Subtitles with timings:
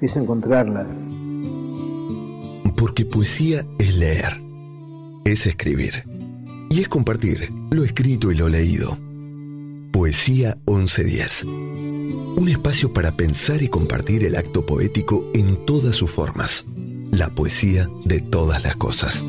[0.00, 0.98] es encontrarlas.
[2.76, 4.40] Porque poesía es leer,
[5.24, 6.04] es escribir
[6.68, 8.98] y es compartir lo escrito y lo leído.
[9.92, 11.44] Poesía 1110.
[11.44, 16.68] Un espacio para pensar y compartir el acto poético en todas sus formas.
[17.12, 19.24] La poesía de todas las cosas.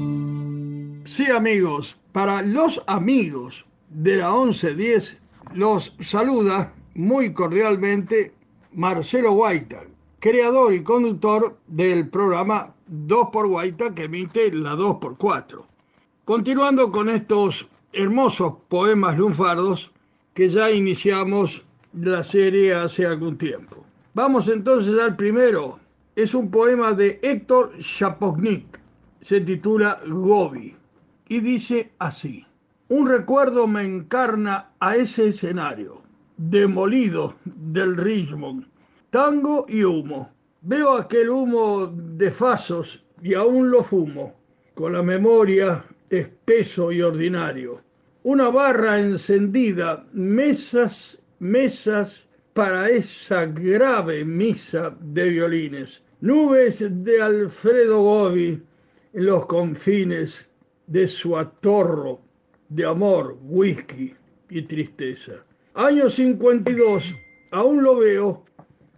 [1.05, 5.17] Sí, amigos, para los amigos de la 1110
[5.53, 8.33] los saluda muy cordialmente
[8.73, 9.83] Marcelo Guaita,
[10.27, 15.65] creador y conductor del programa 2 por Guaita que emite la 2 por 4
[16.25, 19.89] Continuando con estos hermosos poemas lunfardos
[20.33, 23.85] que ya iniciamos la serie hace algún tiempo.
[24.15, 25.79] Vamos entonces al primero.
[26.17, 28.81] Es un poema de Héctor Chapognik.
[29.21, 30.75] Se titula Gobi
[31.29, 32.45] y dice así.
[32.89, 36.01] Un recuerdo me encarna a ese escenario,
[36.35, 38.65] demolido del Richmond,
[39.09, 40.31] tango y humo.
[40.61, 44.33] Veo aquel humo de fasos y aún lo fumo,
[44.73, 47.81] con la memoria espeso y ordinario.
[48.23, 56.01] Una barra encendida, mesas, mesas para esa grave misa de violines.
[56.21, 58.61] Nubes de Alfredo Gobi
[59.13, 60.49] en los confines
[60.87, 62.19] de su atorro
[62.69, 64.13] de amor, whisky
[64.49, 65.33] y tristeza.
[65.75, 67.13] Año 52,
[67.51, 68.43] aún lo veo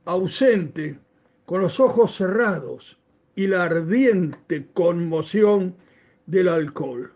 [0.09, 0.97] ausente,
[1.45, 2.99] con los ojos cerrados
[3.35, 5.75] y la ardiente conmoción
[6.25, 7.13] del alcohol.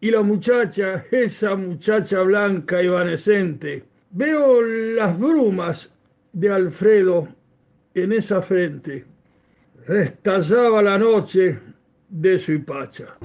[0.00, 5.90] Y la muchacha, esa muchacha blanca evanescente, veo las brumas
[6.32, 7.28] de Alfredo
[7.94, 9.04] en esa frente.
[9.86, 11.58] Restallaba la noche
[12.08, 13.16] de su hipacha.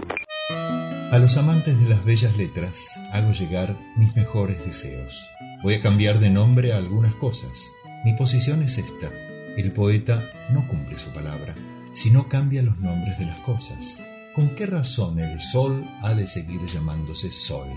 [1.11, 5.25] A los amantes de las bellas letras hago llegar mis mejores deseos.
[5.63, 7.71] Voy a cambiar de nombre a algunas cosas.
[8.07, 9.11] Mi posición es esta.
[9.57, 11.55] El poeta no cumple su palabra,
[11.91, 14.01] sino cambia los nombres de las cosas.
[14.33, 17.67] ¿con qué razón el sol ha de seguir llamándose sol?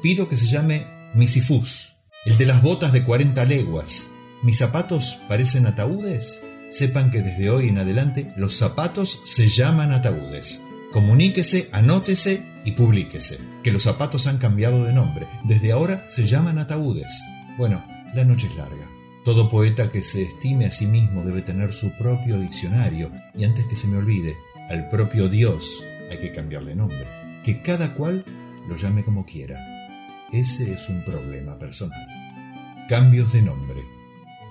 [0.00, 1.94] Pido que se llame Misifus,
[2.24, 4.06] el de las botas de 40 leguas.
[4.42, 6.40] ¿Mis zapatos parecen ataúdes?
[6.70, 10.62] Sepan que desde hoy en adelante los zapatos se llaman ataúdes.
[10.92, 13.40] Comuníquese, anótese y publíquese.
[13.64, 15.26] Que los zapatos han cambiado de nombre.
[15.42, 17.10] Desde ahora se llaman ataúdes.
[17.58, 17.84] Bueno,
[18.14, 18.89] la noche es larga.
[19.24, 23.66] Todo poeta que se estime a sí mismo debe tener su propio diccionario y antes
[23.66, 24.34] que se me olvide,
[24.70, 27.06] al propio Dios hay que cambiarle nombre.
[27.44, 28.24] Que cada cual
[28.66, 29.58] lo llame como quiera.
[30.32, 32.00] Ese es un problema personal.
[32.88, 33.82] Cambios de nombre.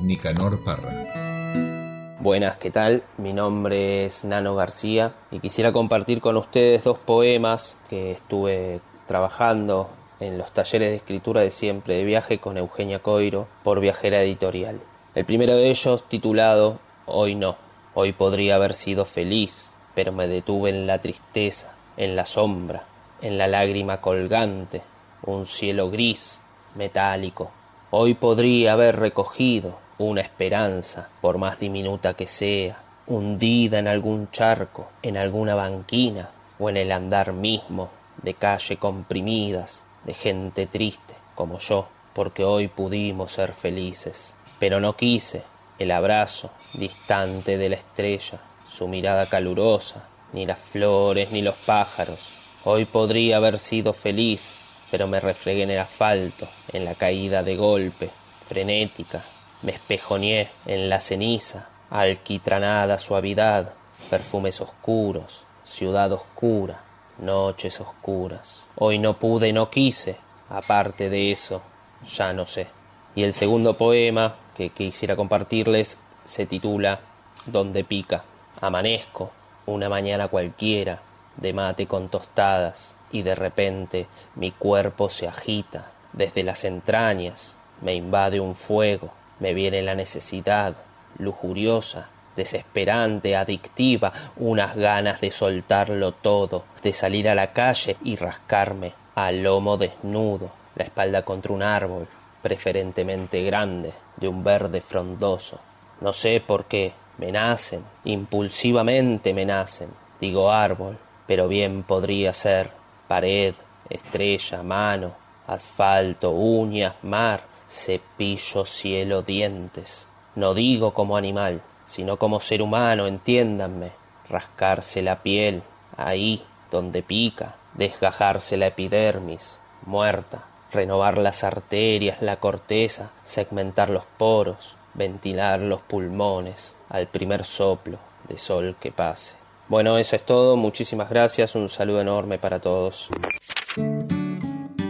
[0.02, 2.18] Nicanor Parra.
[2.20, 3.04] Buenas, ¿qué tal?
[3.18, 9.90] Mi nombre es Nano García y quisiera compartir con ustedes dos poemas que estuve trabajando
[10.20, 14.82] en los talleres de escritura de siempre de viaje con Eugenia Coiro por Viajera Editorial.
[15.16, 17.56] El primero de ellos titulado Hoy no,
[17.94, 22.84] hoy podría haber sido feliz, pero me detuve en la tristeza, en la sombra,
[23.22, 24.82] en la lágrima colgante,
[25.24, 26.42] un cielo gris,
[26.76, 27.52] metálico.
[27.92, 34.90] Hoy podría haber recogido una esperanza, por más diminuta que sea, hundida en algún charco,
[35.02, 36.30] en alguna banquina
[36.60, 37.90] o en el andar mismo
[38.22, 44.34] de calle comprimidas, de gente triste como yo, porque hoy pudimos ser felices.
[44.58, 45.44] Pero no quise
[45.78, 52.34] el abrazo distante de la estrella, su mirada calurosa, ni las flores ni los pájaros.
[52.64, 54.58] Hoy podría haber sido feliz,
[54.90, 58.10] pero me reflegué en el asfalto, en la caída de golpe,
[58.48, 59.24] frenética,
[59.62, 63.76] me espejoneé en la ceniza, alquitranada suavidad,
[64.10, 66.82] perfumes oscuros, ciudad oscura,
[67.20, 68.64] noches oscuras.
[68.82, 70.16] Hoy no pude, no quise,
[70.50, 71.62] aparte de eso,
[72.10, 72.68] ya no sé.
[73.14, 77.02] Y el segundo poema que quisiera compartirles se titula
[77.46, 78.24] Donde pica.
[78.62, 79.32] Amanezco,
[79.66, 81.02] una mañana cualquiera,
[81.36, 87.96] de mate con tostadas, y de repente mi cuerpo se agita, desde las entrañas me
[87.96, 89.12] invade un fuego,
[89.42, 90.78] me viene la necesidad,
[91.18, 92.08] lujuriosa,
[92.40, 99.44] desesperante, adictiva, unas ganas de soltarlo todo, de salir a la calle y rascarme al
[99.44, 102.08] lomo desnudo, la espalda contra un árbol,
[102.42, 105.60] preferentemente grande, de un verde frondoso.
[106.02, 109.90] No sé por qué, me nacen, impulsivamente me nacen,
[110.22, 110.98] digo árbol,
[111.28, 112.72] pero bien podría ser
[113.08, 113.54] pared,
[113.90, 115.12] estrella, mano,
[115.48, 120.08] asfalto, uñas, mar, cepillo, cielo, dientes.
[120.36, 123.92] No digo como animal, sino como ser humano, entiéndanme,
[124.30, 125.64] rascarse la piel,
[125.98, 134.76] ahí donde pica, desgajarse la epidermis, muerta, renovar las arterias, la corteza, segmentar los poros,
[134.94, 137.98] ventilar los pulmones al primer soplo
[138.28, 139.36] de sol que pase.
[139.68, 143.10] Bueno, eso es todo, muchísimas gracias, un saludo enorme para todos.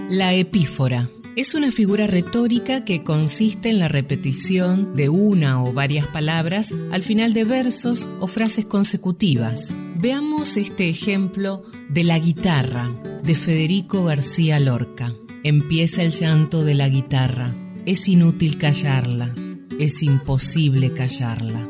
[0.10, 6.08] La epífora es una figura retórica que consiste en la repetición de una o varias
[6.08, 9.76] palabras al final de versos o frases consecutivas.
[9.96, 12.90] Veamos este ejemplo de la guitarra
[13.24, 15.14] de Federico García Lorca.
[15.44, 17.54] Empieza el llanto de la guitarra.
[17.86, 19.34] Es inútil callarla.
[19.80, 21.70] Es imposible callarla.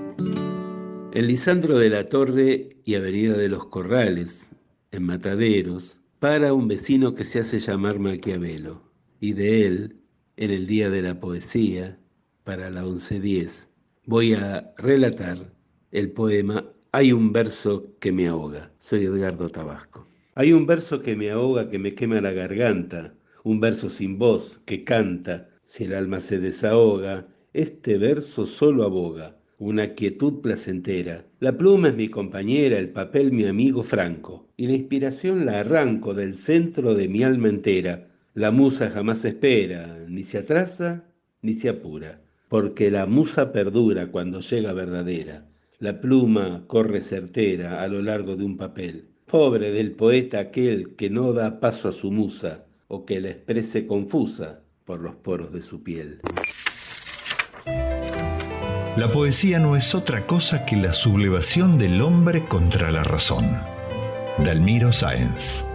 [1.12, 4.48] En Lisandro de la Torre y Avenida de los Corrales,
[4.92, 8.89] en Mataderos, para un vecino que se hace llamar Maquiavelo
[9.20, 9.96] y de él
[10.38, 11.98] en el Día de la Poesía
[12.44, 13.68] para la 1110.
[14.06, 15.54] Voy a relatar
[15.92, 18.72] el poema Hay un verso que me ahoga.
[18.80, 20.08] Soy Edgardo Tabasco.
[20.34, 24.62] Hay un verso que me ahoga, que me quema la garganta, un verso sin voz
[24.66, 31.26] que canta, si el alma se desahoga, este verso solo aboga, una quietud placentera.
[31.40, 36.14] La pluma es mi compañera, el papel mi amigo franco, y la inspiración la arranco
[36.14, 38.09] del centro de mi alma entera,
[38.40, 41.04] la musa jamás espera, ni se atrasa,
[41.42, 45.44] ni se apura, porque la musa perdura cuando llega verdadera.
[45.80, 49.10] La pluma corre certera a lo largo de un papel.
[49.26, 53.86] Pobre del poeta aquel que no da paso a su musa, o que la exprese
[53.86, 56.22] confusa por los poros de su piel.
[58.96, 63.46] La poesía no es otra cosa que la sublevación del hombre contra la razón.
[64.38, 65.69] Dalmiro Sáenz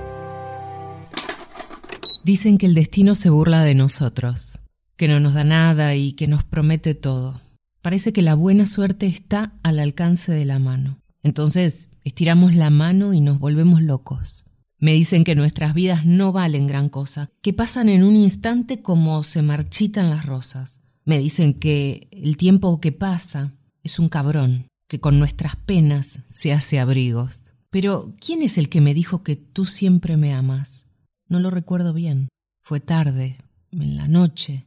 [2.25, 4.61] Dicen que el destino se burla de nosotros,
[4.97, 7.43] que no nos da nada y que nos promete todo.
[7.83, 10.99] Parece que la buena suerte está al alcance de la mano.
[11.23, 14.47] Entonces, estiramos la mano y nos volvemos locos.
[14.78, 19.23] Me dicen que nuestras vidas no valen gran cosa, que pasan en un instante como
[19.23, 20.81] se marchitan las rosas.
[21.04, 23.52] Me dicen que el tiempo que pasa
[23.83, 27.52] es un cabrón, que con nuestras penas se hace abrigos.
[27.69, 30.84] Pero, ¿quién es el que me dijo que tú siempre me amas?
[31.28, 32.28] No lo recuerdo bien.
[32.62, 33.38] Fue tarde,
[33.73, 34.66] en la noche.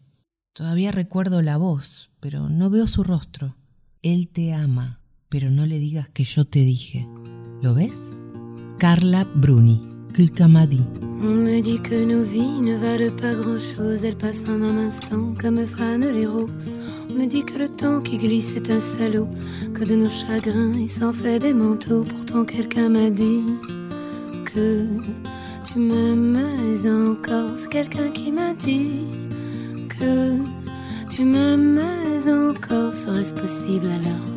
[0.54, 3.56] Todavía recuerdo la voz, pero no veo su rostro.
[4.02, 5.00] Él te ama,
[5.30, 7.08] pero no le digas que yo te dije.
[7.62, 8.12] ¿Lo ves?
[8.80, 9.82] Carla Bruni,
[10.16, 10.84] Kulkamadi.
[11.20, 15.34] On me dit que nos vies ne valent pas grand-chose, elles passent en un instant
[15.42, 16.76] comme fanent les roses.
[17.10, 19.28] On me dit que le temps qui glisse est un salaud,
[19.74, 22.04] que de nos chagrins il s'en fait des manteaux.
[22.04, 23.42] Pourtant quelqu'un m'a dit
[24.46, 24.86] que
[25.78, 26.36] tu m'aimes
[27.12, 27.52] encore.
[27.56, 29.06] C'est quelqu'un qui m'a dit
[29.88, 30.38] que
[31.08, 31.80] tu m'aimes
[32.28, 32.96] encore.
[32.96, 34.37] Serait-ce possible alors?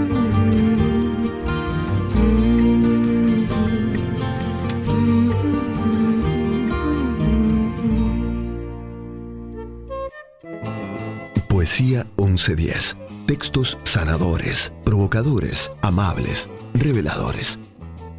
[12.41, 12.97] 1110.
[13.27, 17.59] Textos sanadores, provocadores, amables, reveladores.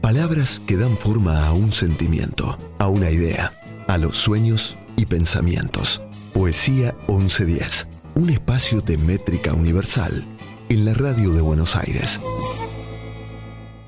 [0.00, 3.52] Palabras que dan forma a un sentimiento, a una idea,
[3.88, 6.04] a los sueños y pensamientos.
[6.32, 7.88] Poesía 1110.
[8.14, 10.24] Un espacio de métrica universal
[10.68, 12.20] en la radio de Buenos Aires.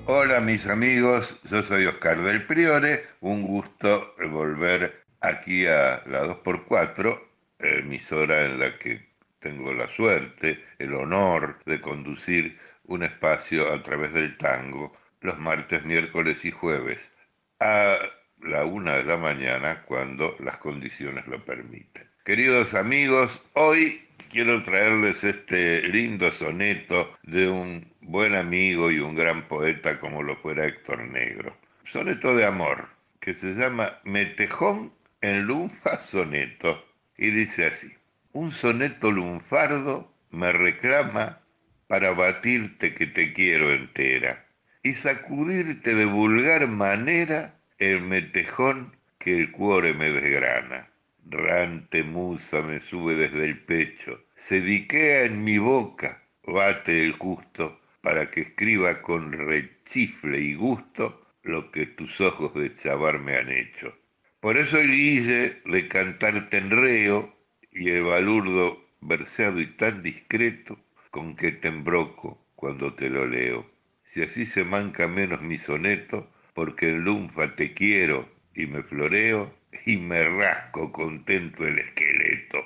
[0.06, 7.20] Hola mis amigos, yo soy Oscar del Priore, un gusto volver aquí a la 2x4,
[7.60, 9.13] emisora en la que
[9.44, 15.84] tengo la suerte, el honor de conducir un espacio a través del tango los martes,
[15.84, 17.12] miércoles y jueves
[17.60, 17.98] a
[18.40, 22.08] la una de la mañana cuando las condiciones lo permiten.
[22.24, 29.46] Queridos amigos, hoy quiero traerles este lindo soneto de un buen amigo y un gran
[29.46, 31.54] poeta como lo fuera Héctor Negro.
[31.84, 32.88] Soneto de amor
[33.20, 36.82] que se llama Metejón en Lunfa Soneto
[37.18, 37.94] y dice así.
[38.34, 41.40] Un soneto lunfardo me reclama
[41.86, 44.44] para batirte que te quiero entera
[44.82, 50.90] y sacudirte de vulgar manera el metejón que el cuore me desgrana.
[51.24, 57.80] Rante musa me sube desde el pecho, se diquea en mi boca, bate el justo
[58.00, 63.48] para que escriba con rechifle y gusto lo que tus ojos de chavar me han
[63.48, 63.96] hecho.
[64.40, 67.33] Por eso el guille de cantarte en reo
[67.74, 70.78] y el balurdo verseado y tan discreto
[71.10, 73.66] con que te embroco cuando te lo leo.
[74.04, 79.52] Si así se manca menos mi soneto, porque en lunfa te quiero y me floreo
[79.84, 82.58] y me rasco contento el esqueleto.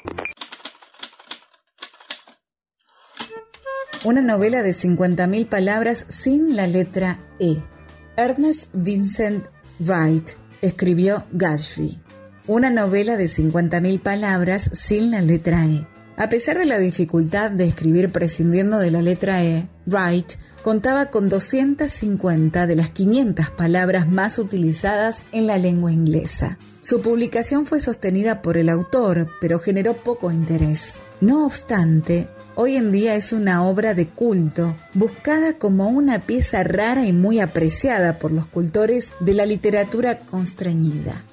[4.04, 7.56] Una novela de 50.000 palabras sin la letra E.
[8.16, 9.46] Ernest Vincent
[9.80, 12.07] Wright escribió Gatsby
[12.48, 15.86] una novela de 50.000 palabras sin la letra E.
[16.16, 21.28] A pesar de la dificultad de escribir prescindiendo de la letra E, Wright contaba con
[21.28, 26.58] 250 de las 500 palabras más utilizadas en la lengua inglesa.
[26.80, 31.02] Su publicación fue sostenida por el autor, pero generó poco interés.
[31.20, 37.04] No obstante, hoy en día es una obra de culto, buscada como una pieza rara
[37.04, 41.24] y muy apreciada por los cultores de la literatura constreñida.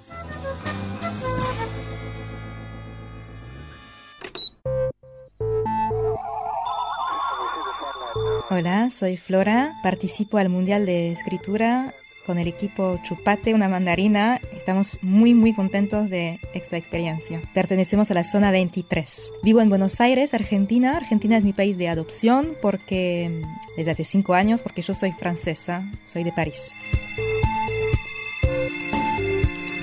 [8.57, 11.93] Hola, soy Flora, participo al Mundial de Escritura
[12.25, 14.39] con el equipo Chupate una mandarina.
[14.55, 17.41] Estamos muy muy contentos de esta experiencia.
[17.53, 19.33] Pertenecemos a la zona 23.
[19.43, 20.95] Vivo en Buenos Aires, Argentina.
[20.95, 23.41] Argentina es mi país de adopción porque
[23.75, 26.77] desde hace cinco años, porque yo soy francesa, soy de París.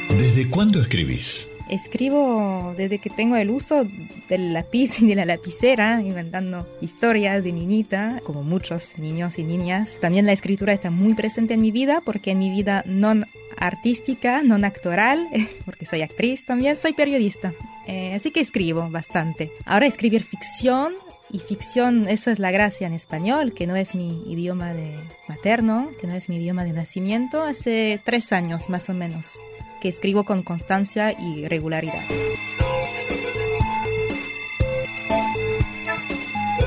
[0.08, 1.46] ¿Desde cuándo escribís?
[1.72, 3.84] Escribo desde que tengo el uso
[4.28, 9.98] del lápiz y de la lapicera, inventando historias de niñita, como muchos niños y niñas.
[9.98, 13.14] También la escritura está muy presente en mi vida, porque en mi vida no
[13.56, 15.30] artística, no actoral,
[15.64, 17.54] porque soy actriz también, soy periodista.
[17.86, 19.50] Eh, así que escribo bastante.
[19.64, 20.92] Ahora escribir ficción
[21.30, 24.94] y ficción, eso es la gracia en español, que no es mi idioma de
[25.26, 29.40] materno, que no es mi idioma de nacimiento, hace tres años más o menos
[29.82, 32.04] que escribo con constancia y regularidad.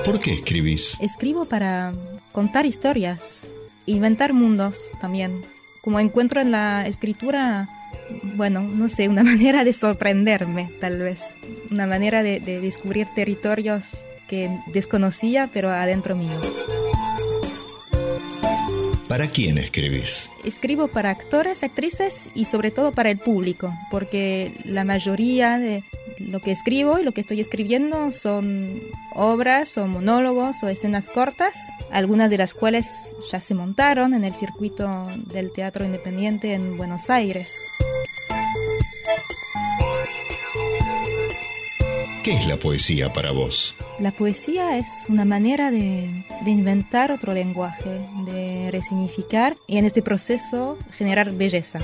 [0.04, 0.98] ¿Por qué escribís?
[1.00, 1.94] Escribo para
[2.34, 3.50] contar historias,
[3.86, 5.44] inventar mundos también.
[5.82, 7.70] Como encuentro en la escritura,
[8.36, 11.38] bueno, no sé, una manera de sorprenderme, tal vez.
[11.72, 13.92] Una manera de, de descubrir territorios
[14.28, 16.42] que desconocía, pero adentro mío.
[19.08, 20.32] ¿Para quién escribís?
[20.44, 25.84] Escribo para actores, actrices y sobre todo para el público, porque la mayoría de
[26.18, 28.82] lo que escribo y lo que estoy escribiendo son
[29.14, 31.56] obras o monólogos o escenas cortas,
[31.92, 37.12] algunas de las cuales ya se montaron en el circuito del teatro independiente en Buenos
[37.12, 37.64] Aires.
[42.26, 43.76] ¿Qué es la poesía para vos?
[44.00, 46.10] La poesía es una manera de,
[46.48, 51.82] inventar otro lenguaje, de resignificar y en este proceso generar belleza.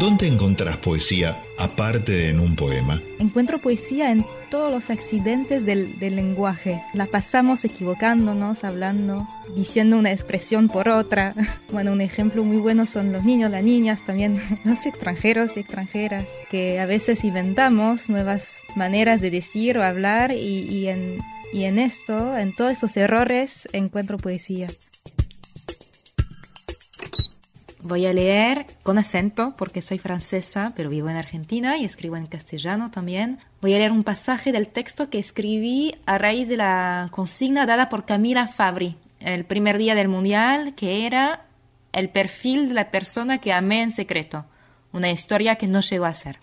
[0.00, 3.00] ¿Dónde encontrás poesía aparte de en un poema?
[3.20, 6.82] Encuentro poesía en todos los accidentes del, del, lenguaje.
[6.94, 11.34] La pasamos equivocándonos, hablando, diciendo una expresión por otra.
[11.72, 16.26] Bueno, un ejemplo muy bueno son los niños, las niñas, también los extranjeros y extranjeras,
[16.50, 21.18] que a veces inventamos nuevas maneras de decir o hablar y, y en,
[21.52, 24.66] y en esto, en todos esos errores, encuentro poesía.
[27.86, 32.26] Voy a leer con acento porque soy francesa, pero vivo en Argentina y escribo en
[32.26, 33.40] castellano también.
[33.60, 37.90] Voy a leer un pasaje del texto que escribí a raíz de la consigna dada
[37.90, 41.44] por Camila Fabri el primer día del Mundial, que era
[41.92, 44.46] el perfil de la persona que amé en secreto,
[44.94, 46.38] una historia que no llegó a ser.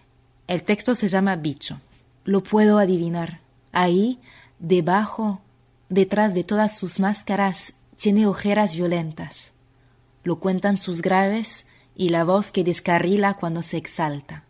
[0.46, 1.82] El texto se llama Bicho.
[2.24, 3.40] Lo puedo adivinar.
[3.72, 4.20] Ahí,
[4.60, 5.42] debajo,
[5.90, 9.51] detrás de todas sus máscaras, tiene ojeras violentas
[10.24, 14.44] lo cuentan sus graves y la voz que descarrila cuando se exalta.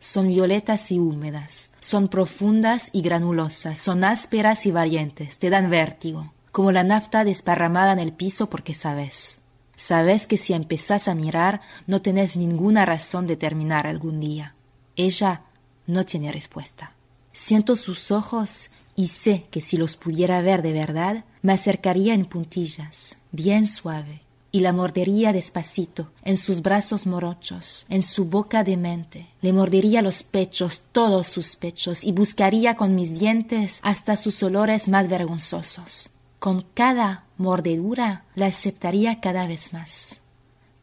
[0.00, 6.32] Son violetas y húmedas, son profundas y granulosas, son ásperas y variantes, te dan vértigo,
[6.52, 9.40] como la nafta desparramada en el piso porque sabes.
[9.76, 14.54] Sabes que si empezás a mirar no tenés ninguna razón de terminar algún día.
[14.96, 15.42] Ella
[15.86, 16.92] no tiene respuesta.
[17.32, 22.24] Siento sus ojos y sé que si los pudiera ver de verdad, me acercaría en
[22.24, 29.26] puntillas, bien suave, y la mordería despacito en sus brazos morochos, en su boca demente.
[29.42, 34.88] Le mordería los pechos, todos sus pechos, y buscaría con mis dientes hasta sus olores
[34.88, 36.10] más vergonzosos.
[36.38, 40.20] Con cada mordedura la aceptaría cada vez más.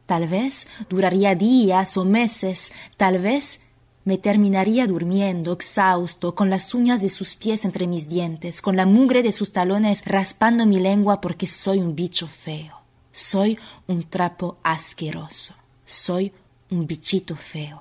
[0.06, 3.62] Tal vez duraría días o meses, tal vez
[4.04, 8.86] me terminaría durmiendo, exhausto, con las uñas de sus pies entre mis dientes, con la
[8.86, 12.85] mugre de sus talones raspando mi lengua porque soy un bicho feo.
[13.16, 15.54] Soy un trapo asqueroso.
[15.86, 16.34] Soy
[16.70, 17.80] un bichito feo.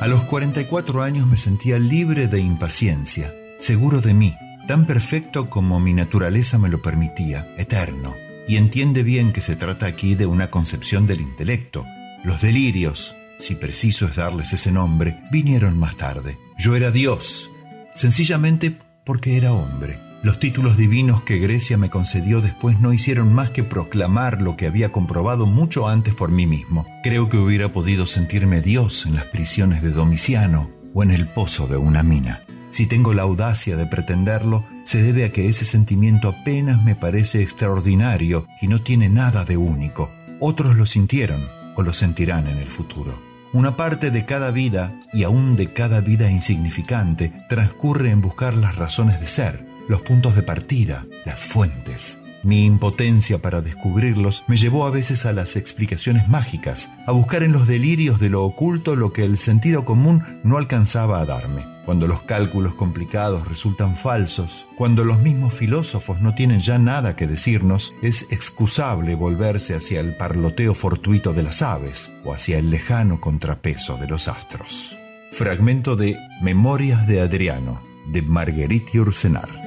[0.00, 4.34] A los 44 años me sentía libre de impaciencia, seguro de mí,
[4.66, 8.14] tan perfecto como mi naturaleza me lo permitía, eterno.
[8.48, 11.84] Y entiende bien que se trata aquí de una concepción del intelecto.
[12.24, 16.38] Los delirios, si preciso es darles ese nombre, vinieron más tarde.
[16.56, 17.50] Yo era Dios,
[17.94, 19.98] sencillamente porque era hombre.
[20.22, 24.68] Los títulos divinos que Grecia me concedió después no hicieron más que proclamar lo que
[24.68, 26.86] había comprobado mucho antes por mí mismo.
[27.02, 31.66] Creo que hubiera podido sentirme Dios en las prisiones de Domiciano, o en el pozo
[31.66, 32.42] de una mina.
[32.70, 37.42] Si tengo la audacia de pretenderlo, se debe a que ese sentimiento apenas me parece
[37.42, 40.08] extraordinario y no tiene nada de único.
[40.38, 43.18] Otros lo sintieron o lo sentirán en el futuro.
[43.52, 48.76] Una parte de cada vida, y aún de cada vida insignificante, transcurre en buscar las
[48.76, 52.18] razones de ser, los puntos de partida, las fuentes.
[52.44, 57.52] Mi impotencia para descubrirlos me llevó a veces a las explicaciones mágicas, a buscar en
[57.52, 61.62] los delirios de lo oculto lo que el sentido común no alcanzaba a darme.
[61.84, 67.28] Cuando los cálculos complicados resultan falsos, cuando los mismos filósofos no tienen ya nada que
[67.28, 73.20] decirnos, es excusable volverse hacia el parloteo fortuito de las aves o hacia el lejano
[73.20, 74.96] contrapeso de los astros.
[75.30, 77.80] Fragmento de Memorias de Adriano,
[78.12, 79.61] de Marguerite Ursenar.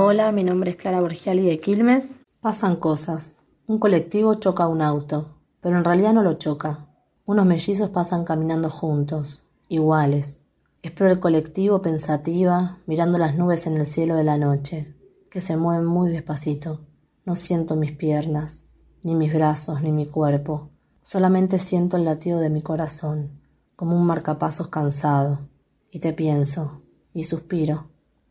[0.00, 2.20] Hola, mi nombre es Clara Borgiali de Quilmes.
[2.40, 3.36] Pasan cosas.
[3.66, 6.86] Un colectivo choca un auto, pero en realidad no lo choca.
[7.26, 10.38] Unos mellizos pasan caminando juntos, iguales.
[10.82, 14.94] Espero el colectivo pensativa, mirando las nubes en el cielo de la noche,
[15.32, 16.86] que se mueven muy despacito.
[17.24, 18.62] No siento mis piernas,
[19.02, 20.70] ni mis brazos, ni mi cuerpo.
[21.02, 23.40] Solamente siento el latido de mi corazón,
[23.74, 25.40] como un marcapasos cansado.
[25.90, 26.82] Y te pienso,
[27.12, 27.87] y suspiro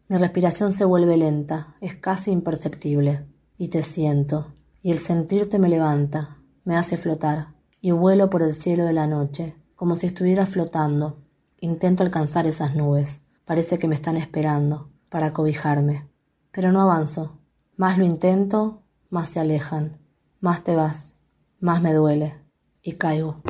[0.09, 3.25] mi respiración se vuelve lenta, es casi imperceptible.
[3.57, 7.49] Y te siento, y el sentirte me levanta, me hace flotar,
[7.81, 11.17] y vuelo por el cielo de la noche, como si estuviera flotando.
[11.59, 16.07] Intento alcanzar esas nubes, parece que me están esperando, para cobijarme.
[16.51, 17.37] Pero no avanzo.
[17.75, 19.97] Más lo intento, más se alejan,
[20.39, 21.15] más te vas,
[21.59, 22.35] más me duele,
[22.81, 23.41] y caigo.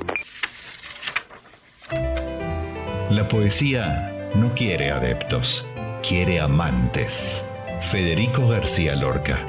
[3.12, 5.67] La poesía no quiere adeptos
[6.08, 7.44] quiere amantes.
[7.82, 9.46] Federico García Lorca.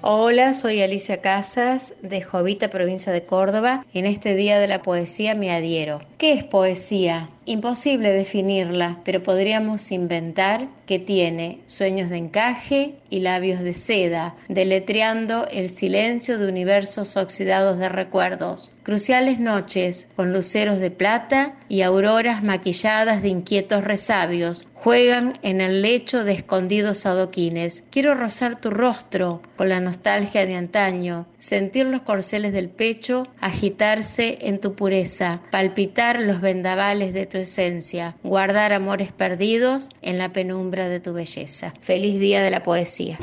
[0.00, 3.84] Hola, soy Alicia Casas de Jovita, provincia de Córdoba.
[3.94, 6.00] En este Día de la Poesía me adhiero.
[6.18, 7.28] ¿Qué es poesía?
[7.44, 15.48] Imposible definirla, pero podríamos inventar que tiene sueños de encaje y labios de seda, deletreando
[15.50, 22.44] el silencio de universos oxidados de recuerdos, cruciales noches con luceros de plata y auroras
[22.44, 27.84] maquilladas de inquietos resabios, juegan en el lecho de escondidos adoquines.
[27.90, 34.38] Quiero rozar tu rostro con la nostalgia de antaño, sentir los corceles del pecho agitarse
[34.42, 40.88] en tu pureza, palpitar los vendavales de tu esencia, guardar amores perdidos en la penumbra
[40.88, 41.72] de tu belleza.
[41.80, 43.18] Feliz día de la poesía.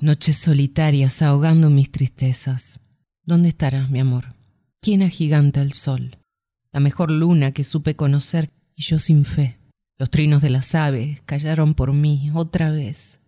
[0.00, 2.80] Noches solitarias ahogando mis tristezas.
[3.24, 4.34] ¿Dónde estarás, mi amor?
[4.80, 6.18] ¿Quién agiganta el sol?
[6.72, 9.60] La mejor luna que supe conocer y yo sin fe.
[9.96, 13.20] Los trinos de las aves callaron por mí otra vez.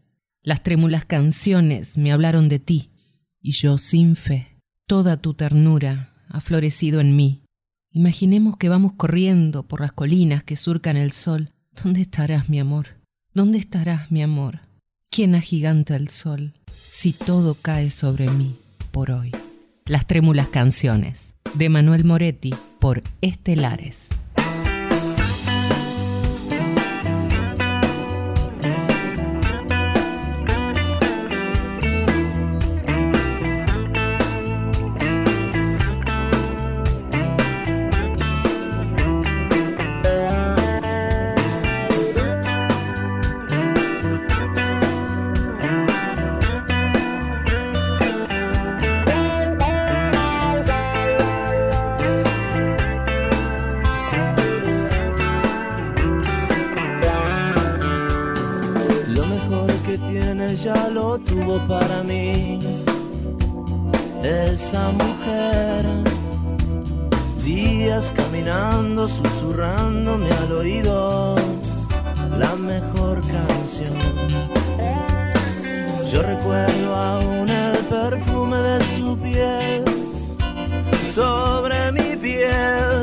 [0.42, 2.90] Las trémulas canciones me hablaron de ti
[3.40, 4.58] y yo sin fe.
[4.88, 7.43] Toda tu ternura ha florecido en mí
[7.96, 11.50] Imaginemos que vamos corriendo por las colinas que surcan el sol.
[11.80, 12.88] ¿Dónde estarás, mi amor?
[13.32, 14.62] ¿Dónde estarás, mi amor?
[15.12, 16.54] ¿Quién agiganta el sol
[16.90, 18.56] si todo cae sobre mí
[18.90, 19.30] por hoy?
[19.86, 24.08] Las trémulas canciones de Manuel Moretti por Estelares.
[69.04, 71.34] Caminando, susurrándome al oído
[72.38, 73.98] la mejor canción.
[76.10, 79.84] Yo recuerdo aún el perfume de su piel
[81.02, 83.02] sobre mi piel.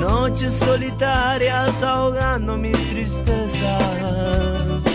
[0.00, 4.87] Noches solitarias ahogando mis tristezas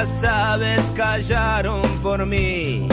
[0.00, 2.88] las aves callaron por mí.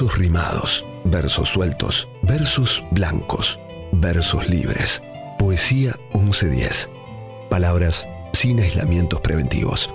[0.00, 3.60] Versos rimados, versos sueltos, versos blancos,
[3.92, 5.02] versos libres.
[5.38, 6.90] Poesía 1110.
[7.50, 9.90] Palabras sin aislamientos preventivos.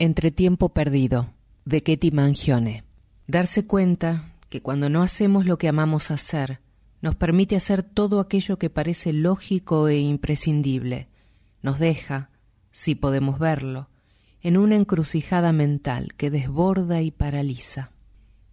[0.00, 1.32] Entre tiempo perdido,
[1.64, 2.82] de Ketty Mangione.
[3.28, 6.58] Darse cuenta que cuando no hacemos lo que amamos hacer,
[7.02, 11.06] nos permite hacer todo aquello que parece lógico e imprescindible.
[11.62, 12.30] Nos deja,
[12.72, 13.90] si podemos verlo,
[14.42, 17.92] en una encrucijada mental que desborda y paraliza.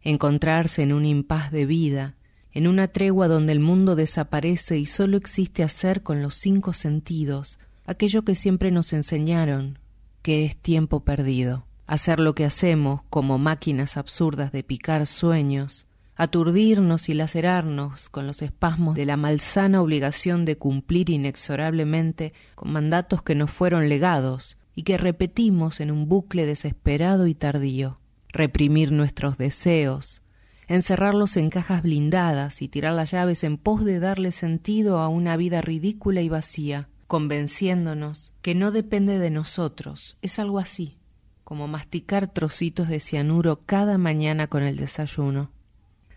[0.10, 2.16] Encontrarse en un impas de vida,
[2.54, 7.60] en una tregua donde el mundo desaparece y solo existe hacer con los cinco sentidos
[7.86, 9.80] aquello que siempre nos enseñaron,
[10.22, 11.66] que es tiempo perdido.
[11.88, 18.42] Hacer lo que hacemos como máquinas absurdas de picar sueños, aturdirnos y lacerarnos con los
[18.42, 24.84] espasmos de la malsana obligación de cumplir inexorablemente con mandatos que nos fueron legados y
[24.84, 28.00] que repetimos en un bucle desesperado y tardío.
[28.30, 30.22] Reprimir nuestros deseos,
[30.68, 35.38] encerrarlos en cajas blindadas y tirar las llaves en pos de darle sentido a una
[35.38, 40.98] vida ridícula y vacía, convenciéndonos que no depende de nosotros, es algo así,
[41.44, 45.52] como masticar trocitos de cianuro cada mañana con el desayuno.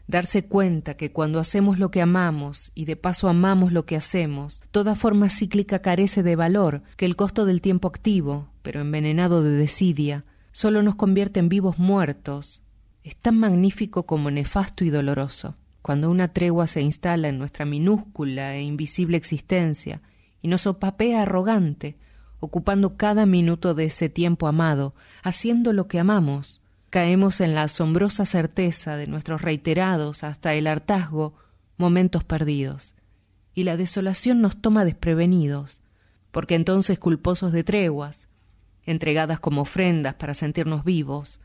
[0.08, 4.60] Darse cuenta que cuando hacemos lo que amamos y de paso amamos lo que hacemos,
[4.72, 9.52] toda forma cíclica carece de valor, que el costo del tiempo activo, pero envenenado de
[9.52, 12.62] desidia, solo nos convierte en vivos muertos,
[13.02, 15.56] es tan magnífico como nefasto y doloroso.
[15.82, 20.02] Cuando una tregua se instala en nuestra minúscula e invisible existencia
[20.42, 21.96] y nos opapea arrogante,
[22.40, 26.60] ocupando cada minuto de ese tiempo amado, haciendo lo que amamos,
[26.90, 31.34] caemos en la asombrosa certeza de nuestros reiterados hasta el hartazgo
[31.76, 32.94] momentos perdidos,
[33.54, 35.80] y la desolación nos toma desprevenidos,
[36.30, 38.28] porque entonces culposos de treguas,
[38.84, 41.40] entregadas como ofrendas para sentirnos vivos,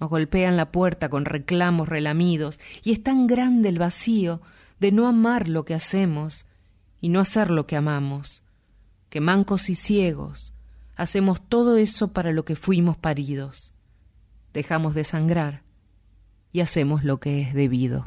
[0.00, 4.40] nos golpean la puerta con reclamos relamidos, y es tan grande el vacío
[4.78, 6.46] de no amar lo que hacemos
[7.00, 8.42] y no hacer lo que amamos,
[9.10, 10.54] que mancos y ciegos
[10.98, 13.72] hacemos todo eso para lo que fuimos paridos.
[14.52, 15.62] Dejamos de sangrar
[16.52, 18.04] y hacemos lo que es debido.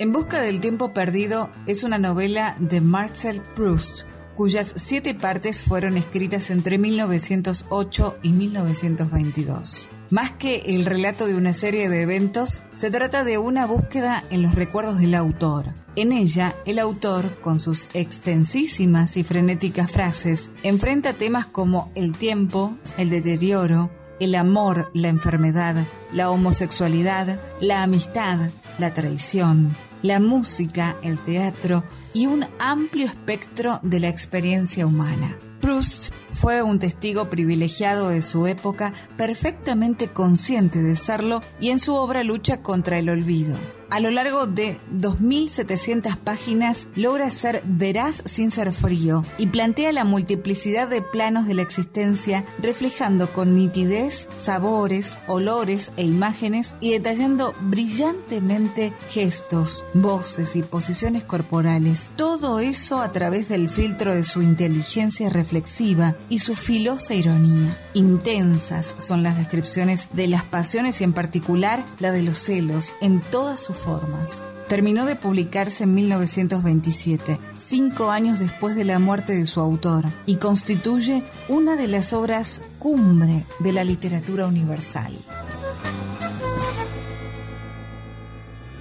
[0.00, 5.96] En busca del tiempo perdido es una novela de Marcel Proust, cuyas siete partes fueron
[5.96, 9.88] escritas entre 1908 y 1922.
[10.10, 14.42] Más que el relato de una serie de eventos, se trata de una búsqueda en
[14.42, 15.66] los recuerdos del autor.
[15.94, 22.76] En ella, el autor, con sus extensísimas y frenéticas frases, enfrenta temas como el tiempo,
[22.96, 31.18] el deterioro, el amor, la enfermedad, la homosexualidad, la amistad, la traición, la música, el
[31.18, 31.84] teatro
[32.14, 35.36] y un amplio espectro de la experiencia humana.
[35.60, 41.94] Proust fue un testigo privilegiado de su época, perfectamente consciente de serlo y en su
[41.94, 43.58] obra lucha contra el olvido.
[43.90, 50.04] A lo largo de 2.700 páginas logra ser veraz sin ser frío y plantea la
[50.04, 57.52] multiplicidad de planos de la existencia reflejando con nitidez sabores, olores e imágenes y detallando
[57.62, 62.10] brillantemente gestos, voces y posiciones corporales.
[62.14, 67.76] Todo eso a través del filtro de su inteligencia reflexiva y su filosa ironía.
[67.94, 73.20] Intensas son las descripciones de las pasiones y en particular la de los celos en
[73.20, 73.79] todas sus
[74.68, 80.36] terminó de publicarse en 1927, cinco años después de la muerte de su autor, y
[80.36, 85.12] constituye una de las obras cumbre de la literatura universal.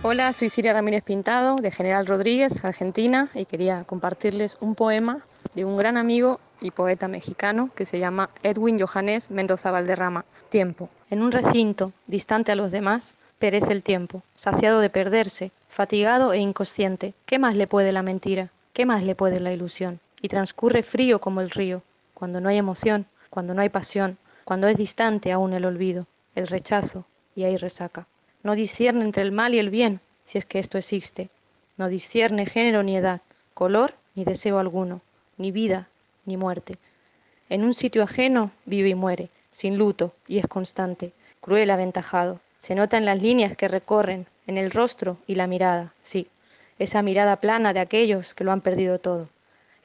[0.02, 5.20] Hola, soy Siria Ramírez Pintado, de General Rodríguez, Argentina, y quería compartirles un poema
[5.56, 10.24] de un gran amigo y poeta mexicano que se llama Edwin Johannes Mendoza Valderrama.
[10.50, 10.90] Tiempo.
[11.10, 16.40] En un recinto, distante a los demás, perece el tiempo, saciado de perderse, fatigado e
[16.40, 17.14] inconsciente.
[17.26, 18.50] ¿Qué más le puede la mentira?
[18.74, 20.00] ¿Qué más le puede la ilusión?
[20.22, 21.82] Y transcurre frío como el río,
[22.14, 26.48] cuando no hay emoción, cuando no hay pasión, cuando es distante aún el olvido, el
[26.48, 28.08] rechazo, y hay resaca.
[28.44, 31.30] No discierne entre el mal y el bien, si es que esto existe.
[31.78, 33.22] No discierne género ni edad,
[33.54, 35.02] color ni deseo alguno,
[35.38, 35.88] ni vida
[36.26, 36.78] ni muerte.
[37.50, 42.40] En un sitio ajeno vive y muere, sin luto, y es constante, cruel aventajado.
[42.60, 46.28] Se nota en las líneas que recorren, en el rostro y la mirada, sí,
[46.78, 49.30] esa mirada plana de aquellos que lo han perdido todo,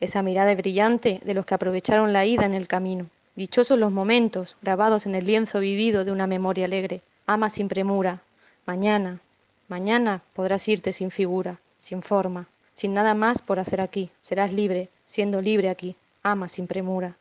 [0.00, 3.06] esa mirada brillante de los que aprovecharon la ida en el camino.
[3.36, 7.02] Dichosos los momentos grabados en el lienzo vivido de una memoria alegre.
[7.26, 8.22] Ama sin premura,
[8.66, 9.20] Mañana,
[9.68, 14.10] mañana podrás irte sin figura, sin forma, sin nada más por hacer aquí.
[14.22, 15.96] Serás libre, siendo libre aquí.
[16.22, 17.18] Ama sin premura.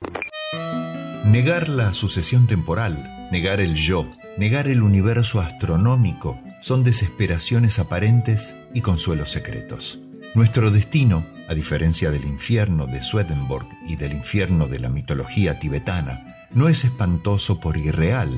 [1.25, 8.81] Negar la sucesión temporal, negar el yo, negar el universo astronómico, son desesperaciones aparentes y
[8.81, 9.99] consuelos secretos.
[10.35, 16.27] Nuestro destino, a diferencia del infierno de Swedenborg y del infierno de la mitología tibetana,
[16.51, 18.29] no es espantoso por irreal,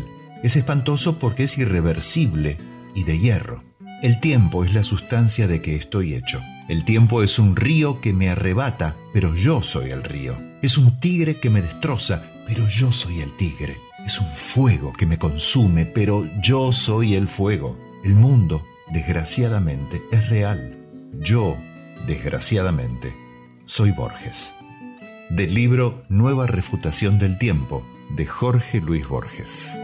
[0.44, 2.58] es espantoso porque es irreversible
[2.96, 3.66] y de hierro.
[4.02, 6.40] El tiempo es la sustancia de que estoy hecho.
[6.70, 10.38] El tiempo es un río que me arrebata, pero yo soy el río.
[10.62, 13.76] Es un tigre que me destroza, pero yo soy el tigre.
[14.06, 17.76] Es un fuego que me consume, pero yo soy el fuego.
[18.04, 20.78] El mundo, desgraciadamente, es real.
[21.20, 21.58] Yo,
[22.06, 23.14] desgraciadamente,
[23.66, 24.54] soy Borges.
[25.30, 27.84] Del libro Nueva Refutación del Tiempo,
[28.16, 29.76] de Jorge Luis Borges.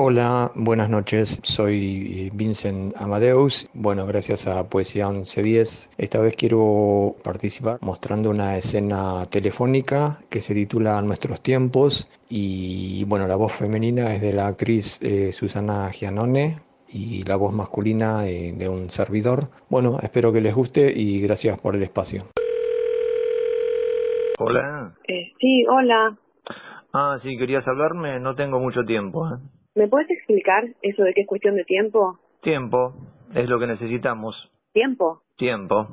[0.00, 1.40] Hola, buenas noches.
[1.42, 3.68] Soy Vincent Amadeus.
[3.74, 5.90] Bueno, gracias a Poesía 1110.
[5.98, 13.26] Esta vez quiero participar mostrando una escena telefónica que se titula Nuestros tiempos y bueno,
[13.26, 18.52] la voz femenina es de la actriz eh, Susana Gianone y la voz masculina eh,
[18.56, 19.48] de un servidor.
[19.68, 22.22] Bueno, espero que les guste y gracias por el espacio.
[24.38, 24.94] Hola.
[25.08, 26.16] Eh, sí, hola.
[26.92, 29.26] Ah, sí, querías hablarme, no tengo mucho tiempo.
[29.26, 29.57] ¿eh?
[29.78, 32.18] ¿Me puedes explicar eso de que es cuestión de tiempo?
[32.42, 32.94] Tiempo,
[33.32, 34.34] es lo que necesitamos.
[34.72, 35.22] ¿Tiempo?
[35.36, 35.86] Tiempo.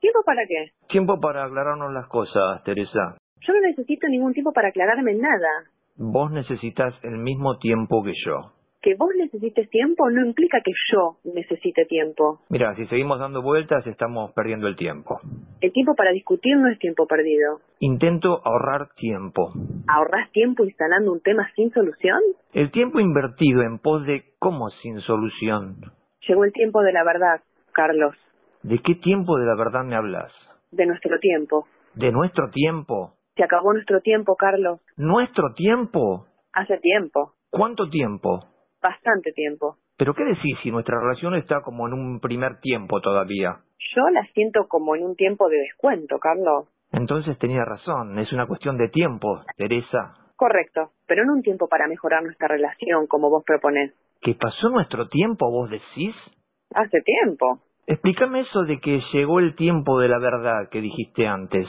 [0.00, 0.72] ¿Tiempo para qué?
[0.88, 3.18] Tiempo para aclararnos las cosas, Teresa.
[3.46, 5.68] Yo no necesito ningún tiempo para aclararme nada.
[5.96, 8.55] Vos necesitas el mismo tiempo que yo
[8.86, 12.42] que vos necesites tiempo no implica que yo necesite tiempo.
[12.48, 15.18] Mira, si seguimos dando vueltas estamos perdiendo el tiempo.
[15.60, 17.58] El tiempo para discutir no es tiempo perdido.
[17.80, 19.52] Intento ahorrar tiempo.
[19.88, 22.20] ¿Ahorras tiempo instalando un tema sin solución?
[22.52, 25.80] El tiempo invertido en pos de cómo sin solución.
[26.28, 27.40] Llegó el tiempo de la verdad,
[27.72, 28.14] Carlos.
[28.62, 30.30] ¿De qué tiempo de la verdad me hablas?
[30.70, 31.66] De nuestro tiempo.
[31.96, 33.14] ¿De nuestro tiempo?
[33.34, 34.78] Se acabó nuestro tiempo, Carlos.
[34.96, 36.26] ¿Nuestro tiempo?
[36.52, 37.32] Hace tiempo.
[37.50, 38.44] ¿Cuánto tiempo?
[38.82, 39.76] Bastante tiempo.
[39.96, 43.56] ¿Pero qué decís si nuestra relación está como en un primer tiempo todavía?
[43.94, 46.68] Yo la siento como en un tiempo de descuento, Carlos.
[46.92, 50.14] Entonces tenía razón, es una cuestión de tiempo, Teresa.
[50.36, 53.94] Correcto, pero no un tiempo para mejorar nuestra relación como vos proponés.
[54.20, 56.14] ¿Que pasó nuestro tiempo, vos decís?
[56.74, 57.60] Hace tiempo.
[57.86, 61.66] Explícame eso de que llegó el tiempo de la verdad que dijiste antes.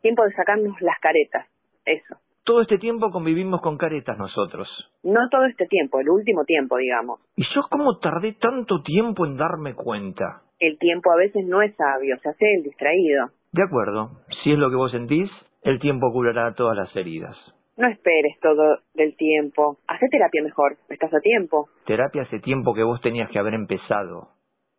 [0.00, 1.46] Tiempo de sacarnos las caretas,
[1.84, 2.16] eso.
[2.48, 4.66] Todo este tiempo convivimos con caretas nosotros.
[5.02, 7.20] No todo este tiempo, el último tiempo, digamos.
[7.36, 10.44] ¿Y yo cómo tardé tanto tiempo en darme cuenta?
[10.58, 13.26] El tiempo a veces no es sabio, se hace el distraído.
[13.52, 14.22] De acuerdo.
[14.42, 15.30] Si es lo que vos sentís,
[15.60, 17.36] el tiempo curará todas las heridas.
[17.76, 19.76] No esperes todo del tiempo.
[19.86, 20.78] Hacé terapia mejor.
[20.88, 21.68] Estás a tiempo.
[21.84, 24.28] Terapia hace tiempo que vos tenías que haber empezado.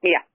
[0.02, 0.26] Mira,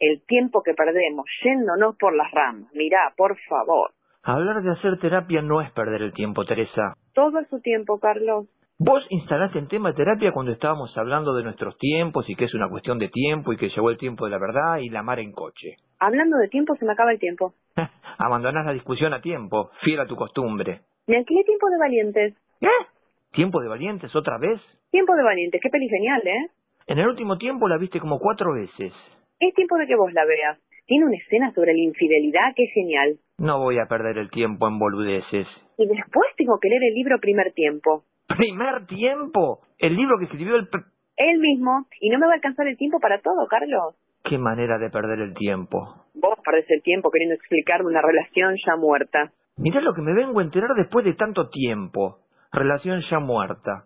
[0.00, 2.68] el tiempo que perdemos yéndonos por las ramas.
[2.74, 3.92] Mirá, por favor.
[4.22, 6.94] Hablar de hacer terapia no es perder el tiempo, Teresa.
[7.14, 8.46] Todo es su tiempo, Carlos.
[8.78, 12.54] Vos instalaste el tema de terapia cuando estábamos hablando de nuestros tiempos y que es
[12.54, 15.20] una cuestión de tiempo y que llegó el tiempo de la verdad y la mar
[15.20, 15.76] en coche.
[15.98, 17.54] Hablando de tiempo se me acaba el tiempo.
[18.18, 20.80] Abandonás la discusión a tiempo, fiel a tu costumbre.
[21.06, 22.34] Me alquilé tiempo de valientes.
[22.60, 22.86] ¿Eh?
[23.32, 24.60] ¿Tiempo de valientes otra vez?
[24.90, 26.50] Tiempo de valientes, qué peli genial, ¿eh?
[26.86, 28.92] En el último tiempo la viste como cuatro veces.
[29.40, 30.58] Es tiempo de que vos la veas.
[30.86, 33.18] Tiene una escena sobre la infidelidad que es genial.
[33.38, 35.46] No voy a perder el tiempo en boludeces.
[35.78, 38.04] Y después tengo que leer el libro Primer Tiempo.
[38.26, 39.60] ¿Primer Tiempo?
[39.78, 40.68] ¿El libro que escribió el...
[41.16, 41.86] Él mismo.
[42.00, 43.94] Y no me va a alcanzar el tiempo para todo, Carlos.
[44.24, 45.78] Qué manera de perder el tiempo.
[46.14, 49.32] Vos perdés el tiempo queriendo explicarme una relación ya muerta.
[49.56, 52.18] Mirá lo que me vengo a enterar después de tanto tiempo.
[52.52, 53.84] Relación ya muerta.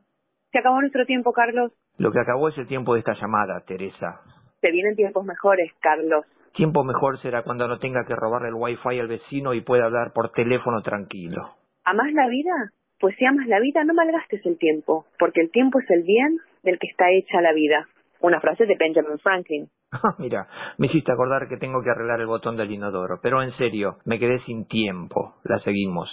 [0.53, 1.73] Se acabó nuestro tiempo, Carlos.
[1.99, 4.21] Lo que acabó es el tiempo de esta llamada, Teresa.
[4.61, 6.25] Se vienen tiempos mejores, Carlos.
[6.55, 10.13] Tiempo mejor será cuando no tenga que robarle el wifi al vecino y pueda hablar
[10.13, 11.57] por teléfono tranquilo.
[11.85, 12.53] ¿Amás la vida?
[13.01, 16.39] Pues si amas la vida, no malgastes el tiempo, porque el tiempo es el bien
[16.63, 17.89] del que está hecha la vida.
[18.21, 19.69] Una frase de Benjamin Franklin.
[20.19, 20.47] Mira,
[20.79, 24.21] me hiciste acordar que tengo que arreglar el botón del inodoro, pero en serio, me
[24.21, 25.35] quedé sin tiempo.
[25.43, 26.09] La seguimos.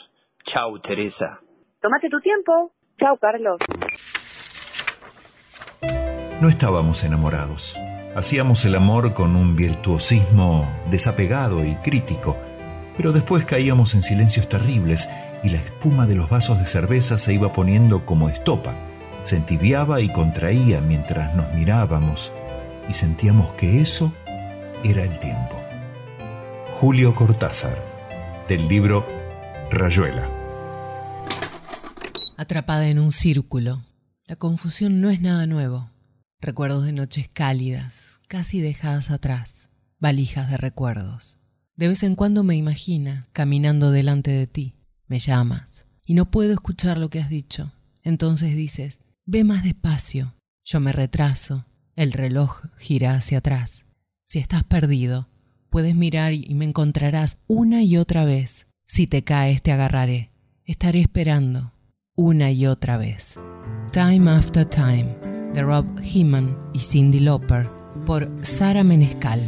[0.52, 1.40] Chau, Teresa.
[1.82, 2.72] Tómate tu tiempo.
[3.00, 3.60] Chau, Carlos.
[6.42, 7.78] No estábamos enamorados.
[8.14, 12.38] Hacíamos el amor con un virtuosismo desapegado y crítico,
[12.98, 15.08] pero después caíamos en silencios terribles
[15.44, 18.76] y la espuma de los vasos de cerveza se iba poniendo como estopa.
[19.24, 22.34] Se entibiaba y contraía mientras nos mirábamos
[22.90, 24.12] y sentíamos que eso
[24.84, 25.56] era el tiempo.
[26.82, 27.78] Julio Cortázar,
[28.50, 29.08] del libro
[29.70, 30.28] Rayuela.
[32.36, 33.80] Atrapada en un círculo.
[34.26, 35.90] La confusión no es nada nuevo.
[36.44, 39.70] Recuerdos de noches cálidas, casi dejadas atrás,
[40.00, 41.38] valijas de recuerdos.
[41.76, 44.74] De vez en cuando me imagina caminando delante de ti.
[45.06, 47.72] Me llamas y no puedo escuchar lo que has dicho.
[48.02, 50.34] Entonces dices, ve más despacio.
[50.64, 51.66] Yo me retraso.
[51.96, 53.86] El reloj gira hacia atrás.
[54.26, 55.28] Si estás perdido,
[55.70, 58.66] puedes mirar y me encontrarás una y otra vez.
[58.88, 60.32] Si te caes, te agarraré.
[60.66, 61.72] Estaré esperando
[62.16, 63.38] una y otra vez.
[63.92, 67.68] Time After Time de Rob Heeman y Cindy Lauper
[68.06, 69.42] por Sara Menescal.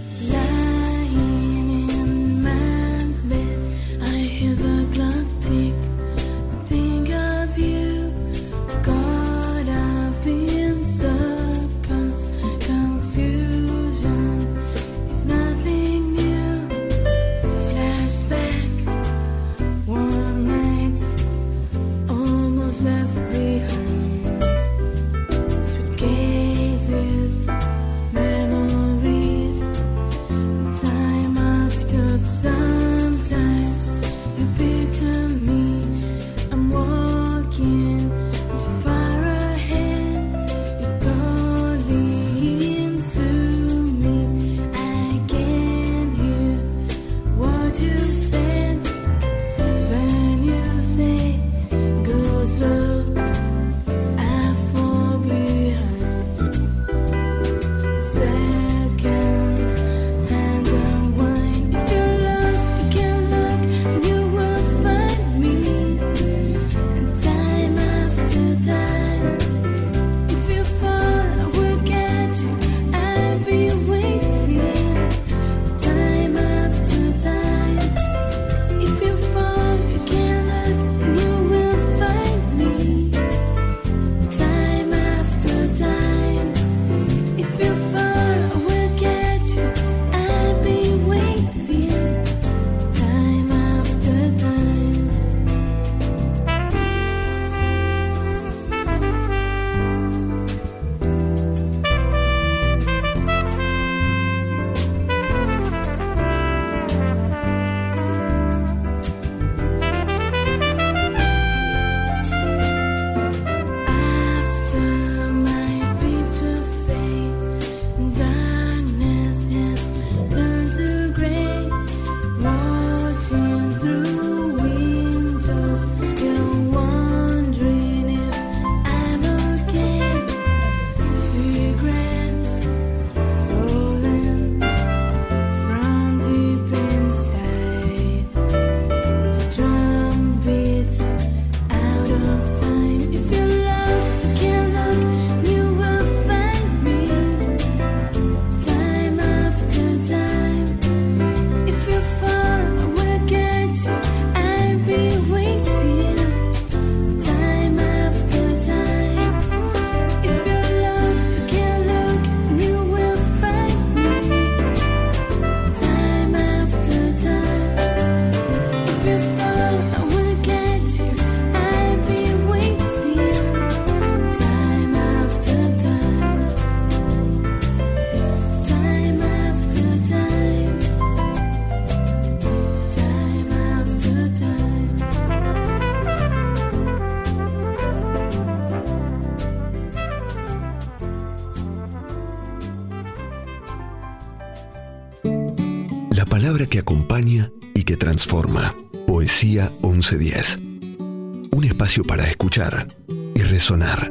[203.36, 204.10] Y resonar.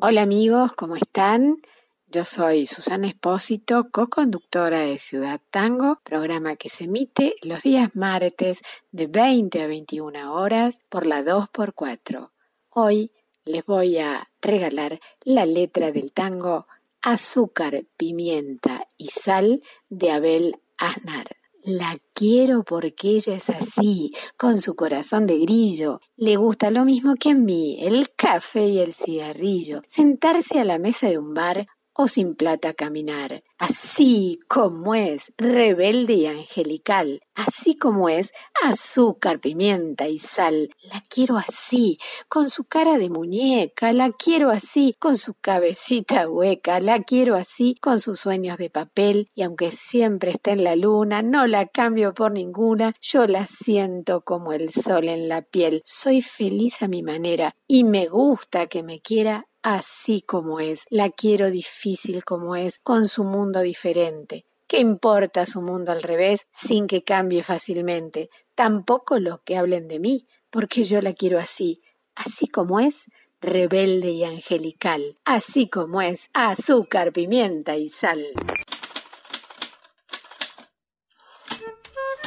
[0.00, 1.60] Hola amigos, ¿cómo están?
[2.06, 8.62] Yo soy Susana Espósito, co-conductora de Ciudad Tango, programa que se emite los días martes
[8.90, 12.30] de 20 a 21 horas por la 2x4.
[12.70, 13.12] Hoy
[13.44, 16.66] les voy a regalar la letra del tango
[17.02, 21.36] Azúcar, pimienta y sal de Abel Aznar.
[21.62, 26.00] La quiero porque ella es así, con su corazón de grillo.
[26.16, 29.82] Le gusta lo mismo que a mí, el café y el cigarrillo.
[29.86, 36.14] Sentarse a la mesa de un bar o sin plata caminar, así como es, rebelde
[36.14, 38.32] y angelical, así como es,
[38.62, 44.96] azúcar, pimienta y sal, la quiero así, con su cara de muñeca, la quiero así,
[44.98, 50.32] con su cabecita hueca, la quiero así, con sus sueños de papel, y aunque siempre
[50.32, 55.08] esté en la luna, no la cambio por ninguna, yo la siento como el sol
[55.08, 60.22] en la piel, soy feliz a mi manera, y me gusta que me quiera así
[60.22, 64.46] como es, la quiero difícil como es, con su mundo diferente.
[64.66, 68.30] ¿Qué importa su mundo al revés sin que cambie fácilmente?
[68.54, 71.82] Tampoco lo que hablen de mí, porque yo la quiero así,
[72.14, 73.04] así como es,
[73.40, 78.26] rebelde y angelical, así como es, azúcar, pimienta y sal.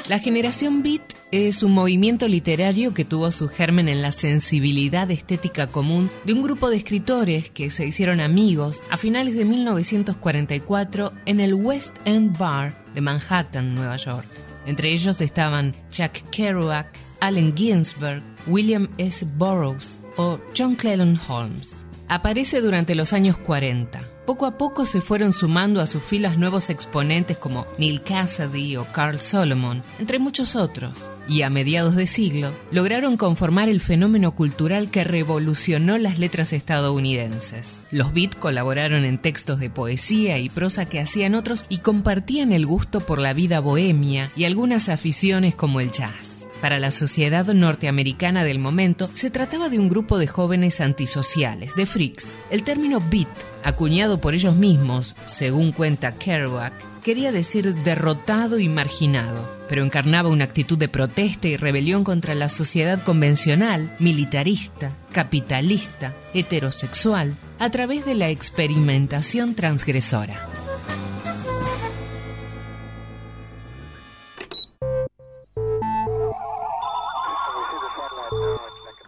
[0.10, 5.66] La generación Beat es un movimiento literario que tuvo su germen en la sensibilidad estética
[5.66, 11.40] común de un grupo de escritores que se hicieron amigos a finales de 1944 en
[11.40, 14.28] el West End Bar de Manhattan, Nueva York.
[14.68, 19.26] Entre ellos estaban Chuck Kerouac, Allen Ginsberg, William S.
[19.26, 21.84] Burroughs o John Clellan Holmes.
[22.10, 26.70] Aparece durante los años 40 poco a poco se fueron sumando a sus filas nuevos
[26.70, 32.54] exponentes como Neil Cassidy o Carl Solomon, entre muchos otros, y a mediados de siglo
[32.72, 37.80] lograron conformar el fenómeno cultural que revolucionó las letras estadounidenses.
[37.92, 42.66] Los Beat colaboraron en textos de poesía y prosa que hacían otros y compartían el
[42.66, 46.33] gusto por la vida bohemia y algunas aficiones como el jazz.
[46.64, 51.86] Para la sociedad norteamericana del momento, se trataba de un grupo de jóvenes antisociales, de
[51.86, 52.40] freaks.
[52.50, 53.28] El término beat,
[53.66, 56.72] acuñado por ellos mismos, según cuenta Kerouac,
[57.04, 62.48] quería decir derrotado y marginado, pero encarnaba una actitud de protesta y rebelión contra la
[62.48, 70.53] sociedad convencional, militarista, capitalista, heterosexual, a través de la experimentación transgresora.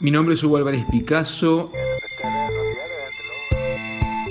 [0.05, 1.71] Mi nombre es Hugo Álvarez Picasso.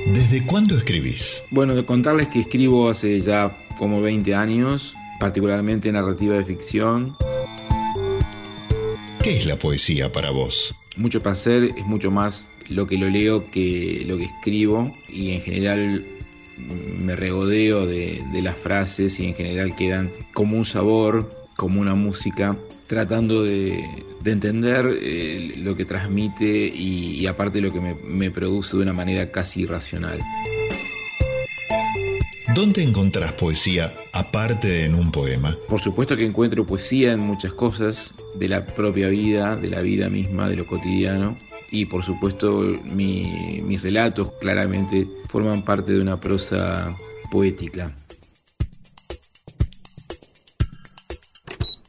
[0.07, 1.43] ¿Desde cuándo escribís?
[1.51, 7.17] Bueno, de contarles que escribo hace ya como 20 años, particularmente narrativa de ficción.
[9.21, 10.77] ¿Qué es la poesía para vos?
[10.97, 15.41] Mucho placer, es mucho más lo que lo leo que lo que escribo y en
[15.41, 16.05] general
[16.57, 21.95] me regodeo de, de las frases y en general quedan como un sabor, como una
[21.95, 23.85] música tratando de,
[24.25, 29.63] entender eh, lo que transmite y, aparte lo que me, produce de una manera casi
[29.63, 30.21] irracional.
[32.55, 35.57] ¿Dónde encontrás poesía aparte en un poema?
[35.69, 40.09] Por supuesto que encuentro poesía en muchas cosas de la propia vida, de la vida
[40.09, 41.37] misma, de lo cotidiano.
[41.71, 46.97] Y por supuesto mis relatos claramente forman parte de una prosa
[47.33, 47.93] poética.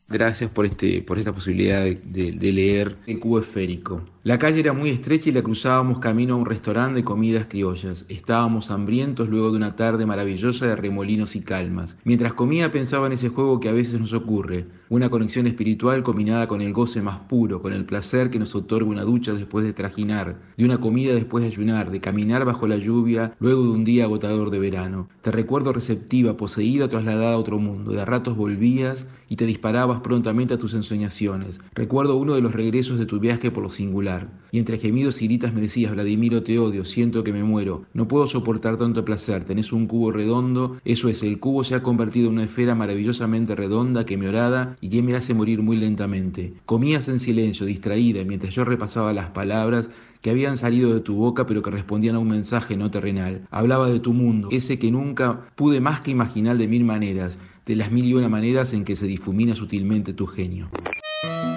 [0.07, 4.03] Gracias por, este, por esta posibilidad de, leer El Cubo Esférico.
[4.23, 8.05] La calle era muy estrecha y la cruzábamos camino a un restaurante de comidas criollas.
[8.07, 11.97] Estábamos hambrientos luego de una tarde maravillosa de remolinos y calmas.
[12.03, 16.47] Mientras comía pensaba en ese juego que a veces nos ocurre, una conexión espiritual combinada
[16.47, 19.73] con el goce más puro, con el placer que nos otorga una ducha después de
[19.73, 23.83] trajinar, de una comida después de ayunar, de caminar bajo la lluvia luego de un
[23.83, 25.09] día agotador de verano.
[25.21, 27.91] Te recuerdo receptiva, poseída, trasladada a otro mundo.
[27.91, 31.59] De a ratos volvías y te disparabas prontamente a tus ensoñaciones.
[31.73, 35.27] Recuerdo uno de los regresos de tu viaje por lo singular y entre gemidos y
[35.27, 39.43] gritas me decías, Vladimiro, te odio, siento que me muero, no puedo soportar tanto placer,
[39.43, 43.53] tenés un cubo redondo, eso es, el cubo se ha convertido en una esfera maravillosamente
[43.53, 46.53] redonda que me orada y que me hace morir muy lentamente.
[46.65, 49.89] Comías en silencio, distraída, mientras yo repasaba las palabras
[50.21, 53.47] que habían salido de tu boca pero que respondían a un mensaje no terrenal.
[53.51, 57.75] Hablaba de tu mundo, ese que nunca pude más que imaginar de mil maneras, de
[57.75, 60.69] las mil y una maneras en que se difumina sutilmente tu genio.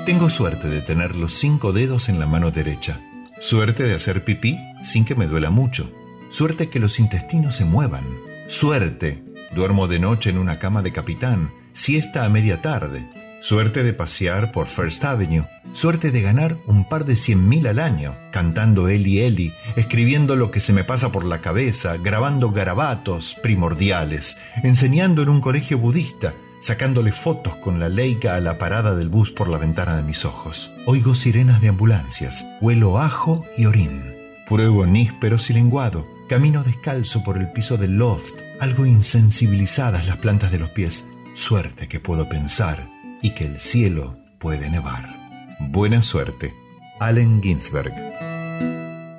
[0.05, 3.01] Tengo suerte de tener los cinco dedos en la mano derecha.
[3.41, 5.91] Suerte de hacer pipí sin que me duela mucho.
[6.31, 8.05] Suerte que los intestinos se muevan.
[8.49, 9.23] Suerte.
[9.55, 11.49] Duermo de noche en una cama de capitán,
[11.79, 13.07] siesta a media tarde,
[13.41, 17.79] suerte de pasear por First Avenue, suerte de ganar un par de cien mil al
[17.79, 23.37] año, cantando Eli Eli, escribiendo lo que se me pasa por la cabeza, grabando garabatos
[23.45, 29.09] primordiales, enseñando en un colegio budista, sacándole fotos con la leica a la parada del
[29.09, 30.73] bus por la ventana de mis ojos.
[30.85, 34.03] Oigo sirenas de ambulancias, huelo ajo y orín.
[34.49, 40.51] Pruebo nísperos y lenguado, camino descalzo por el piso del loft, algo insensibilizadas las plantas
[40.51, 41.05] de los pies.
[41.39, 42.89] Suerte que puedo pensar
[43.23, 45.15] y que el cielo puede nevar.
[45.71, 46.53] Buena suerte.
[46.99, 47.93] Allen Ginsberg.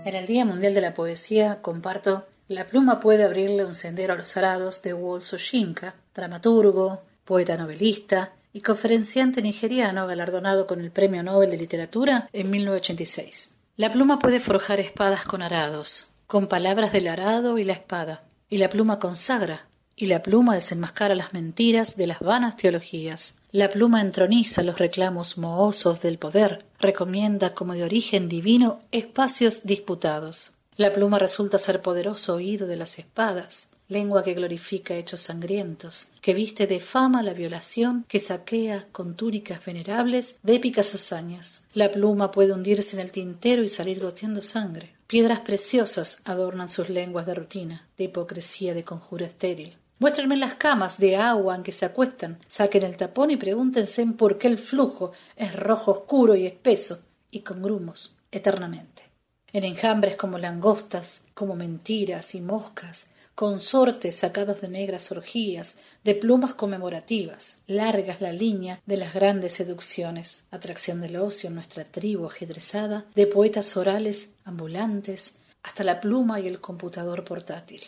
[0.05, 4.17] En el Día Mundial de la Poesía comparto La pluma puede abrirle un sendero a
[4.17, 11.24] los arados de Walt Soshinka, dramaturgo, poeta novelista y conferenciante nigeriano galardonado con el Premio
[11.24, 13.55] Nobel de Literatura en 1986.
[13.78, 18.57] La pluma puede forjar espadas con arados, con palabras del arado y la espada, y
[18.57, 19.68] la pluma consagra,
[20.01, 23.35] y la pluma desenmascara las mentiras de las vanas teologías.
[23.51, 30.53] La pluma entroniza los reclamos mohosos del poder, recomienda como de origen divino espacios disputados.
[30.77, 36.33] La pluma resulta ser poderoso oído de las espadas, lengua que glorifica hechos sangrientos, que
[36.33, 41.63] viste de fama la violación, que saquea con túnicas venerables de épicas hazañas.
[41.73, 44.93] La pluma puede hundirse en el tintero y salir goteando sangre.
[45.07, 49.75] Piedras preciosas adornan sus lenguas de rutina, de hipocresía, de conjura estéril.
[49.99, 54.37] Muéstrenme las camas de agua en que se acuestan, saquen el tapón y pregúntense por
[54.37, 59.03] qué el flujo es rojo oscuro y espeso, y con grumos, eternamente.
[59.51, 65.75] En enjambres como langostas, como mentiras y moscas, consortes sacados de negras orgías,
[66.05, 71.83] de plumas conmemorativas, largas la línea de las grandes seducciones, atracción del ocio en nuestra
[71.83, 77.81] tribu ajedrezada, de poetas orales, ambulantes, hasta la pluma y el computador portátil.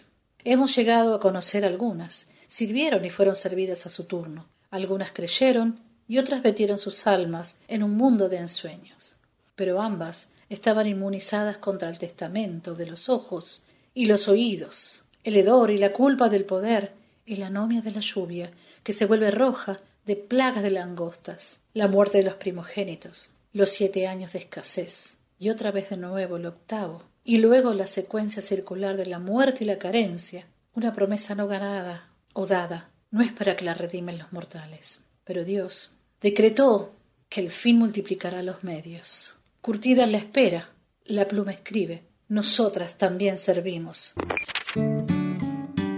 [0.44, 6.18] Hemos llegado a conocer algunas, sirvieron y fueron servidas a su turno, algunas creyeron y
[6.18, 9.16] otras metieron sus almas en un mundo de ensueños.
[9.56, 13.62] Pero ambas estaban inmunizadas contra el testamento de los ojos
[13.94, 16.94] y los oídos, el hedor y la culpa del poder
[17.26, 18.52] y la anomia de la lluvia
[18.84, 24.08] que se vuelve roja de plagas de langostas, la muerte de los primogénitos, los siete
[24.08, 28.98] años de escasez, y otra vez de nuevo el octavo, y luego la secuencia circular
[28.98, 33.56] de la muerte y la carencia, una promesa no ganada o dada, no es para
[33.56, 35.02] que la redimen los mortales.
[35.24, 36.94] Pero Dios decretó
[37.30, 39.38] que el fin multiplicará los medios.
[39.62, 40.70] Curtida la espera,
[41.06, 44.14] la pluma escribe, nosotras también servimos.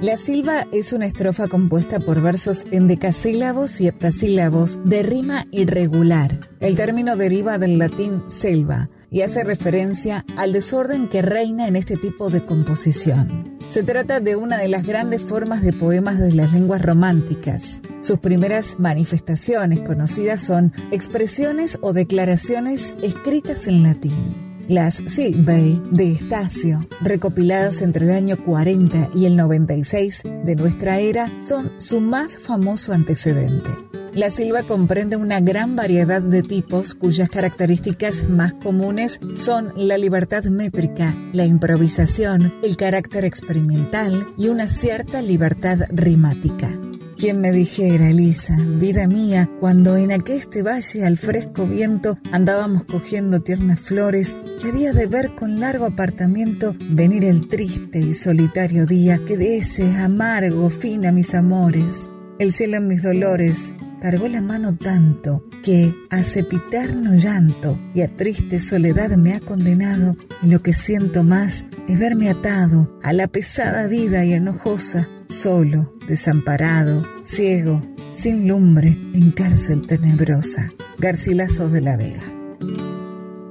[0.04, 6.50] La silva es una estrofa compuesta por versos en decasílabos y heptasílabos de rima irregular.
[6.60, 11.96] El término deriva del latín selva y hace referencia al desorden que reina en este
[11.96, 13.58] tipo de composición.
[13.70, 17.82] Se trata de una de las grandes formas de poemas de las lenguas románticas.
[18.02, 24.53] Sus primeras manifestaciones conocidas son expresiones o declaraciones escritas en latín.
[24.70, 31.30] Las Silvae de Estacio, recopiladas entre el año 40 y el 96 de nuestra era,
[31.42, 33.70] son su más famoso antecedente.
[34.14, 40.46] La silva comprende una gran variedad de tipos cuyas características más comunes son la libertad
[40.46, 46.70] métrica, la improvisación, el carácter experimental y una cierta libertad rimática.
[47.18, 53.42] Quien me dijera, Elisa, vida mía, cuando en aqueste valle al fresco viento andábamos cogiendo
[53.42, 59.24] tiernas flores, que había de ver con largo apartamiento venir el triste y solitario día
[59.26, 62.10] que de ese amargo fin a mis amores.
[62.40, 68.14] El cielo en mis dolores cargó la mano tanto que a cepiterno llanto y a
[68.18, 73.28] triste soledad me ha condenado y lo que siento más es verme atado a la
[73.28, 77.82] pesada vida y enojosa solo, desamparado, ciego,
[78.12, 80.72] sin lumbre, en cárcel tenebrosa.
[80.98, 82.22] Garcilaso de la Vega.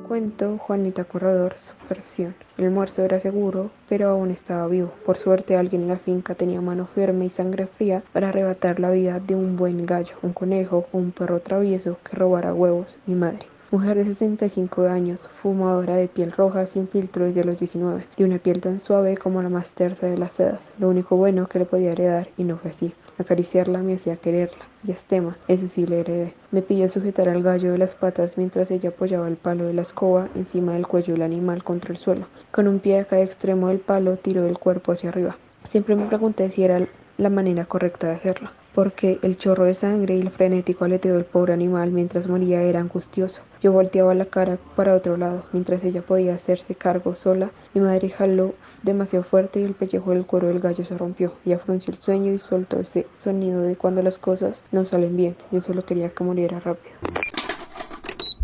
[0.07, 2.35] Cuento Juanita Corredor, su versión.
[2.59, 4.93] El almuerzo era seguro, pero aún estaba vivo.
[5.07, 8.91] Por suerte alguien en la finca tenía mano firme y sangre fría para arrebatar la
[8.91, 13.15] vida de un buen gallo, un conejo o un perro travieso que robara huevos, mi
[13.15, 13.47] madre.
[13.73, 18.37] Mujer de 65 años, fumadora de piel roja sin filtro desde los 19, de una
[18.37, 20.73] piel tan suave como la más tersa de las sedas.
[20.79, 22.93] Lo único bueno que le podía heredar y no fue así.
[23.17, 24.67] Acariciarla me hacía quererla.
[24.87, 26.35] Y estema, eso sí le heredé.
[26.51, 29.81] Me pilló sujetar al gallo de las patas mientras ella apoyaba el palo de la
[29.81, 32.27] escoba encima del cuello del animal contra el suelo.
[32.51, 35.39] Con un pie a cada extremo del palo tiró el cuerpo hacia arriba.
[35.71, 38.51] Siempre me pregunté si era la manera correcta de hacerlo.
[38.75, 42.81] Porque el chorro de sangre y el frenético aleteo del pobre animal mientras moría era
[42.81, 43.43] angustioso.
[43.61, 47.51] Yo volteaba la cara para otro lado, mientras ella podía hacerse cargo sola.
[47.75, 51.35] Mi madre jaló demasiado fuerte y el pellejo del cuero del gallo se rompió.
[51.45, 55.37] Ella frunció el sueño y soltó ese sonido de cuando las cosas no salen bien.
[55.51, 56.95] Yo solo quería que muriera rápido.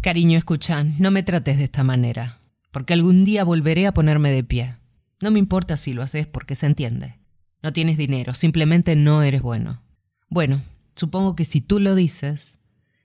[0.01, 2.39] Cariño, escuchan, no me trates de esta manera,
[2.70, 4.74] porque algún día volveré a ponerme de pie.
[5.20, 7.18] No me importa si lo haces porque se entiende.
[7.62, 9.83] No tienes dinero, simplemente no eres bueno.
[10.31, 10.61] Bueno,
[10.95, 12.59] supongo que si tú lo dices,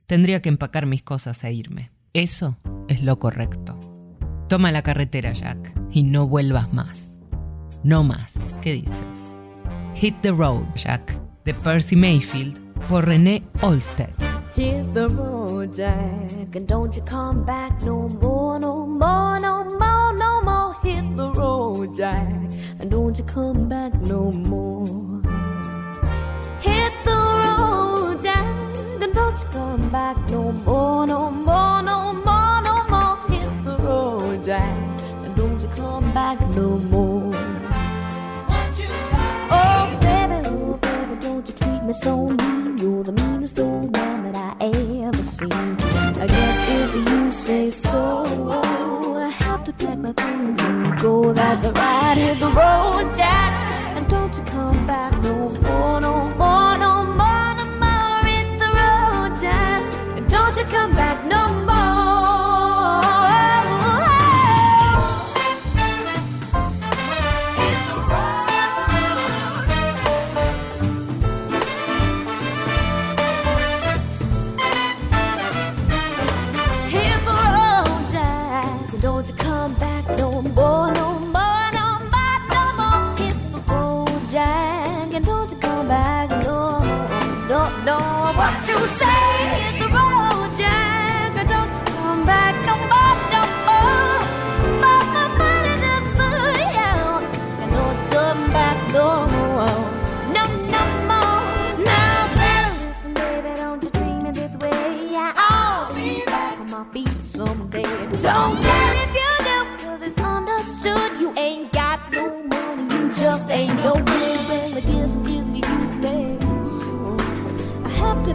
[0.08, 1.92] tendría que empacar mis cosas e irme.
[2.14, 2.58] Eso
[2.90, 3.80] es lo correcto.
[4.50, 7.18] Toma la carretera, Jack, y no vuelvas más.
[7.84, 8.48] No más.
[8.62, 9.28] ¿Qué dices?
[9.96, 12.60] Hit the Road, Jack, de Percy Mayfield,
[12.90, 14.10] por René Olsted.
[14.56, 20.14] Hit the road, Jack, and don't you come back no more, no more, no more,
[20.14, 20.76] no more.
[20.84, 22.28] Hit the road, Jack,
[22.80, 25.24] and don't you come back no more.
[29.14, 33.18] Don't you come back no more, no more, no more, no more.
[33.30, 37.32] Hit the road, Jack, and don't you come back no more.
[39.56, 42.78] Oh, baby, oh, baby, don't you treat me so mean.
[42.78, 44.68] You're the meanest old man that I
[45.08, 45.52] ever seen.
[46.24, 48.26] I guess if you say so,
[49.18, 51.34] I have to pack my things and go.
[51.34, 53.52] That's right, hit the road, Jack.
[53.96, 56.43] And don't you come back no more, no more,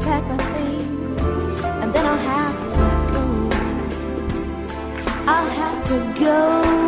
[0.09, 1.44] pack my things,
[1.82, 3.24] and then I'll have to go.
[5.26, 6.88] I'll have to go.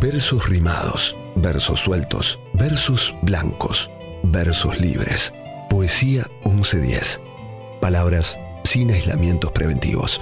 [0.00, 3.90] Versos rimados, versos sueltos, versos blancos,
[4.24, 5.32] versos libres.
[5.70, 7.22] Poesía 1110.
[7.80, 10.20] Palabras sin aislamientos preventivos.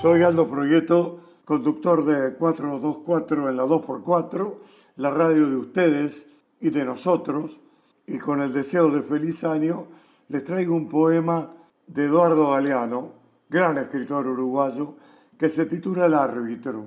[0.00, 4.54] Soy Aldo Proyecto, conductor de 424 en la 2x4,
[4.96, 6.26] la radio de ustedes
[6.60, 7.60] y de nosotros,
[8.04, 9.86] y con el deseo de feliz año,
[10.28, 11.52] les traigo un poema
[11.86, 13.12] de Eduardo Galeano,
[13.48, 14.96] gran escritor uruguayo,
[15.38, 16.86] que se titula El árbitro.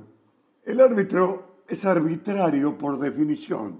[0.66, 3.80] El árbitro es arbitrario por definición.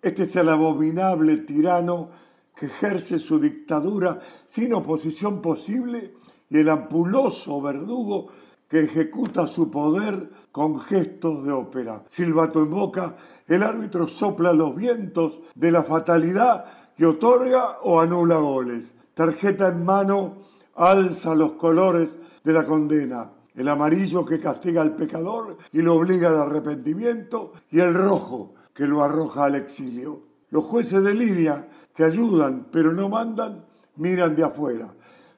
[0.00, 2.08] Este es el abominable tirano
[2.54, 6.14] que ejerce su dictadura sin oposición posible
[6.48, 8.28] y el ampuloso verdugo
[8.68, 12.02] que ejecuta su poder con gestos de ópera.
[12.08, 16.64] Silbato en boca, el árbitro sopla los vientos de la fatalidad
[16.96, 18.94] que otorga o anula goles.
[19.14, 20.38] Tarjeta en mano,
[20.74, 23.30] alza los colores de la condena.
[23.54, 28.86] El amarillo que castiga al pecador y lo obliga al arrepentimiento y el rojo que
[28.86, 30.22] lo arroja al exilio.
[30.50, 33.64] Los jueces de línea que ayudan pero no mandan,
[33.96, 34.88] miran de afuera.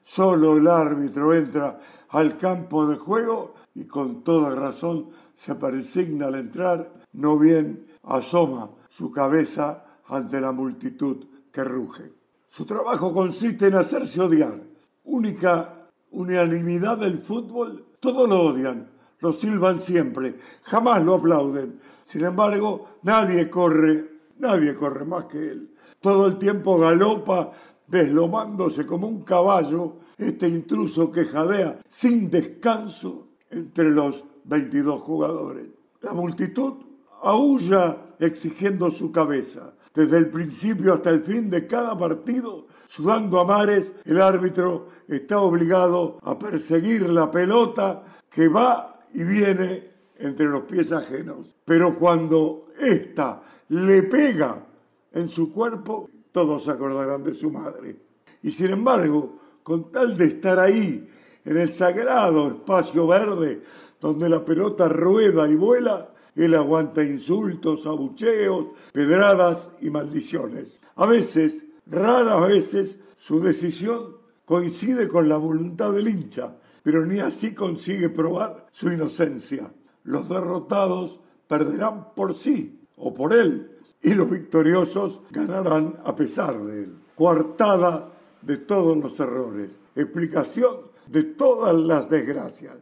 [0.03, 1.79] Solo el árbitro entra
[2.09, 8.69] al campo de juego y con toda razón se persigna al entrar, no bien asoma
[8.89, 12.11] su cabeza ante la multitud que ruge.
[12.47, 14.59] Su trabajo consiste en hacerse odiar.
[15.03, 18.89] Única unanimidad del fútbol, todos lo odian,
[19.19, 21.79] lo silban siempre, jamás lo aplauden.
[22.03, 25.75] Sin embargo, nadie corre, nadie corre más que él.
[25.99, 27.51] Todo el tiempo galopa,
[27.87, 35.67] deslomándose como un caballo, este intruso que jadea sin descanso entre los 22 jugadores.
[36.01, 36.73] La multitud
[37.21, 39.73] aúlla exigiendo su cabeza.
[39.93, 45.39] Desde el principio hasta el fin de cada partido, sudando a mares, el árbitro está
[45.39, 51.55] obligado a perseguir la pelota que va y viene entre los pies ajenos.
[51.65, 54.65] Pero cuando ésta le pega
[55.13, 57.95] en su cuerpo, todos se acordarán de su madre.
[58.43, 61.07] Y sin embargo, con tal de estar ahí,
[61.45, 63.61] en el sagrado espacio verde,
[63.99, 70.81] donde la pelota rueda y vuela, él aguanta insultos, abucheos, pedradas y maldiciones.
[70.95, 77.53] A veces, raras veces, su decisión coincide con la voluntad del hincha, pero ni así
[77.53, 79.71] consigue probar su inocencia.
[80.03, 86.83] Los derrotados perderán por sí o por él, y los victoriosos ganarán a pesar de
[86.83, 86.95] él.
[87.15, 92.73] Coartada de todos los errores, explicación de todas las desgracias.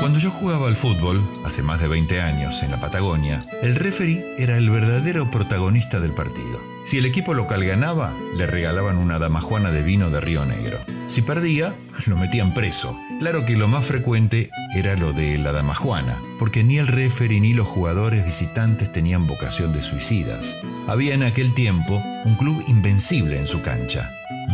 [0.00, 4.24] Cuando yo jugaba al fútbol, hace más de 20 años, en la Patagonia, el referee
[4.38, 6.58] era el verdadero protagonista del partido.
[6.86, 10.78] Si el equipo local ganaba, le regalaban una damajuana de vino de Río Negro.
[11.08, 11.74] Si perdía,
[12.06, 12.96] lo metían preso.
[13.18, 17.54] Claro que lo más frecuente era lo de la damajuana, porque ni el referee ni
[17.54, 20.56] los jugadores visitantes tenían vocación de suicidas.
[20.86, 24.08] Había en aquel tiempo un club invencible en su cancha,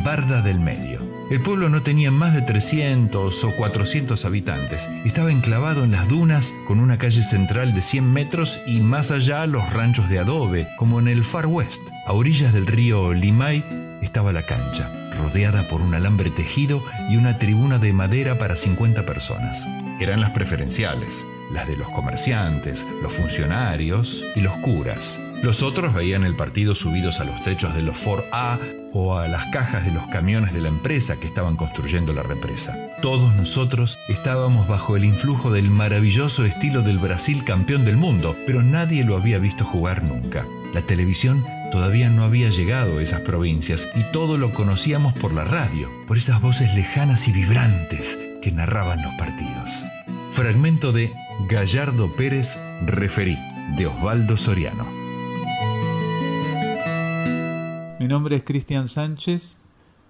[0.05, 1.01] Barda del Medio.
[1.30, 4.88] El pueblo no tenía más de 300 o 400 habitantes.
[5.05, 9.47] Estaba enclavado en las dunas con una calle central de 100 metros y más allá
[9.47, 11.80] los ranchos de adobe, como en el Far West.
[12.07, 13.64] A orillas del río Limay
[14.03, 19.07] estaba la cancha, rodeada por un alambre tejido y una tribuna de madera para 50
[19.07, 19.66] personas.
[20.01, 25.20] Eran las preferenciales, las de los comerciantes, los funcionarios y los curas.
[25.43, 28.59] Los otros veían el partido subidos a los techos de los Ford A
[28.93, 32.76] o a las cajas de los camiones de la empresa que estaban construyendo la represa.
[33.01, 38.62] Todos nosotros estábamos bajo el influjo del maravilloso estilo del Brasil campeón del mundo, pero
[38.62, 40.45] nadie lo había visto jugar nunca.
[40.74, 45.45] La televisión todavía no había llegado a esas provincias y todo lo conocíamos por la
[45.45, 49.84] radio, por esas voces lejanas y vibrantes que narraban los partidos.
[50.32, 51.11] Fragmento de
[51.49, 53.38] Gallardo Pérez Referí,
[53.76, 55.01] de Osvaldo Soriano.
[58.12, 59.58] Nombre es Cristian Sánchez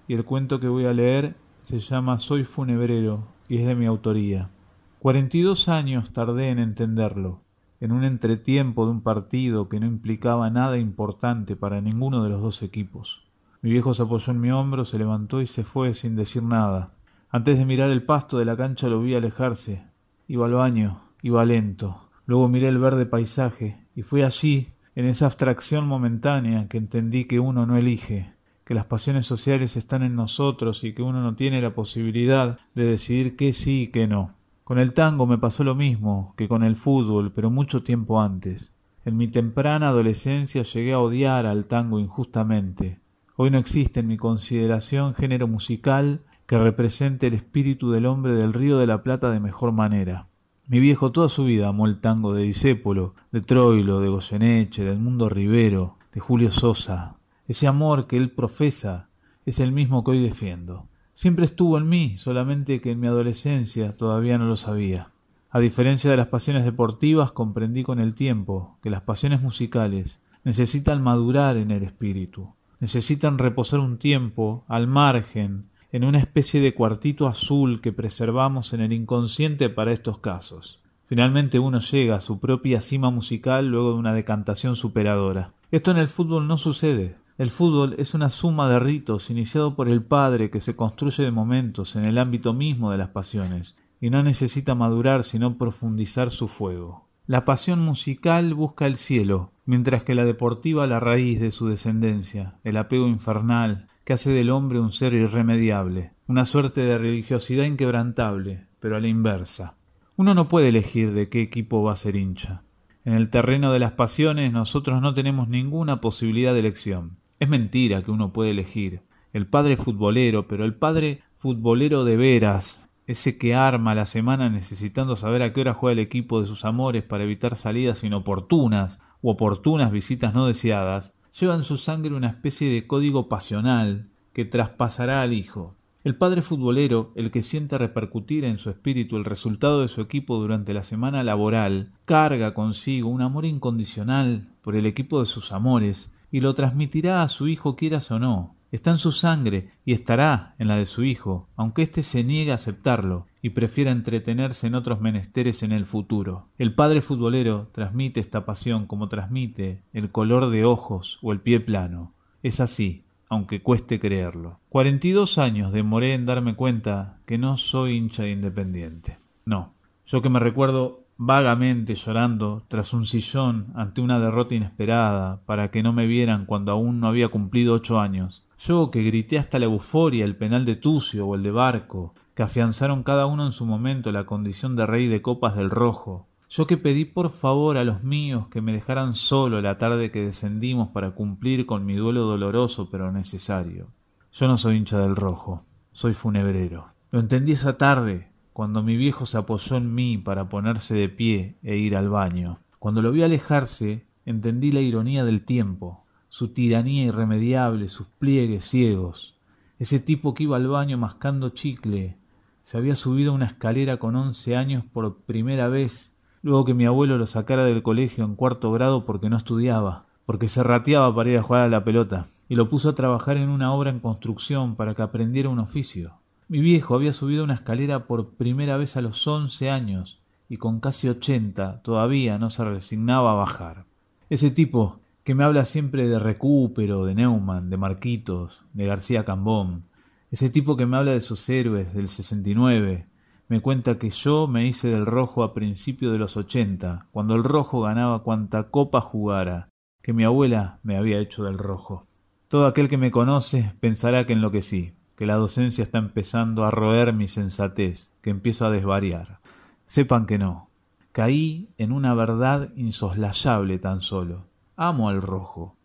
[0.09, 3.87] y el cuento que voy a leer se llama Soy funebrero y es de mi
[3.87, 4.51] autoría.
[4.99, 7.43] 42 años tardé en entenderlo,
[7.81, 12.43] en un entretiempo de un partido que no implicaba nada importante para ninguno de los
[12.43, 13.23] dos equipos.
[13.61, 16.95] Mi viejo se apoyó en mi hombro, se levantó y se fue sin decir nada.
[17.31, 19.85] Antes de mirar el pasto de la cancha lo vi alejarse.
[20.27, 22.09] Iba al baño, iba lento.
[22.27, 27.41] Luego miré el verde paisaje y fue allí en esa abstracción momentánea que entendí que
[27.41, 28.33] uno no elige,
[28.65, 32.85] que las pasiones sociales están en nosotros y que uno no tiene la posibilidad de
[32.85, 34.35] decidir qué sí y qué no.
[34.65, 38.71] Con el tango me pasó lo mismo que con el fútbol, pero mucho tiempo antes.
[39.05, 43.01] En mi temprana adolescencia llegué a odiar al tango injustamente.
[43.37, 48.53] Hoy no existe en mi consideración género musical que represente el espíritu del hombre del
[48.53, 50.29] Río de la Plata de mejor manera.
[50.73, 54.99] Mi viejo toda su vida amó el tango de Disépolo, de Troilo, de Goyeneche, del
[54.99, 57.17] Mundo Rivero, de Julio Sosa.
[57.47, 59.11] Ese amor que él profesa
[59.45, 60.89] es el mismo que hoy defiendo.
[61.13, 65.11] Siempre estuvo en mí, solamente que en mi adolescencia todavía no lo sabía.
[65.51, 71.03] A diferencia de las pasiones deportivas, comprendí con el tiempo que las pasiones musicales necesitan
[71.03, 77.27] madurar en el espíritu, necesitan reposar un tiempo al margen en una especie de cuartito
[77.27, 80.81] azul que preservamos en el inconsciente para estos casos.
[81.07, 85.53] Finalmente uno llega a su propia cima musical luego de una decantación superadora.
[85.71, 87.17] Esto en el fútbol no sucede.
[87.37, 91.31] El fútbol es una suma de ritos iniciado por el padre que se construye de
[91.31, 96.49] momentos en el ámbito mismo de las pasiones, y no necesita madurar sino profundizar su
[96.49, 97.09] fuego.
[97.27, 102.55] La pasión musical busca el cielo, mientras que la deportiva la raíz de su descendencia,
[102.65, 108.67] el apego infernal, que hace del hombre un ser irremediable, una suerte de religiosidad inquebrantable,
[108.81, 109.77] pero a la inversa.
[110.17, 112.63] Uno no puede elegir de qué equipo va a ser hincha.
[113.05, 117.17] En el terreno de las pasiones nosotros no tenemos ninguna posibilidad de elección.
[117.41, 119.03] Es mentira que uno puede elegir.
[119.33, 125.17] El padre futbolero, pero el padre futbolero de veras, ese que arma la semana necesitando
[125.17, 129.31] saber a qué hora juega el equipo de sus amores para evitar salidas inoportunas u
[129.31, 135.23] oportunas visitas no deseadas, lleva en su sangre una especie de código pasional que traspasará
[135.23, 135.77] al hijo.
[136.05, 140.37] El padre futbolero, el que siente repercutir en su espíritu el resultado de su equipo
[140.39, 146.13] durante la semana laboral, carga consigo un amor incondicional por el equipo de sus amores
[146.33, 148.57] y lo transmitirá a su hijo quieras o no.
[148.73, 152.53] Está en su sangre y estará en la de su hijo, aunque éste se niegue
[152.53, 156.47] a aceptarlo y prefiera entretenerse en otros menesteres en el futuro.
[156.59, 161.59] El padre futbolero transmite esta pasión como transmite el color de ojos o el pie
[161.59, 162.13] plano.
[162.45, 164.61] Es así, aunque cueste creerlo.
[164.69, 169.19] Cuarenta y dos años demoré en darme cuenta que no soy hincha de Independiente.
[169.45, 169.73] No,
[170.07, 175.83] yo que me recuerdo vagamente llorando tras un sillón ante una derrota inesperada para que
[175.83, 178.45] no me vieran cuando aún no había cumplido ocho años.
[178.59, 182.43] Yo que grité hasta la euforia el penal de Tucio o el de Barco, que
[182.43, 186.67] afianzaron cada uno en su momento la condición de rey de copas del rojo, yo
[186.67, 190.89] que pedí por favor a los míos que me dejaran solo la tarde que descendimos
[190.89, 193.89] para cumplir con mi duelo doloroso pero necesario.
[194.33, 196.89] Yo no soy hincha del rojo, soy funebrero.
[197.11, 201.57] Lo entendí esa tarde, cuando mi viejo se apoyó en mí para ponerse de pie
[201.63, 202.59] e ir al baño.
[202.79, 209.39] Cuando lo vi alejarse, entendí la ironía del tiempo, su tiranía irremediable, sus pliegues ciegos.
[209.79, 212.19] Ese tipo que iba al baño mascando chicle,
[212.65, 217.19] se había subido una escalera con once años por primera vez luego que mi abuelo
[217.19, 221.39] lo sacara del colegio en cuarto grado porque no estudiaba, porque se rateaba para ir
[221.39, 224.75] a jugar a la pelota, y lo puso a trabajar en una obra en construcción
[224.75, 226.15] para que aprendiera un oficio.
[226.49, 230.81] Mi viejo había subido una escalera por primera vez a los once años, y con
[230.81, 233.85] casi ochenta todavía no se resignaba a bajar.
[234.29, 239.85] Ese tipo que me habla siempre de Recupero, de Neumann, de Marquitos, de García Cambón,
[240.33, 243.07] ese tipo que me habla de sus héroes del sesenta y nueve,
[243.49, 247.45] me cuenta que yo me hice del rojo a principio de los ochenta, cuando el
[247.45, 249.69] rojo ganaba cuanta copa jugara,
[250.01, 252.07] que mi abuela me había hecho del rojo.
[252.49, 257.13] Todo aquel que me conoce pensará que enloquecí, que la docencia está empezando a roer
[257.13, 259.41] mi sensatez, que empiezo a desvariar.
[259.85, 260.71] Sepan que no.
[261.13, 264.47] Caí en una verdad insoslayable tan solo.
[264.77, 265.77] Amo al rojo.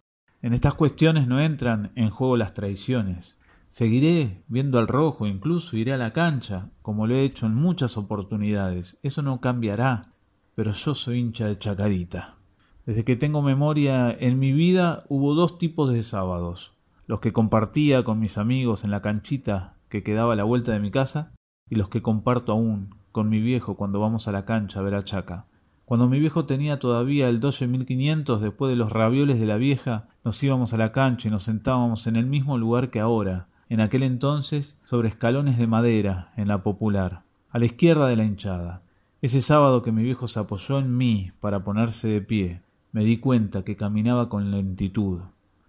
[0.41, 3.36] En estas cuestiones no entran en juego las traiciones.
[3.69, 7.97] Seguiré viendo al rojo, incluso iré a la cancha, como lo he hecho en muchas
[7.97, 8.97] oportunidades.
[9.03, 10.13] Eso no cambiará,
[10.55, 12.37] pero yo soy hincha de Chacarita.
[12.85, 16.73] Desde que tengo memoria en mi vida hubo dos tipos de sábados.
[17.05, 20.79] Los que compartía con mis amigos en la canchita que quedaba a la vuelta de
[20.79, 21.33] mi casa
[21.69, 24.95] y los que comparto aún con mi viejo cuando vamos a la cancha a ver
[24.95, 25.45] a Chaca.
[25.85, 30.41] Cuando mi viejo tenía todavía el 12.500 después de los ravioles de la vieja, nos
[30.43, 34.03] íbamos a la cancha y nos sentábamos en el mismo lugar que ahora, en aquel
[34.03, 38.81] entonces sobre escalones de madera en la popular, a la izquierda de la hinchada.
[39.21, 42.61] Ese sábado que mi viejo se apoyó en mí para ponerse de pie,
[42.91, 45.19] me di cuenta que caminaba con lentitud.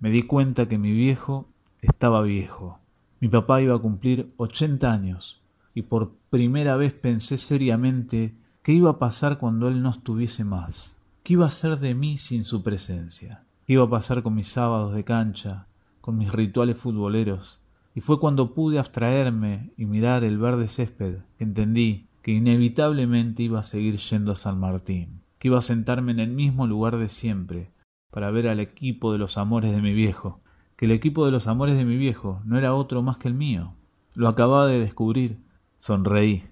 [0.01, 1.46] Me di cuenta que mi viejo
[1.82, 2.78] estaba viejo.
[3.20, 5.40] Mi papá iba a cumplir ochenta años
[5.74, 10.96] y por primera vez pensé seriamente qué iba a pasar cuando él no estuviese más.
[11.22, 13.42] ¿Qué iba a ser de mí sin su presencia?
[13.66, 15.66] ¿Qué iba a pasar con mis sábados de cancha,
[16.01, 17.57] con mis rituales futboleros,
[17.99, 23.59] y fue cuando pude abstraerme y mirar el verde césped que entendí que inevitablemente iba
[23.59, 27.09] a seguir yendo a San Martín, que iba a sentarme en el mismo lugar de
[27.09, 27.72] siempre
[28.12, 30.42] para ver al equipo de los amores de mi viejo,
[30.76, 33.34] que el equipo de los amores de mi viejo no era otro más que el
[33.34, 33.74] mío.
[34.14, 35.40] Lo acababa de descubrir.
[35.78, 36.44] Sonreí.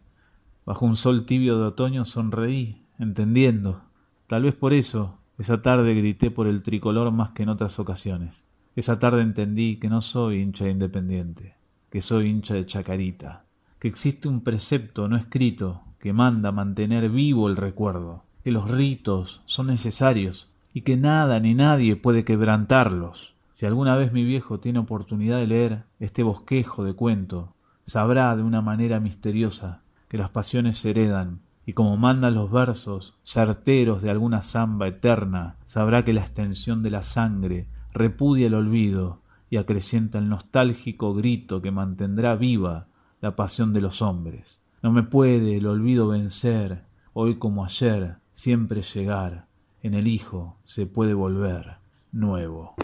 [0.65, 3.83] Bajo un sol tibio de otoño sonreí, entendiendo.
[4.27, 8.46] Tal vez por eso esa tarde grité por el tricolor más que en otras ocasiones.
[8.77, 11.55] Esa tarde entendí que no soy hincha de Independiente,
[11.91, 13.45] que soy hincha de Chacarita,
[13.79, 19.41] que existe un precepto no escrito que manda mantener vivo el recuerdo, que los ritos
[19.47, 23.35] son necesarios y que nada ni nadie puede quebrantarlos.
[23.51, 27.55] Si alguna vez mi viejo tiene oportunidad de leer este bosquejo de cuento,
[27.87, 33.15] sabrá de una manera misteriosa que las pasiones se heredan y como mandan los versos
[33.25, 39.23] certeros de alguna zamba eterna, sabrá que la extensión de la sangre repudia el olvido
[39.49, 42.89] y acrecienta el nostálgico grito que mantendrá viva
[43.23, 44.61] la pasión de los hombres.
[44.83, 46.85] No me puede el olvido vencer,
[47.15, 49.47] hoy como ayer, siempre llegar,
[49.83, 51.79] en el Hijo se puede volver
[52.13, 52.75] nuevo.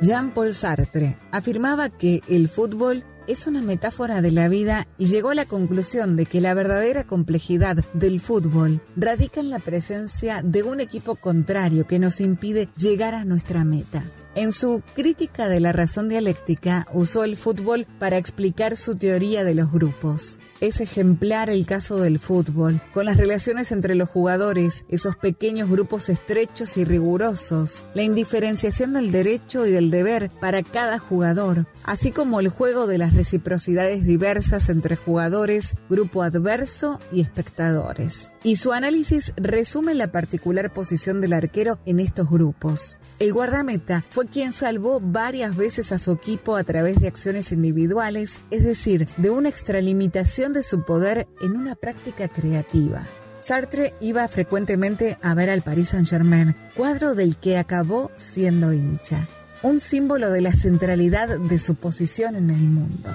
[0.00, 5.34] Jean-Paul Sartre afirmaba que el fútbol es una metáfora de la vida y llegó a
[5.34, 10.80] la conclusión de que la verdadera complejidad del fútbol radica en la presencia de un
[10.80, 14.02] equipo contrario que nos impide llegar a nuestra meta.
[14.38, 19.56] En su crítica de la razón dialéctica usó el fútbol para explicar su teoría de
[19.56, 20.38] los grupos.
[20.60, 26.08] Es ejemplar el caso del fútbol, con las relaciones entre los jugadores, esos pequeños grupos
[26.08, 32.40] estrechos y rigurosos, la indiferenciación del derecho y del deber para cada jugador, así como
[32.40, 38.34] el juego de las reciprocidades diversas entre jugadores, grupo adverso y espectadores.
[38.42, 42.98] Y su análisis resume la particular posición del arquero en estos grupos.
[43.20, 48.40] El guardameta fue quien salvó varias veces a su equipo a través de acciones individuales,
[48.50, 53.06] es decir, de una extralimitación de su poder en una práctica creativa.
[53.40, 59.28] Sartre iba frecuentemente a ver al Paris Saint-Germain, cuadro del que acabó siendo hincha,
[59.62, 63.10] un símbolo de la centralidad de su posición en el mundo.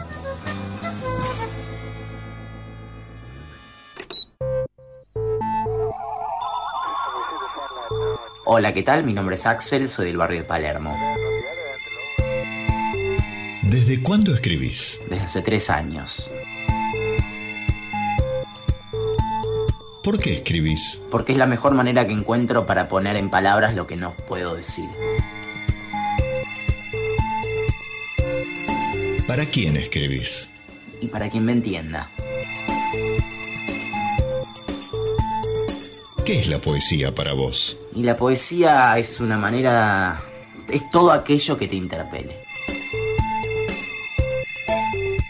[8.46, 9.06] Hola, ¿qué tal?
[9.06, 10.98] Mi nombre es Axel, soy del barrio de Palermo.
[13.62, 15.00] ¿Desde cuándo escribís?
[15.10, 16.30] Desde hace tres años.
[20.04, 21.00] ¿Por qué escribís?
[21.10, 24.56] Porque es la mejor manera que encuentro para poner en palabras lo que no puedo
[24.56, 24.90] decir.
[29.26, 30.50] ¿Para quién escribís?
[31.00, 32.12] Y para quien me entienda.
[36.26, 37.78] ¿Qué es la poesía para vos?
[37.96, 40.24] Y la poesía es una manera...
[40.68, 42.40] es todo aquello que te interpele.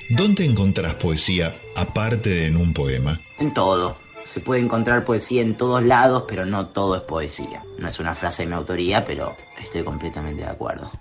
[0.10, 3.20] ¿Dónde encontrás poesía aparte de en un poema?
[3.40, 3.98] En todo.
[4.26, 7.64] Se puede encontrar poesía en todos lados, pero no todo es poesía.
[7.80, 10.92] No es una frase de mi autoría, pero estoy completamente de acuerdo.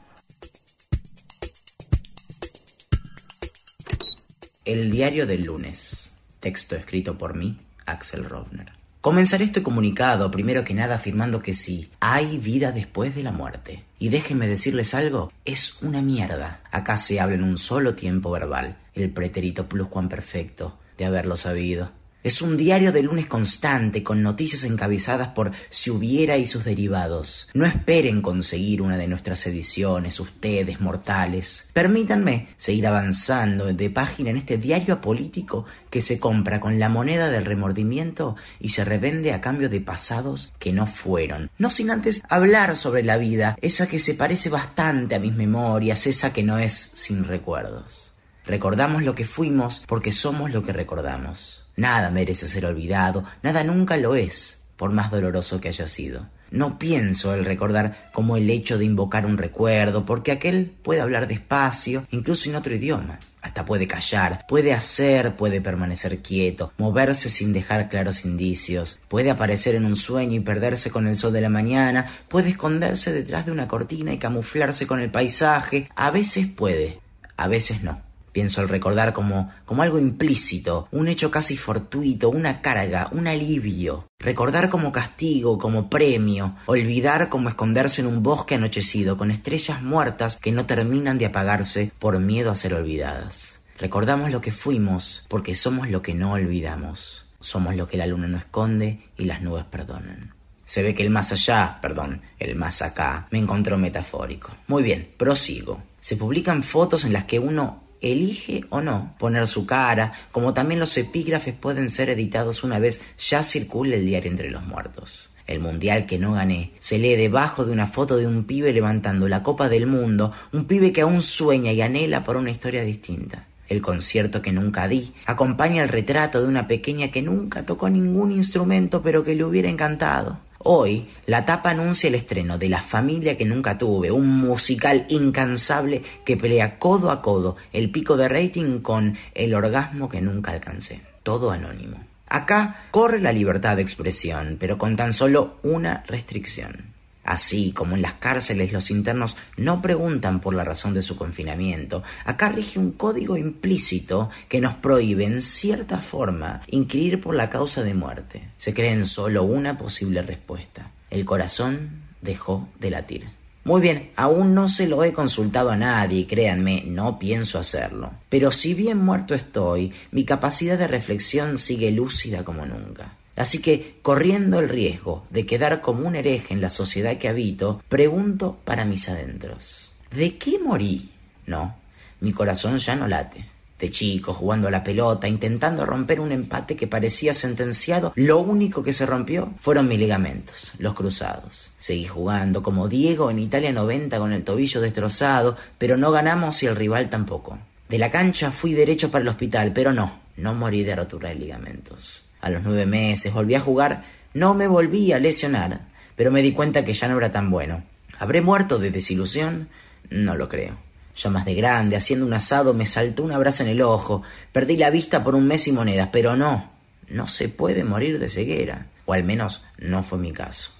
[4.64, 6.18] El diario del lunes.
[6.40, 8.82] Texto escrito por mí, Axel Rovner.
[9.03, 13.82] Comenzaré este comunicado primero que nada afirmando que sí, hay vida después de la muerte.
[13.98, 16.61] Y déjenme decirles algo, es una mierda.
[16.70, 21.90] Acá se habla en un solo tiempo verbal, el pretérito pluscuamperfecto, de haberlo sabido.
[22.25, 27.49] Es un diario de lunes constante con noticias encabezadas por si hubiera y sus derivados.
[27.53, 31.70] No esperen conseguir una de nuestras ediciones, ustedes mortales.
[31.73, 37.29] Permítanme seguir avanzando de página en este diario apolítico que se compra con la moneda
[37.29, 41.51] del remordimiento y se revende a cambio de pasados que no fueron.
[41.59, 46.07] No sin antes hablar sobre la vida, esa que se parece bastante a mis memorias,
[46.07, 48.14] esa que no es sin recuerdos.
[48.47, 51.61] Recordamos lo que fuimos porque somos lo que recordamos.
[51.83, 56.28] Nada merece ser olvidado, nada nunca lo es, por más doloroso que haya sido.
[56.52, 61.27] No pienso el recordar como el hecho de invocar un recuerdo, porque aquel puede hablar
[61.27, 63.19] despacio, incluso en otro idioma.
[63.40, 69.74] Hasta puede callar, puede hacer, puede permanecer quieto, moverse sin dejar claros indicios, puede aparecer
[69.74, 73.51] en un sueño y perderse con el sol de la mañana, puede esconderse detrás de
[73.51, 77.01] una cortina y camuflarse con el paisaje, a veces puede,
[77.36, 78.11] a veces no.
[78.32, 84.09] Pienso al recordar como, como algo implícito, un hecho casi fortuito, una carga, un alivio.
[84.18, 90.38] Recordar como castigo, como premio, olvidar como esconderse en un bosque anochecido con estrellas muertas
[90.38, 93.62] que no terminan de apagarse por miedo a ser olvidadas.
[93.78, 97.26] Recordamos lo que fuimos porque somos lo que no olvidamos.
[97.40, 100.34] Somos lo que la luna no esconde y las nubes perdonan.
[100.64, 104.50] Se ve que el más allá, perdón, el más acá, me encontró metafórico.
[104.68, 105.82] Muy bien, prosigo.
[106.00, 110.81] Se publican fotos en las que uno elige o no poner su cara, como también
[110.81, 115.31] los epígrafes pueden ser editados una vez ya circule el diario entre los muertos.
[115.47, 119.29] El mundial que no gané se lee debajo de una foto de un pibe levantando
[119.29, 123.47] la Copa del Mundo, un pibe que aún sueña y anhela por una historia distinta.
[123.69, 128.31] El concierto que nunca di acompaña el retrato de una pequeña que nunca tocó ningún
[128.31, 130.39] instrumento pero que le hubiera encantado.
[130.64, 136.02] Hoy, la tapa anuncia el estreno de La familia que nunca tuve, un musical incansable
[136.24, 141.01] que pelea codo a codo el pico de rating con el orgasmo que nunca alcancé.
[141.24, 142.05] Todo anónimo.
[142.28, 146.91] Acá corre la libertad de expresión, pero con tan solo una restricción.
[147.24, 152.03] Así como en las cárceles los internos no preguntan por la razón de su confinamiento,
[152.24, 157.82] acá rige un código implícito que nos prohíbe en cierta forma inquirir por la causa
[157.82, 158.49] de muerte.
[158.59, 160.90] Se cree en solo una posible respuesta.
[161.11, 161.90] El corazón
[162.23, 163.28] dejó de latir.
[163.65, 168.11] Muy bien, aún no se lo he consultado a nadie, créanme, no pienso hacerlo.
[168.28, 173.12] Pero si bien muerto estoy, mi capacidad de reflexión sigue lúcida como nunca.
[173.36, 177.82] Así que, corriendo el riesgo de quedar como un hereje en la sociedad que habito,
[177.88, 179.94] pregunto para mis adentros.
[180.10, 181.10] ¿De qué morí?
[181.46, 181.74] No,
[182.20, 183.46] mi corazón ya no late.
[183.78, 188.84] De chico, jugando a la pelota, intentando romper un empate que parecía sentenciado, lo único
[188.84, 191.72] que se rompió fueron mis ligamentos, los cruzados.
[191.80, 196.66] Seguí jugando como Diego en Italia 90 con el tobillo destrozado, pero no ganamos y
[196.66, 197.59] el rival tampoco.
[197.88, 201.34] De la cancha fui derecho para el hospital, pero no, no morí de rotura de
[201.34, 202.22] ligamentos.
[202.43, 204.05] A los nueve meses volví a jugar,
[204.35, 205.81] no me volví a lesionar,
[206.16, 207.85] pero me di cuenta que ya no era tan bueno.
[208.19, 209.69] ¿Habré muerto de desilusión?
[210.10, 210.77] No lo creo.
[211.16, 214.77] Ya más de grande, haciendo un asado, me saltó una brasa en el ojo, perdí
[214.77, 216.69] la vista por un mes y monedas, pero no,
[217.09, 220.73] no se puede morir de ceguera, o al menos no fue mi caso.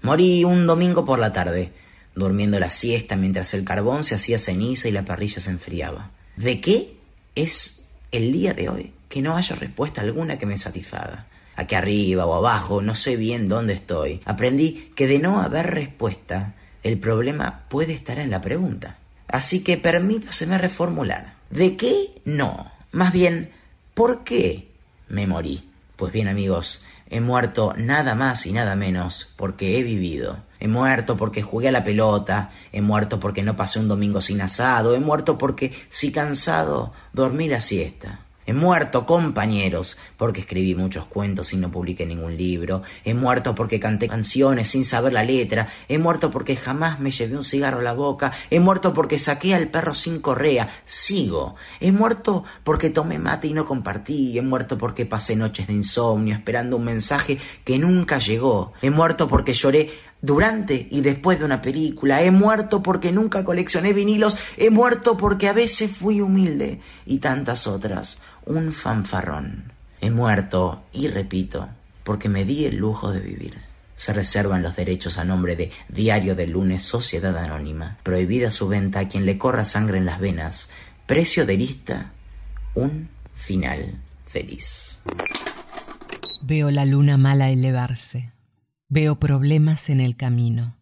[0.00, 1.70] Morí un domingo por la tarde,
[2.14, 6.10] durmiendo la siesta mientras el carbón se hacía ceniza y la parrilla se enfriaba.
[6.36, 6.94] ¿De qué
[7.34, 11.26] es el día de hoy que no haya respuesta alguna que me satisfaga?
[11.56, 14.22] Aquí arriba o abajo, no sé bien dónde estoy.
[14.24, 18.96] Aprendí que de no haber respuesta, el problema puede estar en la pregunta.
[19.28, 21.34] Así que permítaseme reformular.
[21.50, 22.22] ¿De qué?
[22.24, 22.70] No.
[22.92, 23.50] Más bien,
[23.94, 24.68] ¿por qué
[25.08, 25.68] me morí?
[25.96, 30.38] Pues bien amigos, he muerto nada más y nada menos porque he vivido.
[30.60, 34.40] He muerto porque jugué a la pelota, he muerto porque no pasé un domingo sin
[34.40, 38.20] asado, he muerto porque, si cansado, dormí la siesta.
[38.50, 42.82] He muerto, compañeros, porque escribí muchos cuentos y no publiqué ningún libro.
[43.04, 45.68] He muerto porque canté canciones sin saber la letra.
[45.88, 48.32] He muerto porque jamás me llevé un cigarro a la boca.
[48.50, 50.68] He muerto porque saqué al perro sin correa.
[50.84, 51.54] Sigo.
[51.78, 54.36] He muerto porque tomé mate y no compartí.
[54.36, 58.72] He muerto porque pasé noches de insomnio esperando un mensaje que nunca llegó.
[58.82, 62.20] He muerto porque lloré durante y después de una película.
[62.20, 64.36] He muerto porque nunca coleccioné vinilos.
[64.56, 66.80] He muerto porque a veces fui humilde.
[67.06, 69.72] Y tantas otras un fanfarrón.
[70.00, 71.68] He muerto, y repito,
[72.04, 73.58] porque me di el lujo de vivir.
[73.96, 77.98] Se reservan los derechos a nombre de Diario del Lunes Sociedad Anónima.
[78.02, 80.70] Prohibida su venta a quien le corra sangre en las venas.
[81.06, 82.12] Precio de lista,
[82.74, 83.96] un final
[84.26, 85.02] feliz.
[86.40, 88.32] Veo la luna mala elevarse.
[88.88, 90.76] Veo problemas en el camino.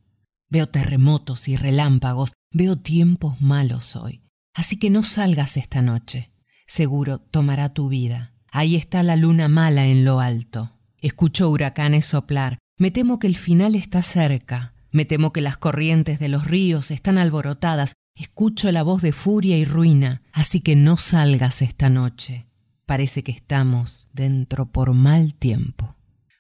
[0.48, 2.32] Veo terremotos y relámpagos.
[2.52, 4.22] Veo tiempos malos hoy.
[4.54, 6.30] Así que no salgas esta noche
[6.68, 8.32] seguro tomará tu vida.
[8.52, 10.76] Ahí está la luna mala en lo alto.
[10.98, 12.58] Escucho huracanes soplar.
[12.78, 14.74] Me temo que el final está cerca.
[14.92, 17.94] Me temo que las corrientes de los ríos están alborotadas.
[18.14, 20.22] Escucho la voz de furia y ruina.
[20.32, 22.46] Así que no salgas esta noche.
[22.86, 25.96] Parece que estamos dentro por mal tiempo.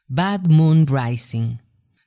[0.06, 1.58] Bad Moon Rising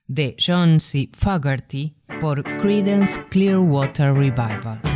[0.08, 1.08] de John C.
[1.12, 4.91] Fogerty por Credence Clearwater Revival.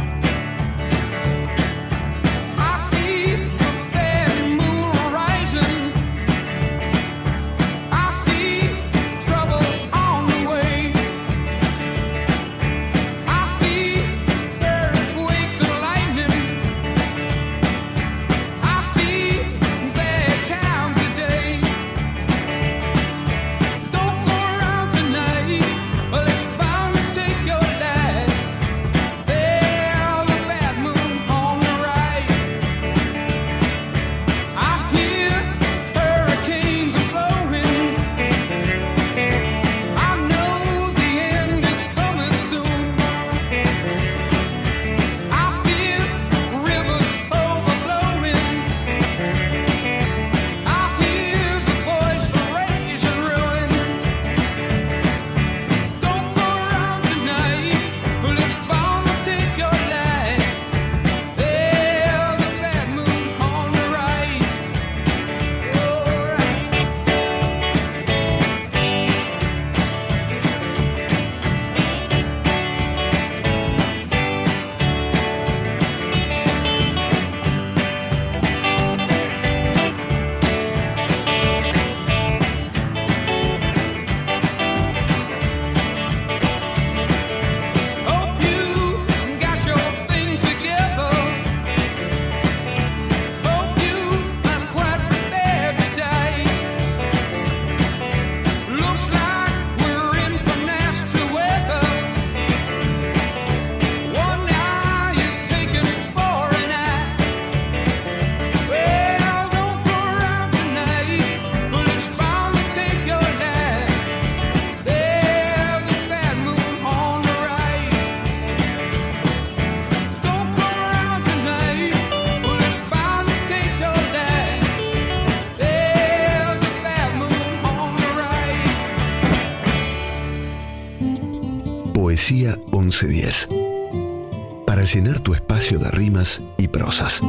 [134.87, 137.21] Llenar tu espacio de rimas y prosas.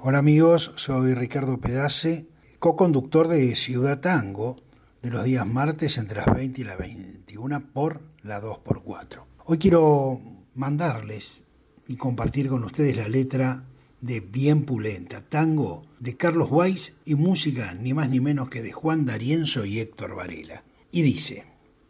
[0.00, 2.26] Hola amigos, soy Ricardo Pedace,
[2.58, 4.56] co-conductor de Ciudad Tango
[5.02, 9.24] de los días martes entre las 20 y las 21 por la 2x4.
[9.44, 10.22] Hoy quiero
[10.54, 11.42] mandarles
[11.86, 13.64] y compartir con ustedes la letra
[14.00, 18.72] de Bien Pulenta, tango de Carlos Weiss y música ni más ni menos que de
[18.72, 20.64] Juan D'Arienzo y Héctor Varela.
[20.92, 21.44] Y dice,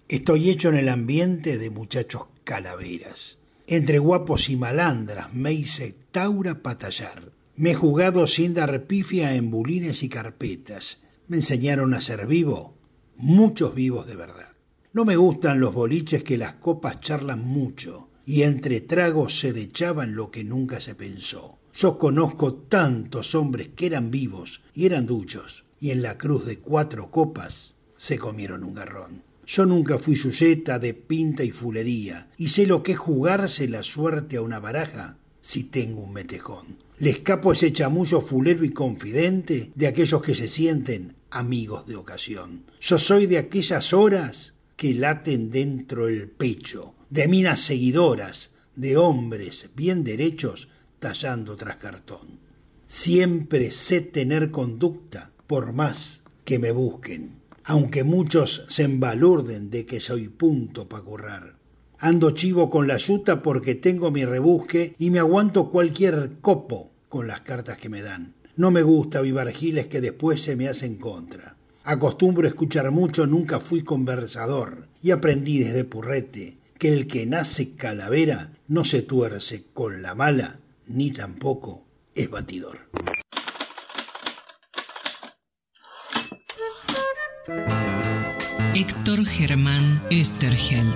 [0.08, 3.35] estoy hecho en el ambiente de muchachos calaveras.
[3.68, 7.32] Entre guapos y malandras me hice taura patallar.
[7.56, 10.98] Me he jugado sin dar pifia en bulines y carpetas.
[11.26, 12.78] Me enseñaron a ser vivo,
[13.16, 14.52] muchos vivos de verdad.
[14.92, 20.14] No me gustan los boliches que las copas charlan mucho y entre tragos se dechaban
[20.14, 21.58] lo que nunca se pensó.
[21.74, 26.60] Yo conozco tantos hombres que eran vivos y eran duchos y en la cruz de
[26.60, 29.25] cuatro copas se comieron un garrón.
[29.46, 33.84] Yo nunca fui sujeta de pinta y fulería, y sé lo que es jugarse la
[33.84, 36.78] suerte a una baraja si tengo un metejón.
[36.98, 42.64] Le escapo ese chamullo fulero y confidente de aquellos que se sienten amigos de ocasión.
[42.80, 49.70] Yo soy de aquellas horas que laten dentro el pecho, de minas seguidoras, de hombres
[49.76, 50.68] bien derechos
[50.98, 52.40] tallando tras cartón.
[52.88, 60.00] Siempre sé tener conducta, por más que me busquen aunque muchos se embalurden de que
[60.00, 61.56] soy punto pa' currar.
[61.98, 67.26] Ando chivo con la yuta porque tengo mi rebusque y me aguanto cualquier copo con
[67.26, 68.34] las cartas que me dan.
[68.56, 71.56] No me gusta vivar giles que después se me hacen contra.
[71.82, 78.52] Acostumbro escuchar mucho, nunca fui conversador y aprendí desde purrete que el que nace calavera
[78.68, 81.84] no se tuerce con la mala ni tampoco
[82.14, 82.78] es batidor.
[88.74, 90.94] Héctor Germán Österheld,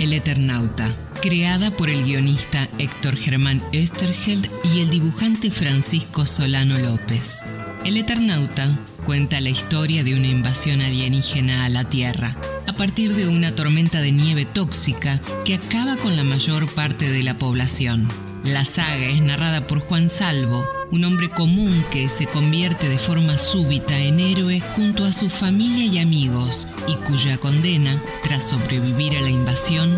[0.00, 7.38] El Eternauta, creada por el guionista Héctor Germán Österheld y el dibujante Francisco Solano López.
[7.84, 13.28] El Eternauta cuenta la historia de una invasión alienígena a la Tierra, a partir de
[13.28, 18.08] una tormenta de nieve tóxica que acaba con la mayor parte de la población.
[18.44, 23.38] La saga es narrada por Juan Salvo, un hombre común que se convierte de forma
[23.38, 29.20] súbita en héroe junto a su familia y amigos y cuya condena, tras sobrevivir a
[29.20, 29.96] la invasión,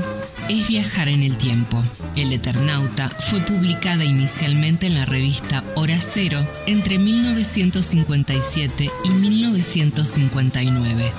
[0.51, 1.83] es viajar en el tiempo.
[2.17, 11.13] El Eternauta fue publicada inicialmente en la revista Hora Cero entre 1957 y 1959.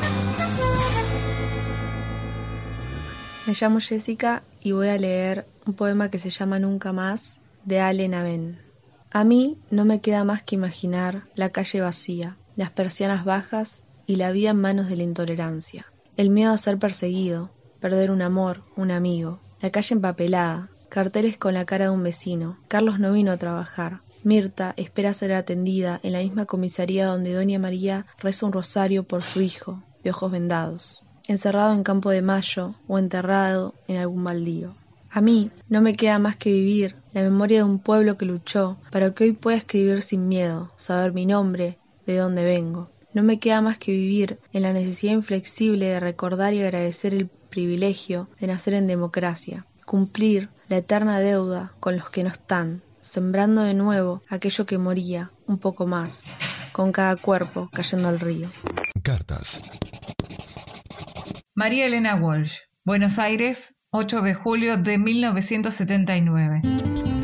[3.45, 7.79] Me llamo Jessica y voy a leer un poema que se llama Nunca más de
[7.79, 8.59] Allen Aben.
[9.11, 14.15] A mí no me queda más que imaginar la calle vacía, las persianas bajas y
[14.15, 15.85] la vida en manos de la intolerancia.
[16.17, 21.53] El miedo a ser perseguido, perder un amor, un amigo, la calle empapelada, carteles con
[21.53, 22.57] la cara de un vecino.
[22.67, 23.99] Carlos no vino a trabajar.
[24.23, 29.21] Mirta espera ser atendida en la misma comisaría donde Doña María reza un rosario por
[29.21, 34.75] su hijo, de ojos vendados encerrado en Campo de Mayo o enterrado en algún baldío.
[35.09, 38.77] A mí no me queda más que vivir la memoria de un pueblo que luchó
[38.91, 42.89] para que hoy pueda escribir sin miedo, saber mi nombre, de dónde vengo.
[43.13, 47.27] No me queda más que vivir en la necesidad inflexible de recordar y agradecer el
[47.27, 53.61] privilegio de nacer en democracia, cumplir la eterna deuda con los que no están, sembrando
[53.61, 56.23] de nuevo aquello que moría un poco más,
[56.73, 58.49] con cada cuerpo cayendo al río.
[59.01, 59.61] Cartas.
[61.57, 66.59] María Elena Walsh, Buenos Aires, 8 de julio de 1979.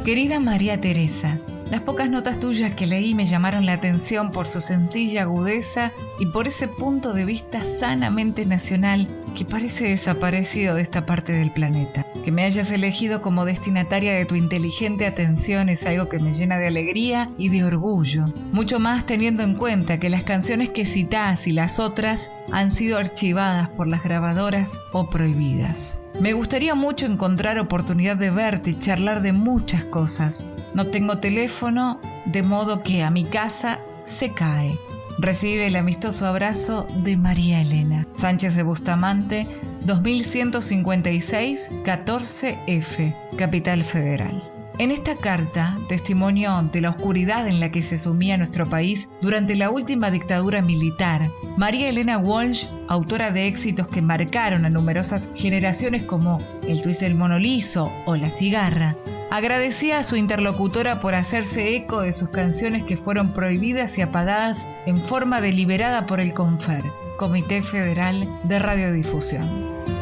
[0.06, 1.38] Querida María Teresa,
[1.72, 6.26] las pocas notas tuyas que leí me llamaron la atención por su sencilla agudeza y
[6.26, 9.07] por ese punto de vista sanamente nacional
[9.38, 12.06] que parece desaparecido de esta parte del planeta.
[12.26, 16.57] Que me hayas elegido como destinataria de tu inteligente atención es algo que me llena
[16.57, 21.48] de alegría y de orgullo, mucho más teniendo en cuenta que las canciones que citás
[21.48, 26.01] y las otras han sido archivadas por las grabadoras o prohibidas.
[26.22, 30.48] Me gustaría mucho encontrar oportunidad de verte y charlar de muchas cosas.
[30.76, 34.72] No tengo teléfono, de modo que a mi casa se cae.
[35.18, 38.06] Recibe el amistoso abrazo de María Elena.
[38.14, 39.48] Sánchez de Bustamante,
[39.85, 44.51] 2156 14F, Capital Federal.
[44.82, 49.56] En esta carta, testimonio de la oscuridad en la que se sumía nuestro país durante
[49.56, 51.22] la última dictadura militar,
[51.56, 57.14] María Elena Walsh, autora de éxitos que marcaron a numerosas generaciones como El twist del
[57.14, 58.95] monolizo o La cigarra,
[59.30, 64.68] agradecía a su interlocutora por hacerse eco de sus canciones que fueron prohibidas y apagadas
[64.88, 66.82] en forma deliberada por el CONFER,
[67.18, 70.01] Comité Federal de Radiodifusión.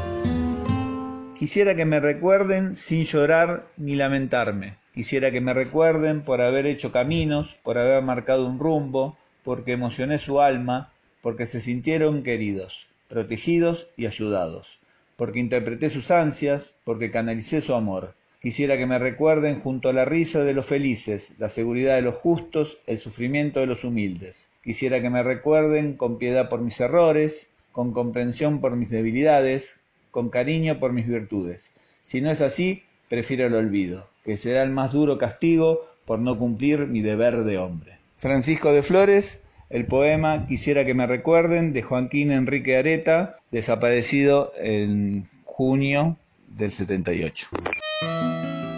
[1.50, 4.76] Quisiera que me recuerden sin llorar ni lamentarme.
[4.94, 10.20] Quisiera que me recuerden por haber hecho caminos, por haber marcado un rumbo, porque emocioné
[10.20, 10.94] su alma,
[11.24, 14.80] porque se sintieron queridos, protegidos y ayudados,
[15.16, 18.14] porque interpreté sus ansias, porque canalicé su amor.
[18.44, 22.14] Quisiera que me recuerden junto a la risa de los felices, la seguridad de los
[22.14, 24.48] justos, el sufrimiento de los humildes.
[24.64, 29.79] Quisiera que me recuerden con piedad por mis errores, con comprensión por mis debilidades,
[30.12, 31.72] con cariño por mis virtudes.
[32.06, 36.38] Si no es así, prefiero el olvido, que será el más duro castigo por no
[36.38, 37.98] cumplir mi deber de hombre.
[38.18, 45.28] Francisco de Flores, el poema Quisiera que me recuerden de Joaquín Enrique Areta, desaparecido en
[45.46, 46.18] junio
[46.48, 47.48] del 78.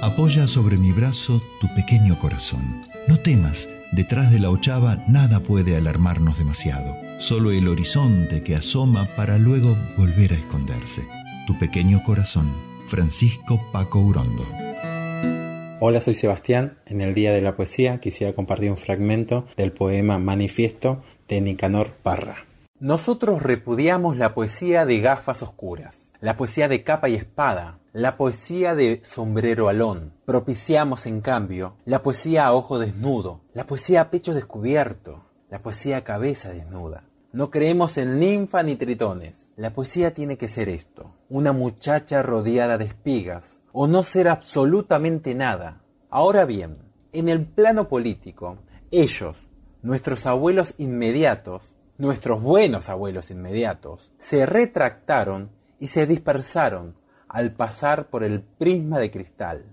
[0.02, 2.62] Apoya sobre mi brazo tu pequeño corazón.
[3.08, 6.96] No temas, detrás de la ochava nada puede alarmarnos demasiado.
[7.20, 11.04] Solo el horizonte que asoma para luego volver a esconderse.
[11.48, 12.48] Tu pequeño corazón.
[12.88, 14.46] Francisco Paco Urondo.
[15.80, 16.78] Hola, soy Sebastián.
[16.86, 21.94] En el Día de la Poesía quisiera compartir un fragmento del poema Manifiesto de Nicanor
[22.04, 22.46] Parra.
[22.80, 28.76] Nosotros repudiamos la poesía de gafas oscuras, la poesía de capa y espada, la poesía
[28.76, 30.14] de sombrero alón.
[30.26, 35.98] Propiciamos, en cambio, la poesía a ojo desnudo, la poesía a pecho descubierto, la poesía
[35.98, 37.04] a cabeza desnuda.
[37.34, 39.54] No creemos en ninfa ni tritones.
[39.56, 45.34] La poesía tiene que ser esto, una muchacha rodeada de espigas, o no ser absolutamente
[45.34, 45.82] nada.
[46.10, 46.80] Ahora bien,
[47.14, 48.58] en el plano político,
[48.92, 49.48] ellos,
[49.82, 56.98] nuestros abuelos inmediatos, nuestros buenos abuelos inmediatos, se retractaron y se dispersaron
[57.30, 59.64] al pasar por el prisma de cristal.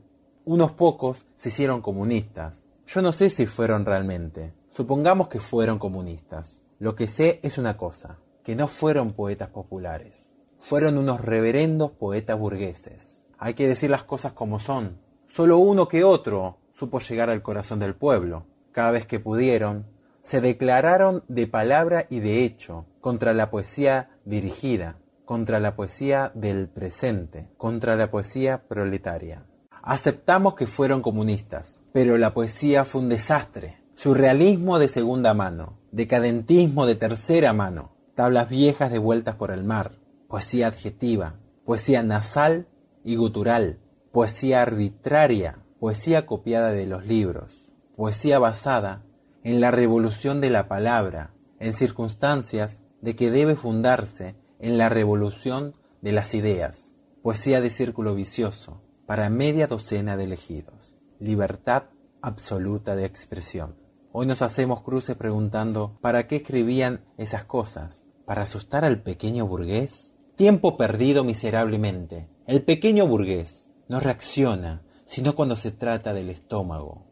[0.45, 2.67] Unos pocos se hicieron comunistas.
[2.87, 4.53] Yo no sé si fueron realmente.
[4.69, 6.63] Supongamos que fueron comunistas.
[6.81, 10.37] Lo que sé es una cosa, que no fueron poetas populares.
[10.59, 13.25] Fueron unos reverendos poetas burgueses.
[13.37, 15.01] Hay que decir las cosas como son.
[15.27, 18.47] Solo uno que otro supo llegar al corazón del pueblo.
[18.71, 19.87] Cada vez que pudieron,
[20.21, 26.69] se declararon de palabra y de hecho contra la poesía dirigida, contra la poesía del
[26.69, 29.45] presente, contra la poesía proletaria.
[29.83, 33.83] Aceptamos que fueron comunistas, pero la poesía fue un desastre.
[33.95, 39.93] Surrealismo de segunda mano, decadentismo de tercera mano, tablas viejas de vueltas por el mar,
[40.29, 41.35] poesía adjetiva,
[41.65, 42.67] poesía nasal
[43.05, 43.79] y gutural,
[44.13, 49.05] poesía arbitraria, poesía copiada de los libros, poesía basada
[49.45, 55.75] en la revolución de la palabra, en circunstancias de que debe fundarse en la revolución
[56.01, 56.93] de las ideas,
[57.23, 61.85] poesía de círculo vicioso, para media docena de elegidos, libertad
[62.21, 63.77] absoluta de expresión.
[64.21, 68.03] Hoy nos hacemos cruces preguntando ¿para qué escribían esas cosas?
[68.27, 70.13] ¿Para asustar al pequeño burgués?
[70.35, 72.29] Tiempo perdido miserablemente.
[72.49, 77.07] El pequeño burgués no reacciona sino cuando se trata del estómago.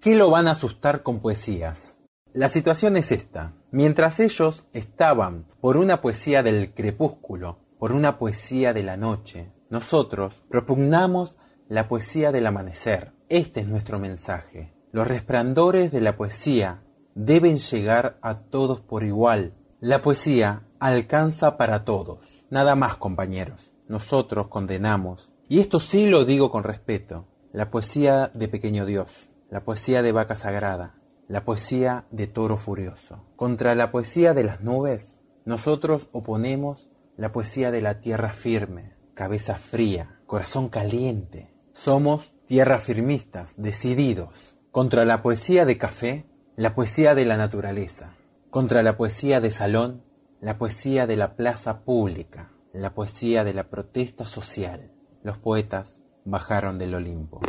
[0.00, 1.96] ¿Qué lo van a asustar con poesías?
[2.34, 3.54] La situación es esta.
[3.70, 10.42] Mientras ellos estaban por una poesía del crepúsculo, por una poesía de la noche, nosotros
[10.50, 11.38] propugnamos
[11.68, 13.14] la poesía del amanecer.
[13.30, 14.74] Este es nuestro mensaje.
[14.92, 16.82] Los resplandores de la poesía
[17.14, 19.54] deben llegar a todos por igual.
[19.80, 22.44] La poesía alcanza para todos.
[22.50, 23.72] Nada más, compañeros.
[23.86, 29.64] Nosotros condenamos, y esto sí lo digo con respeto, la poesía de Pequeño Dios, la
[29.64, 30.94] poesía de Vaca Sagrada,
[31.28, 33.24] la poesía de Toro Furioso.
[33.36, 39.54] Contra la poesía de las nubes, nosotros oponemos la poesía de la tierra firme, cabeza
[39.54, 41.52] fría, corazón caliente.
[41.72, 44.49] Somos tierra firmistas, decididos.
[44.72, 46.26] Contra la poesía de café,
[46.56, 48.14] la poesía de la naturaleza.
[48.50, 50.04] Contra la poesía de salón,
[50.40, 54.92] la poesía de la plaza pública, la poesía de la protesta social.
[55.24, 57.40] Los poetas bajaron del Olimpo.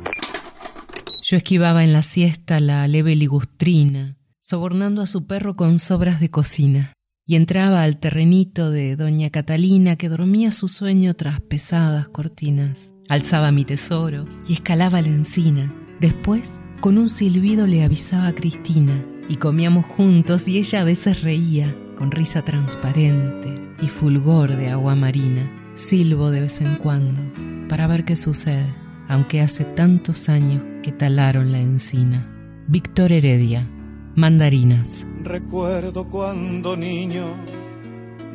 [1.22, 6.32] Yo esquivaba en la siesta la leve ligustrina, sobornando a su perro con sobras de
[6.32, 6.92] cocina,
[7.28, 12.96] y entraba al terrenito de doña Catalina que dormía su sueño tras pesadas cortinas.
[13.10, 15.72] Alzaba mi tesoro y escalaba la encina.
[16.00, 21.22] Después, con un silbido le avisaba a Cristina, y comíamos juntos y ella a veces
[21.22, 25.50] reía, con risa transparente y fulgor de agua marina.
[25.76, 27.22] Silbo de vez en cuando,
[27.70, 28.82] para ver qué sucede
[29.12, 32.26] aunque hace tantos años que talaron la encina.
[32.68, 33.68] Víctor Heredia,
[34.16, 35.06] Mandarinas.
[35.22, 37.26] Recuerdo cuando niño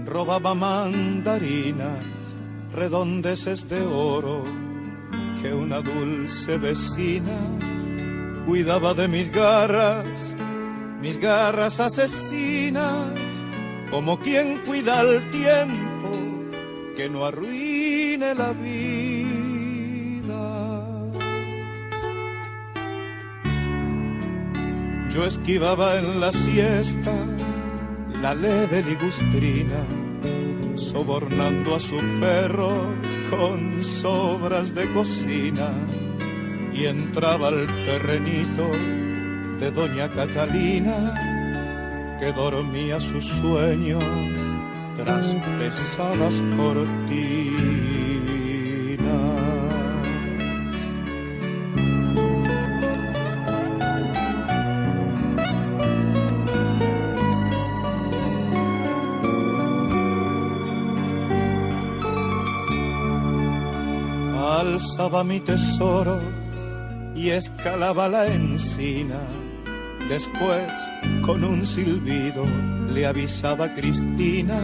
[0.05, 2.05] robaba mandarinas,
[2.74, 4.44] redondeces de oro,
[5.40, 7.32] que una dulce vecina
[8.47, 10.35] cuidaba de mis garras,
[11.01, 13.10] mis garras asesinas,
[13.90, 16.10] como quien cuida el tiempo
[16.97, 18.86] que no arruine la vida.
[25.10, 27.12] Yo esquivaba en la siesta
[28.23, 29.82] la leve ligustrina,
[30.77, 32.73] sobornando a su perro
[33.31, 35.70] con sobras de cocina.
[36.76, 38.70] Y entraba al terrenito
[39.58, 40.94] de doña Catalina,
[42.18, 43.98] que dormía su sueño
[44.98, 47.56] tras pesadas cortinas.
[64.60, 66.45] alzaba mi tesoro
[67.26, 69.18] y escalaba la encina.
[70.08, 70.72] Después,
[71.24, 72.44] con un silbido,
[72.88, 74.60] le avisaba a Cristina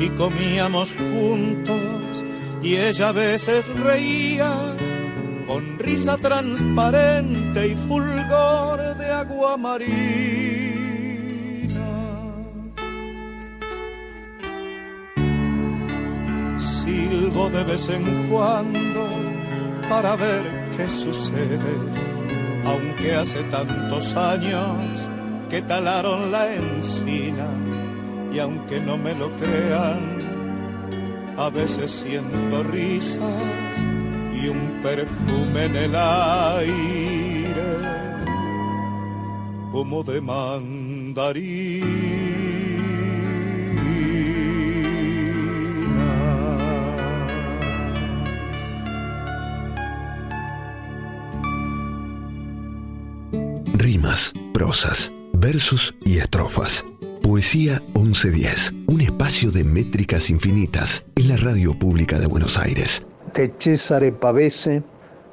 [0.00, 2.24] y comíamos juntos
[2.62, 4.50] y ella a veces reía
[5.46, 9.98] con risa transparente y fulgor de agua marina.
[16.56, 19.06] Silbo de vez en cuando
[19.90, 21.58] para ver qué sucede,
[22.64, 25.08] aunque hace tantos años
[25.50, 27.48] que talaron la encina
[28.32, 30.18] y aunque no me lo crean,
[31.36, 33.84] a veces siento risas
[34.40, 37.76] y un perfume en el aire
[39.72, 41.98] como de mandarín.
[54.52, 56.84] Prosas, versos y estrofas.
[57.22, 63.06] Poesía 1110, un espacio de métricas infinitas en la radio pública de Buenos Aires.
[63.34, 64.82] De Cesare Pavese,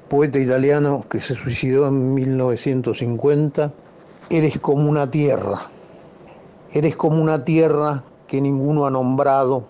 [0.09, 3.73] poeta italiano que se suicidó en 1950,
[4.29, 5.61] eres como una tierra,
[6.71, 9.67] eres como una tierra que ninguno ha nombrado,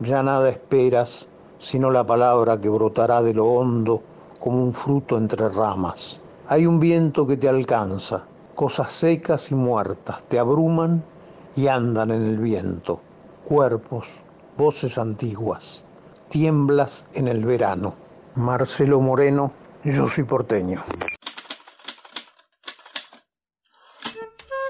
[0.00, 1.26] ya nada esperas,
[1.58, 4.02] sino la palabra que brotará de lo hondo
[4.40, 6.20] como un fruto entre ramas.
[6.48, 11.04] Hay un viento que te alcanza, cosas secas y muertas te abruman
[11.56, 13.00] y andan en el viento,
[13.44, 14.08] cuerpos,
[14.56, 15.84] voces antiguas,
[16.28, 17.94] tiemblas en el verano.
[18.34, 19.52] Marcelo Moreno,
[19.84, 20.82] yo soy porteño.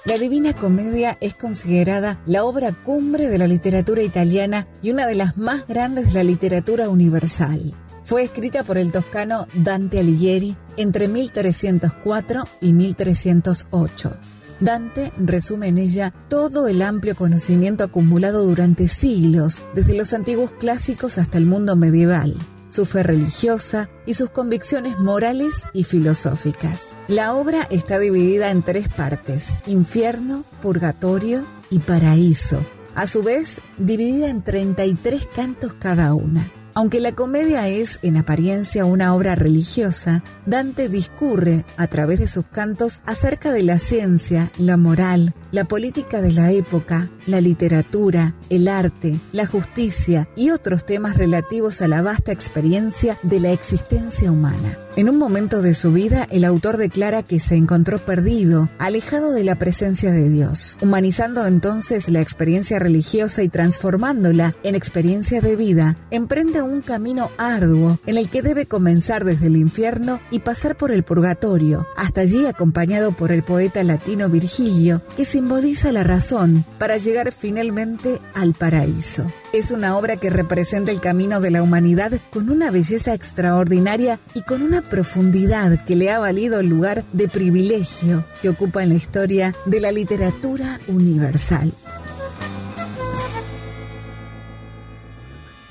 [0.04, 5.14] La Divina Comedia es considerada la obra cumbre de la literatura italiana y una de
[5.14, 7.72] las más grandes de la literatura universal.
[8.04, 14.16] Fue escrita por el toscano Dante Alighieri entre 1304 y 1308.
[14.60, 21.18] Dante resume en ella todo el amplio conocimiento acumulado durante siglos, desde los antiguos clásicos
[21.18, 22.36] hasta el mundo medieval,
[22.68, 26.96] su fe religiosa y sus convicciones morales y filosóficas.
[27.08, 32.64] La obra está dividida en tres partes, infierno, purgatorio y paraíso,
[32.94, 36.48] a su vez dividida en 33 cantos cada una.
[36.74, 42.46] Aunque la comedia es, en apariencia, una obra religiosa, Dante discurre, a través de sus
[42.46, 48.68] cantos, acerca de la ciencia, la moral, la política de la época, la literatura, el
[48.68, 54.78] arte, la justicia y otros temas relativos a la vasta experiencia de la existencia humana.
[54.94, 59.42] En un momento de su vida, el autor declara que se encontró perdido, alejado de
[59.42, 65.96] la presencia de Dios, humanizando entonces la experiencia religiosa y transformándola en experiencia de vida,
[66.10, 70.92] emprende un camino arduo en el que debe comenzar desde el infierno y pasar por
[70.92, 76.98] el purgatorio, hasta allí acompañado por el poeta latino Virgilio, que simboliza la razón para
[76.98, 79.26] llegar finalmente al paraíso.
[79.52, 84.40] Es una obra que representa el camino de la humanidad con una belleza extraordinaria y
[84.40, 88.94] con una profundidad que le ha valido el lugar de privilegio que ocupa en la
[88.94, 91.70] historia de la literatura universal.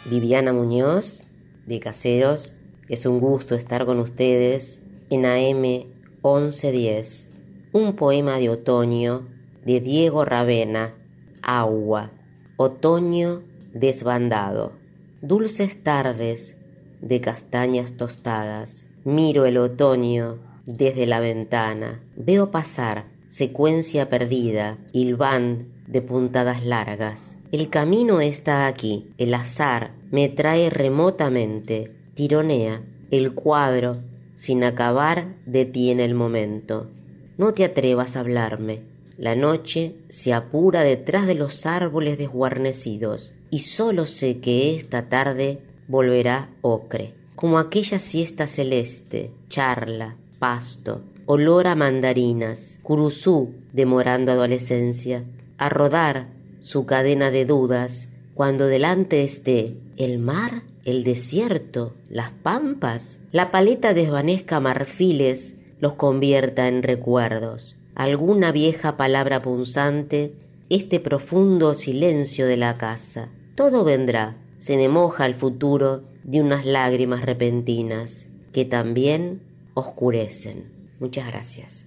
[0.05, 1.23] Viviana Muñoz,
[1.65, 2.53] de Caseros,
[2.87, 4.79] es un gusto estar con ustedes
[5.09, 5.87] en AM
[6.23, 7.25] 1110,
[7.71, 9.27] un poema de otoño
[9.65, 10.93] de Diego Ravena,
[11.41, 12.11] Agua,
[12.57, 13.41] Otoño
[13.73, 14.73] desbandado.
[15.21, 16.57] Dulces tardes
[17.01, 18.85] de castañas tostadas.
[19.03, 22.03] Miro el otoño desde la ventana.
[22.15, 27.35] Veo pasar secuencia perdida, hilván de puntadas largas.
[27.51, 33.97] El camino está aquí, el azar me trae remotamente, tironea, el cuadro,
[34.35, 36.89] sin acabar, detiene el momento.
[37.37, 38.83] No te atrevas a hablarme.
[39.17, 45.59] La noche se apura detrás de los árboles desguarnecidos y solo sé que esta tarde
[45.87, 55.25] volverá ocre, como aquella siesta celeste, charla, pasto, olor a mandarinas, curuzú demorando adolescencia,
[55.57, 56.27] a rodar
[56.61, 63.93] su cadena de dudas, cuando delante esté el mar, el desierto, las pampas, la paleta
[63.93, 70.33] desvanezca marfiles, los convierta en recuerdos, alguna vieja palabra punzante,
[70.69, 73.29] este profundo silencio de la casa.
[73.61, 79.43] Todo vendrá, se me moja el futuro de unas lágrimas repentinas que también
[79.75, 80.71] oscurecen.
[80.99, 81.85] Muchas gracias.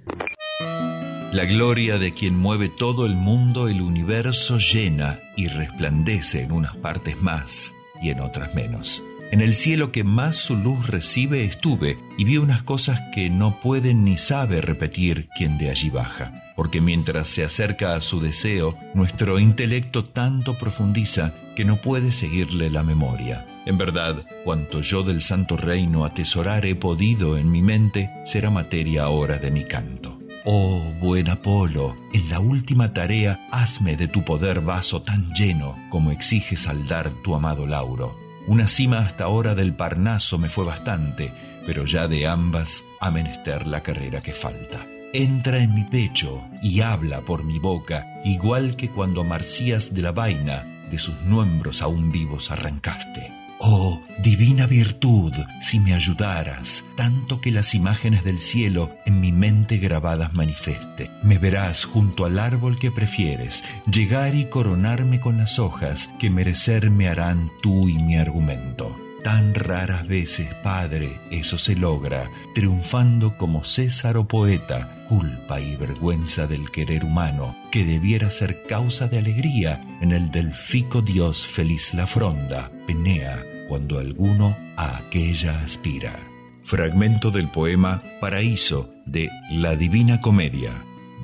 [1.32, 6.76] La gloria de quien mueve todo el mundo, el universo llena y resplandece en unas
[6.76, 9.02] partes más y en otras menos.
[9.34, 13.60] En el cielo que más su luz recibe estuve y vi unas cosas que no
[13.60, 18.76] puede ni sabe repetir quien de allí baja, porque mientras se acerca a su deseo,
[18.94, 23.44] nuestro intelecto tanto profundiza que no puede seguirle la memoria.
[23.66, 29.02] En verdad, cuanto yo del santo reino atesorar he podido en mi mente, será materia
[29.02, 30.16] ahora de mi canto.
[30.44, 36.12] Oh buen Apolo, en la última tarea hazme de tu poder vaso tan lleno como
[36.12, 38.23] exige saldar tu amado Lauro.
[38.46, 41.32] Una cima hasta ahora del Parnaso me fue bastante,
[41.66, 44.84] pero ya de ambas ha menester la carrera que falta.
[45.14, 50.12] Entra en mi pecho y habla por mi boca, igual que cuando Marcías de la
[50.12, 53.43] vaina de sus miembros aún vivos arrancaste.
[53.58, 59.78] Oh, divina virtud, si me ayudaras, tanto que las imágenes del cielo en mi mente
[59.78, 61.10] grabadas manifeste.
[61.22, 67.08] Me verás junto al árbol que prefieres, llegar y coronarme con las hojas que merecerme
[67.08, 69.03] harán tú y mi argumento.
[69.24, 76.46] Tan raras veces, Padre, eso se logra, triunfando como César o poeta, culpa y vergüenza
[76.46, 82.06] del querer humano, que debiera ser causa de alegría en el delfico Dios feliz la
[82.06, 86.14] fronda, Penea, cuando alguno a aquella aspira.
[86.62, 90.72] Fragmento del poema Paraíso de La Divina Comedia,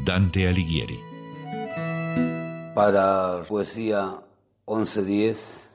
[0.07, 0.99] Dante Alighieri.
[2.75, 4.11] Para Poesía
[4.67, 5.71] 1110,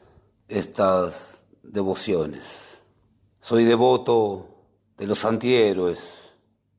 [0.48, 1.35] estas
[1.72, 2.84] devociones.
[3.40, 4.48] Soy devoto
[4.98, 6.36] de los antihéroes,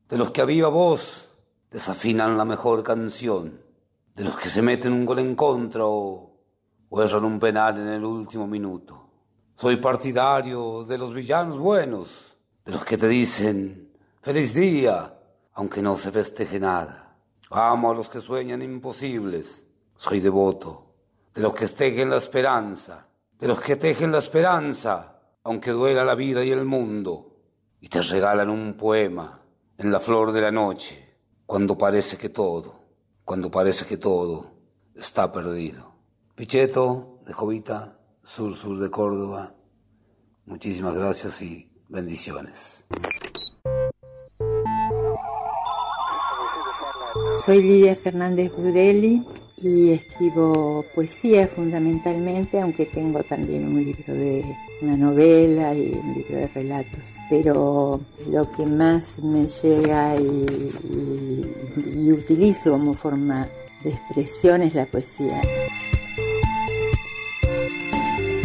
[0.09, 1.29] de los que a viva voz
[1.69, 3.61] desafinan la mejor canción,
[4.15, 6.37] de los que se meten un gol en contra o,
[6.89, 9.07] o erran un penal en el último minuto
[9.59, 13.91] soy partidario de los villanos buenos, de los que te dicen
[14.21, 15.19] feliz día,
[15.53, 17.17] aunque no se festeje nada.
[17.49, 19.65] Amo a los que sueñan imposibles.
[19.95, 20.93] Soy devoto
[21.33, 23.06] de los que tejen la esperanza,
[23.39, 27.35] de los que tejen la esperanza, aunque duela la vida y el mundo,
[27.79, 29.41] y te regalan un poema
[29.77, 32.73] en la flor de la noche, cuando parece que todo,
[33.23, 34.53] cuando parece que todo
[34.95, 35.93] está perdido.
[36.35, 39.53] Picheto de Jovita sur, sur de Córdoba.
[40.45, 42.87] Muchísimas gracias y bendiciones.
[47.45, 49.25] Soy Lidia Fernández Brudelli
[49.61, 54.43] y escribo poesía fundamentalmente, aunque tengo también un libro de
[54.81, 57.15] una novela y un libro de relatos.
[57.29, 61.51] Pero lo que más me llega y,
[61.95, 63.47] y utilizo como forma
[63.83, 65.41] de expresión es la poesía.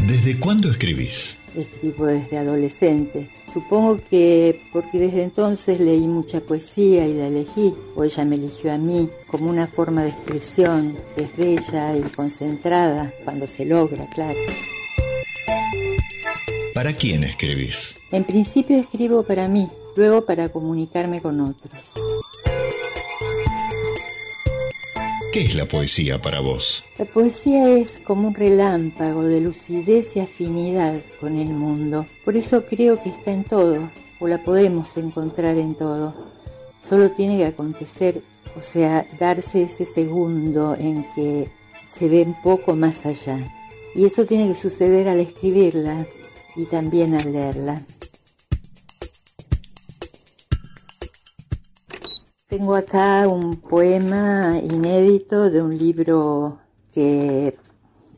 [0.07, 1.37] ¿Desde cuándo escribís?
[1.57, 3.29] Escribo desde adolescente.
[3.53, 8.73] Supongo que porque desde entonces leí mucha poesía y la elegí, o ella me eligió
[8.73, 14.39] a mí, como una forma de expresión es bella y concentrada, cuando se logra, claro.
[16.75, 17.97] ¿Para quién escribís?
[18.11, 21.93] En principio escribo para mí, luego para comunicarme con otros.
[25.33, 26.85] ¿Qué es la poesía para vos?
[26.99, 32.05] La poesía es como un relámpago de lucidez y afinidad con el mundo.
[32.23, 33.91] Por eso creo que está en todo,
[34.21, 36.15] o la podemos encontrar en todo.
[36.87, 38.23] Solo tiene que acontecer,
[38.59, 41.49] o sea, darse ese segundo en que
[41.87, 43.39] se ve un poco más allá.
[43.95, 46.07] Y eso tiene que suceder al escribirla
[46.57, 47.87] y también al leerla.
[52.53, 56.59] Tengo acá un poema inédito de un libro
[56.93, 57.57] que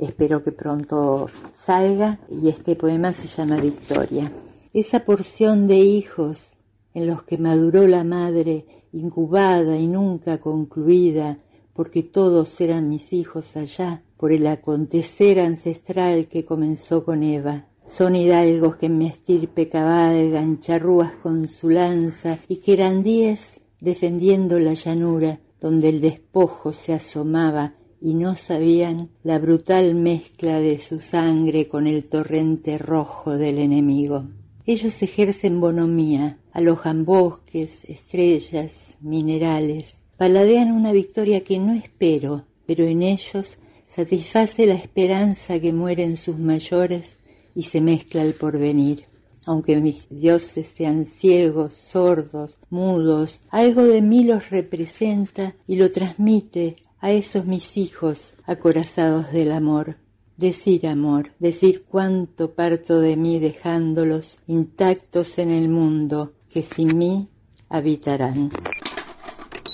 [0.01, 4.33] espero que pronto salga y este poema se llama Victoria.
[4.73, 6.59] Esa porción de hijos
[6.95, 11.39] en los que maduró la madre, incubada y nunca concluida,
[11.73, 17.67] porque todos eran mis hijos allá, por el acontecer ancestral que comenzó con Eva.
[17.87, 23.61] Son hidalgos que en mi estirpe cabalgan, charrúas con su lanza, y que eran diez
[23.81, 30.79] defendiendo la llanura donde el despojo se asomaba y no sabían la brutal mezcla de
[30.79, 34.27] su sangre con el torrente rojo del enemigo.
[34.67, 43.03] Ellos ejercen bonomía, alojan bosques, estrellas, minerales, paladean una victoria que no espero, pero en
[43.03, 47.19] ellos satisface la esperanza que muere en sus mayores
[47.55, 49.07] y se mezcla el porvenir.
[49.47, 56.77] Aunque mis dioses sean ciegos, sordos, mudos, algo de mí los representa y lo transmite
[57.01, 59.99] a esos mis hijos acorazados del amor.
[60.37, 67.29] Decir amor, decir cuánto parto de mí dejándolos intactos en el mundo que sin mí
[67.69, 68.51] habitarán.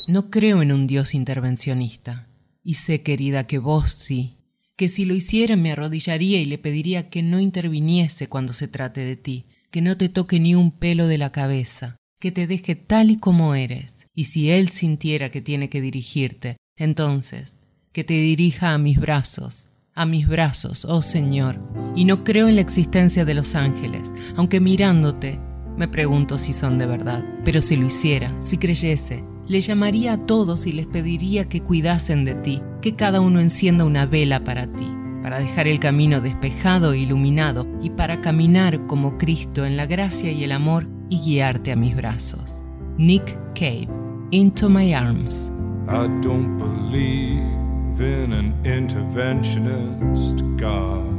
[0.09, 2.27] No creo en un Dios intervencionista.
[2.65, 4.37] Y sé, querida, que vos sí,
[4.77, 9.03] que si lo hiciera me arrodillaría y le pediría que no interviniese cuando se trate
[9.03, 12.75] de ti, que no te toque ni un pelo de la cabeza, que te deje
[12.75, 14.07] tal y como eres.
[14.15, 17.61] Y si Él sintiera que tiene que dirigirte, entonces,
[17.93, 21.61] que te dirija a mis brazos, a mis brazos, oh Señor.
[21.95, 25.39] Y no creo en la existencia de los ángeles, aunque mirándote
[25.77, 27.25] me pregunto si son de verdad.
[27.45, 32.25] Pero si lo hiciera, si creyese, le llamaría a todos y les pediría que cuidasen
[32.25, 34.87] de ti, que cada uno encienda una vela para ti,
[35.23, 40.33] para dejar el camino despejado e iluminado y para caminar como Cristo en la gracia
[40.33, 42.65] y el amor y guiarte a mis brazos.
[42.97, 43.89] Nick Cave,
[44.31, 45.51] Into My Arms.
[45.89, 51.11] I don't believe in an interventionist God.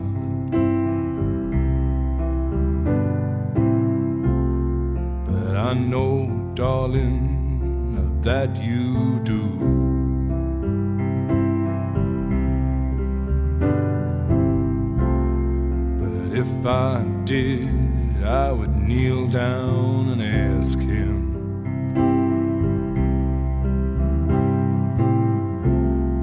[5.27, 7.31] But I know, darling,
[8.21, 10.00] that you do.
[16.33, 21.19] If I did, I would kneel down and ask him.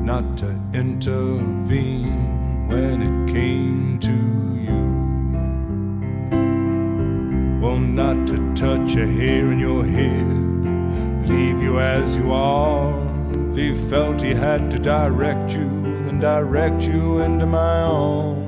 [0.05, 4.17] Not to intervene when it came to
[4.67, 4.83] you.
[7.61, 10.49] Well, not to touch a hair in your head
[11.29, 12.95] leave you as you are.
[13.51, 15.69] If he felt he had to direct you,
[16.07, 18.48] then direct you into my arms.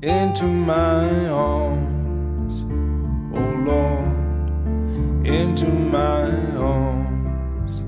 [0.00, 2.62] Into my arms,
[3.34, 7.82] oh Lord, into my arms,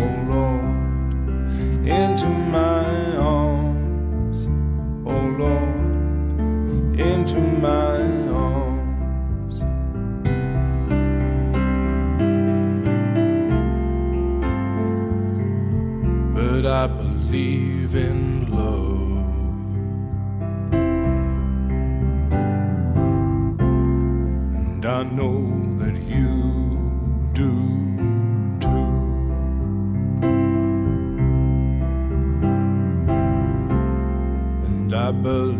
[0.00, 4.46] oh Lord, into my arms,
[5.04, 7.98] oh Lord, into my
[8.32, 9.60] arms.
[16.34, 18.33] But I believe in
[24.84, 25.40] And I know
[25.78, 26.28] that you
[27.32, 27.52] do
[28.60, 28.68] too.
[34.66, 35.53] And I believe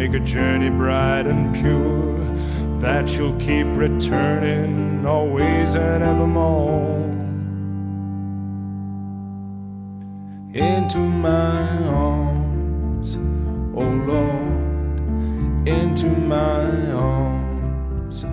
[0.00, 2.16] make a journey bright and pure,
[2.80, 6.96] that you'll keep returning always and evermore.
[10.54, 13.16] Into my arms,
[13.74, 18.24] oh Lord, into my arms,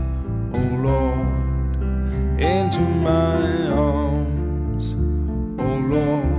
[0.53, 1.81] oh Lord,
[2.39, 4.95] into my arms,
[5.59, 6.37] oh Lord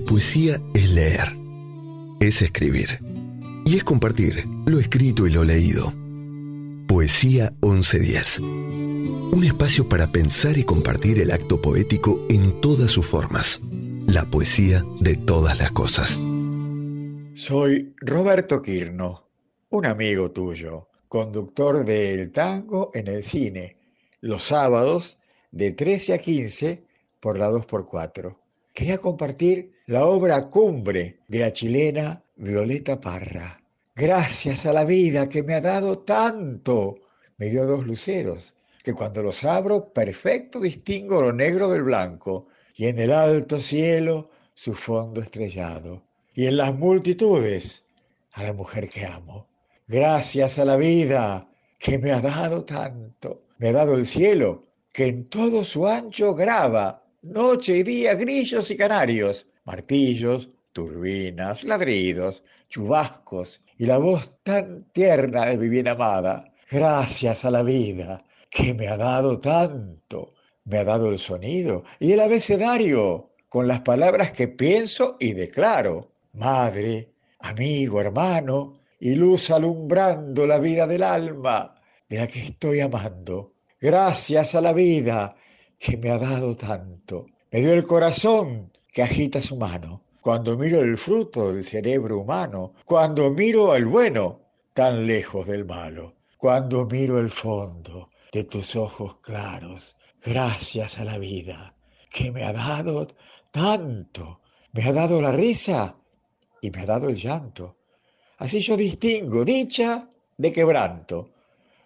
[0.00, 1.36] poesía es leer,
[2.20, 3.00] es escribir
[3.64, 5.92] y es compartir lo escrito y lo leído.
[6.86, 8.40] Poesía 1110.
[8.40, 13.60] Un espacio para pensar y compartir el acto poético en todas sus formas.
[14.06, 16.20] La poesía de todas las cosas.
[17.34, 19.28] Soy Roberto Quirno,
[19.68, 23.76] un amigo tuyo, conductor del tango en el cine,
[24.20, 25.18] los sábados
[25.50, 26.84] de 13 a 15
[27.20, 28.38] por la 2x4.
[28.72, 33.62] Quería compartir la obra cumbre de la chilena Violeta Parra.
[33.94, 36.98] Gracias a la vida que me ha dado tanto.
[37.36, 42.86] Me dio dos luceros, que cuando los abro perfecto distingo lo negro del blanco, y
[42.86, 46.02] en el alto cielo su fondo estrellado
[46.34, 47.84] y en las multitudes
[48.32, 49.46] a la mujer que amo.
[49.86, 51.48] Gracias a la vida
[51.78, 53.44] que me ha dado tanto.
[53.58, 58.70] Me ha dado el cielo que en todo su ancho graba noche y día grillos
[58.72, 66.52] y canarios, martillos, turbinas, ladridos, chubascos y la voz tan tierna de mi bien amada.
[66.70, 70.34] Gracias a la vida que me ha dado tanto.
[70.64, 76.12] Me ha dado el sonido y el abecedario con las palabras que pienso y declaro
[76.32, 81.74] madre, amigo, hermano, y luz alumbrando la vida del alma
[82.08, 83.54] de la que estoy amando.
[83.80, 85.36] Gracias a la vida
[85.78, 87.26] que me ha dado tanto.
[87.50, 90.04] Me dio el corazón que agita su mano.
[90.22, 94.40] Cuando miro el fruto del cerebro humano, cuando miro al bueno
[94.72, 101.18] tan lejos del malo, cuando miro el fondo de tus ojos claros, gracias a la
[101.18, 101.74] vida
[102.08, 103.06] que me ha dado
[103.50, 104.40] tanto,
[104.72, 105.94] me ha dado la risa
[106.62, 107.76] y me ha dado el llanto.
[108.38, 110.08] Así yo distingo dicha
[110.38, 111.32] de quebranto,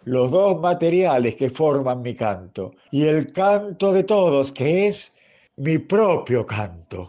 [0.05, 5.13] los dos materiales que forman mi canto, y el canto de todos que es
[5.61, 7.07] mi propio canto.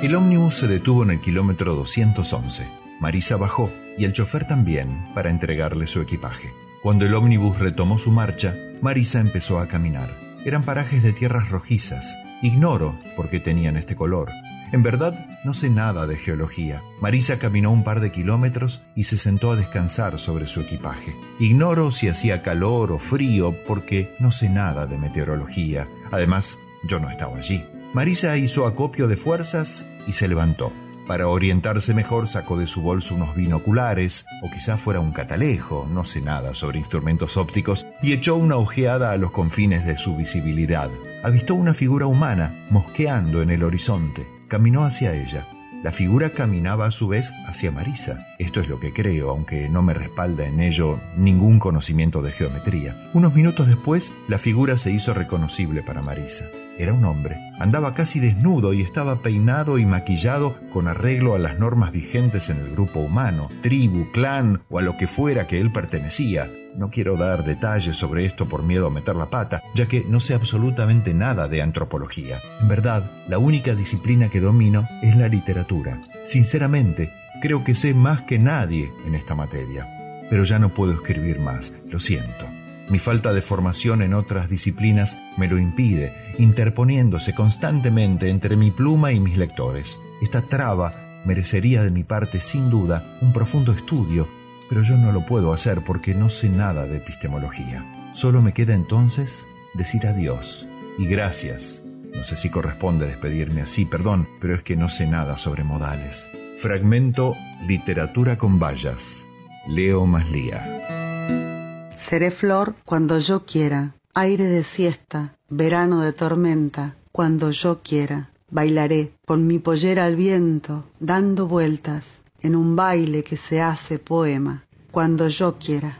[0.00, 2.64] El ómnibus se detuvo en el kilómetro 211.
[3.00, 3.68] Marisa bajó
[3.98, 6.50] y el chofer también para entregarle su equipaje.
[6.84, 10.08] Cuando el ómnibus retomó su marcha, Marisa empezó a caminar.
[10.44, 12.16] Eran parajes de tierras rojizas.
[12.42, 14.28] Ignoro por qué tenían este color.
[14.70, 16.80] En verdad, no sé nada de geología.
[17.00, 21.12] Marisa caminó un par de kilómetros y se sentó a descansar sobre su equipaje.
[21.40, 25.88] Ignoro si hacía calor o frío porque no sé nada de meteorología.
[26.12, 27.64] Además, yo no estaba allí.
[27.94, 30.72] Marisa hizo acopio de fuerzas y se levantó.
[31.06, 36.04] Para orientarse mejor sacó de su bolso unos binoculares, o quizá fuera un catalejo, no
[36.04, 40.90] sé nada sobre instrumentos ópticos, y echó una ojeada a los confines de su visibilidad.
[41.22, 45.46] Avistó una figura humana mosqueando en el horizonte caminó hacia ella.
[45.84, 48.26] La figura caminaba a su vez hacia Marisa.
[48.40, 52.96] Esto es lo que creo, aunque no me respalda en ello ningún conocimiento de geometría.
[53.14, 56.46] Unos minutos después, la figura se hizo reconocible para Marisa.
[56.78, 57.36] Era un hombre.
[57.60, 62.58] Andaba casi desnudo y estaba peinado y maquillado con arreglo a las normas vigentes en
[62.58, 66.48] el grupo humano, tribu, clan o a lo que fuera que él pertenecía.
[66.78, 70.20] No quiero dar detalles sobre esto por miedo a meter la pata, ya que no
[70.20, 72.40] sé absolutamente nada de antropología.
[72.60, 76.00] En verdad, la única disciplina que domino es la literatura.
[76.24, 77.10] Sinceramente,
[77.42, 79.88] creo que sé más que nadie en esta materia.
[80.30, 82.46] Pero ya no puedo escribir más, lo siento.
[82.88, 89.10] Mi falta de formación en otras disciplinas me lo impide, interponiéndose constantemente entre mi pluma
[89.10, 89.98] y mis lectores.
[90.22, 90.94] Esta traba
[91.24, 94.28] merecería de mi parte sin duda un profundo estudio
[94.68, 97.84] pero yo no lo puedo hacer porque no sé nada de epistemología.
[98.14, 99.42] Solo me queda entonces
[99.74, 100.66] decir adiós
[100.98, 101.82] y gracias.
[102.14, 106.26] No sé si corresponde despedirme así, perdón, pero es que no sé nada sobre modales.
[106.58, 107.34] Fragmento
[107.66, 109.24] Literatura con vallas.
[109.68, 111.94] Leo Maslía.
[111.96, 118.30] Seré flor cuando yo quiera, aire de siesta, verano de tormenta, cuando yo quiera.
[118.50, 124.64] Bailaré con mi pollera al viento, dando vueltas, en un baile que se hace poema,
[124.90, 125.98] cuando yo quiera.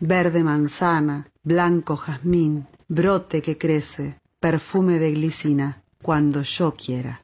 [0.00, 7.20] Verde manzana, blanco jazmín, brote que crece, perfume de glicina, cuando yo quiera.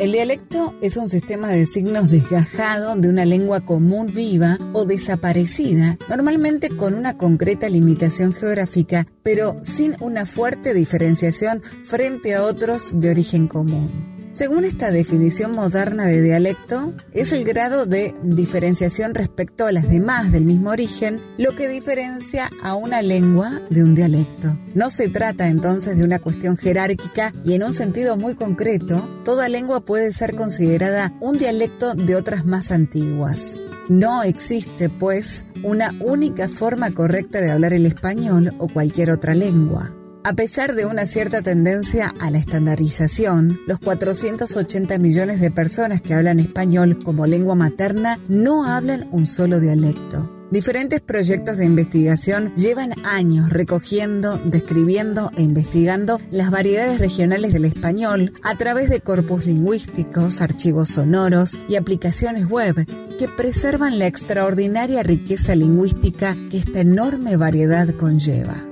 [0.00, 5.98] El dialecto es un sistema de signos desgajado de una lengua común viva o desaparecida,
[6.08, 13.10] normalmente con una concreta limitación geográfica, pero sin una fuerte diferenciación frente a otros de
[13.10, 14.19] origen común.
[14.32, 20.30] Según esta definición moderna de dialecto, es el grado de diferenciación respecto a las demás
[20.30, 24.56] del mismo origen lo que diferencia a una lengua de un dialecto.
[24.74, 29.48] No se trata entonces de una cuestión jerárquica y en un sentido muy concreto, toda
[29.48, 33.60] lengua puede ser considerada un dialecto de otras más antiguas.
[33.88, 39.92] No existe, pues, una única forma correcta de hablar el español o cualquier otra lengua.
[40.22, 46.12] A pesar de una cierta tendencia a la estandarización, los 480 millones de personas que
[46.12, 50.30] hablan español como lengua materna no hablan un solo dialecto.
[50.50, 58.34] Diferentes proyectos de investigación llevan años recogiendo, describiendo e investigando las variedades regionales del español
[58.42, 62.74] a través de corpus lingüísticos, archivos sonoros y aplicaciones web
[63.18, 68.69] que preservan la extraordinaria riqueza lingüística que esta enorme variedad conlleva.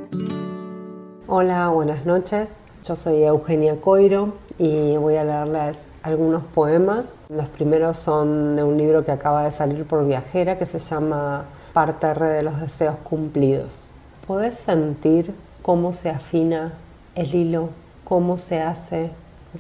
[1.30, 2.56] Hola, buenas noches.
[2.82, 7.04] Yo soy Eugenia Coiro y voy a leerles algunos poemas.
[7.28, 11.44] Los primeros son de un libro que acaba de salir por Viajera que se llama
[11.74, 13.92] Parte R de los deseos cumplidos.
[14.26, 16.72] ¿Podés sentir cómo se afina
[17.14, 17.68] el hilo,
[18.04, 19.10] cómo se hace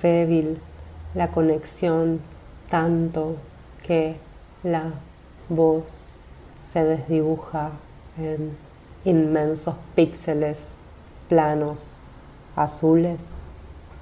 [0.00, 0.58] débil
[1.14, 2.20] la conexión
[2.70, 3.36] tanto
[3.86, 4.16] que
[4.62, 4.84] la
[5.50, 6.14] voz
[6.64, 7.72] se desdibuja
[8.16, 8.56] en
[9.04, 10.77] inmensos píxeles
[11.28, 11.98] planos
[12.56, 13.20] azules,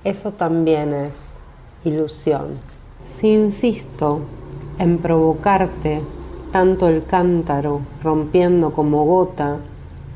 [0.05, 1.39] eso también es
[1.85, 2.59] ilusión.
[3.09, 4.21] Si insisto
[4.79, 6.01] en provocarte
[6.53, 9.59] tanto el cántaro rompiendo como gota,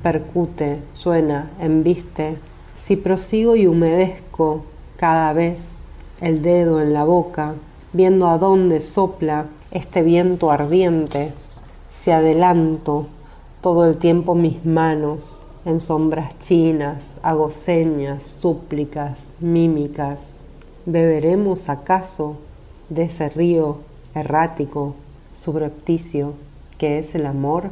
[0.03, 2.39] percute, suena, embiste,
[2.77, 4.63] si prosigo y humedezco
[4.97, 5.81] cada vez
[6.21, 7.55] el dedo en la boca,
[7.93, 11.33] viendo a dónde sopla este viento ardiente,
[11.91, 13.07] si adelanto
[13.61, 20.39] todo el tiempo mis manos en sombras chinas, hago señas, súplicas, mímicas.
[20.87, 22.37] ¿Beberemos acaso
[22.89, 23.79] de ese río
[24.15, 24.95] errático,
[25.35, 26.35] subrepticio,
[26.79, 27.71] que es el amor?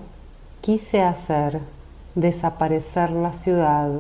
[0.61, 1.61] Quise hacer
[2.15, 3.91] desaparecer la ciudad.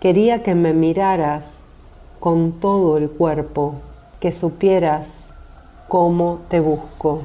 [0.00, 1.60] Quería que me miraras
[2.20, 3.74] con todo el cuerpo,
[4.20, 5.32] que supieras
[5.88, 7.22] cómo te busco.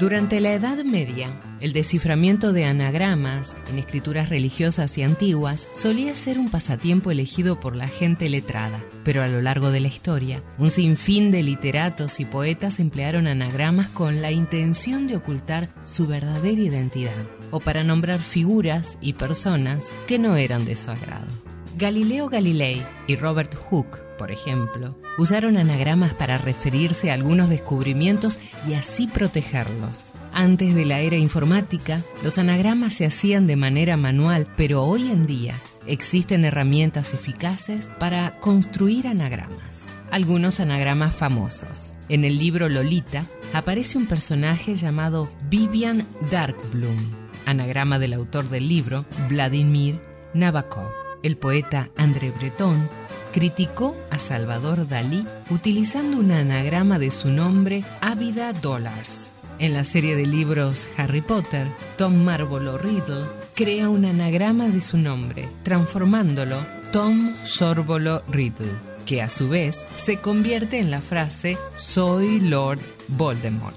[0.00, 6.38] Durante la Edad Media, el desciframiento de anagramas en escrituras religiosas y antiguas solía ser
[6.38, 10.70] un pasatiempo elegido por la gente letrada, pero a lo largo de la historia, un
[10.70, 17.26] sinfín de literatos y poetas emplearon anagramas con la intención de ocultar su verdadera identidad
[17.50, 21.28] o para nombrar figuras y personas que no eran de su agrado.
[21.76, 28.38] Galileo Galilei y Robert Hooke por ejemplo, usaron anagramas para referirse a algunos descubrimientos
[28.68, 30.12] y así protegerlos.
[30.34, 35.26] Antes de la era informática, los anagramas se hacían de manera manual, pero hoy en
[35.26, 35.54] día
[35.86, 39.90] existen herramientas eficaces para construir anagramas.
[40.10, 41.94] Algunos anagramas famosos.
[42.10, 43.24] En el libro Lolita
[43.54, 46.98] aparece un personaje llamado Vivian Darkblum,
[47.46, 49.98] anagrama del autor del libro, Vladimir
[50.34, 50.90] Nabokov.
[51.22, 52.99] El poeta André Breton
[53.32, 59.30] criticó a Salvador Dalí utilizando un anagrama de su nombre Ávida Dollars.
[59.58, 61.66] En la serie de libros Harry Potter,
[61.98, 66.56] Tom Marvolo Riddle crea un anagrama de su nombre, transformándolo
[66.92, 68.72] Tom Sorbolo Riddle,
[69.04, 73.76] que a su vez se convierte en la frase Soy Lord Voldemort.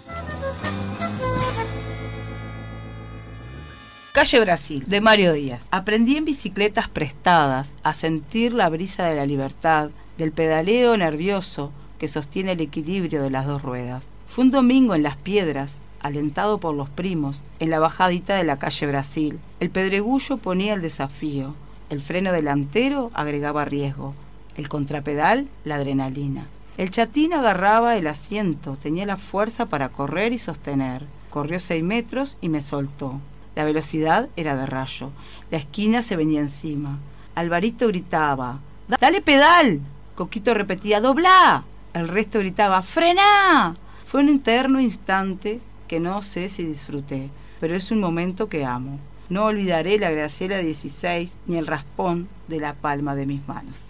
[4.13, 5.65] Calle Brasil, de Mario Díaz.
[5.71, 12.07] Aprendí en bicicletas prestadas a sentir la brisa de la libertad, del pedaleo nervioso que
[12.07, 14.07] sostiene el equilibrio de las dos ruedas.
[14.27, 18.59] Fue un domingo en Las Piedras, alentado por los primos, en la bajadita de la
[18.59, 19.39] calle Brasil.
[19.59, 21.55] El pedregullo ponía el desafío,
[21.89, 24.13] el freno delantero agregaba riesgo,
[24.55, 26.45] el contrapedal la adrenalina.
[26.77, 31.03] El chatín agarraba el asiento, tenía la fuerza para correr y sostener.
[31.31, 33.19] Corrió seis metros y me soltó.
[33.55, 35.11] La velocidad era de rayo.
[35.51, 36.99] La esquina se venía encima.
[37.35, 39.81] Alvarito gritaba, ¡Dale pedal!
[40.15, 41.63] Coquito repetía, ¡Dobla!
[41.93, 43.77] El resto gritaba, ¡Frena!
[44.05, 48.99] Fue un eterno instante que no sé si disfruté, pero es un momento que amo.
[49.29, 53.89] No olvidaré la Graciela 16 ni el raspón de la palma de mis manos.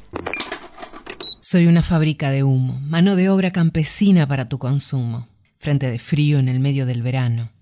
[1.40, 5.28] Soy una fábrica de humo, mano de obra campesina para tu consumo,
[5.58, 7.53] frente de frío en el medio del verano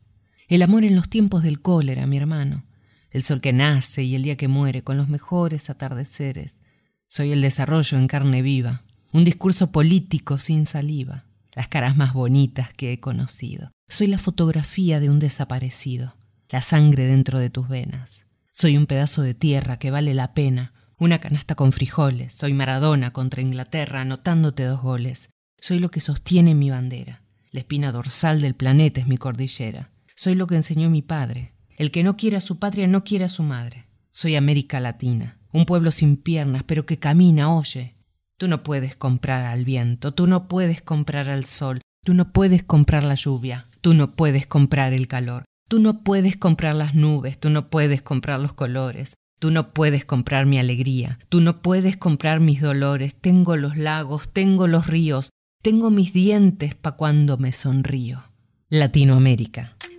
[0.55, 2.65] el amor en los tiempos del cólera, mi hermano.
[3.09, 6.61] El sol que nace y el día que muere con los mejores atardeceres.
[7.07, 8.83] Soy el desarrollo en carne viva.
[9.13, 11.23] Un discurso político sin saliva.
[11.53, 13.71] Las caras más bonitas que he conocido.
[13.87, 16.15] Soy la fotografía de un desaparecido.
[16.49, 18.25] La sangre dentro de tus venas.
[18.51, 20.73] Soy un pedazo de tierra que vale la pena.
[20.97, 22.33] Una canasta con frijoles.
[22.33, 25.29] Soy Maradona contra Inglaterra anotándote dos goles.
[25.61, 27.21] Soy lo que sostiene mi bandera.
[27.51, 29.91] La espina dorsal del planeta es mi cordillera.
[30.23, 31.51] Soy lo que enseñó mi padre.
[31.77, 33.87] El que no quiere a su patria no quiere a su madre.
[34.11, 37.95] Soy América Latina, un pueblo sin piernas, pero que camina, oye.
[38.37, 42.61] Tú no puedes comprar al viento, tú no puedes comprar al sol, tú no puedes
[42.61, 45.43] comprar la lluvia, tú no puedes comprar el calor.
[45.67, 50.05] Tú no puedes comprar las nubes, tú no puedes comprar los colores, tú no puedes
[50.05, 53.15] comprar mi alegría, tú no puedes comprar mis dolores.
[53.15, 55.31] Tengo los lagos, tengo los ríos,
[55.63, 58.21] tengo mis dientes pa' cuando me sonrío.
[58.69, 59.75] Latinoamérica,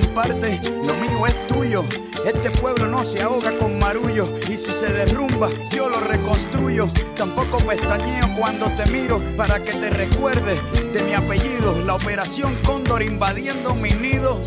[0.00, 1.84] Comparte, lo mío es tuyo.
[2.24, 4.28] Este pueblo no se ahoga con marullo.
[4.48, 6.86] Y si se derrumba, yo lo reconstruyo.
[7.14, 10.60] Tampoco pestañeo cuando te miro para que te recuerdes
[10.92, 11.82] de mi apellido.
[11.84, 14.40] La operación Cóndor invadiendo mi nido.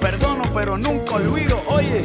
[0.00, 1.60] Perdono, pero nunca olvido.
[1.68, 2.04] Oye.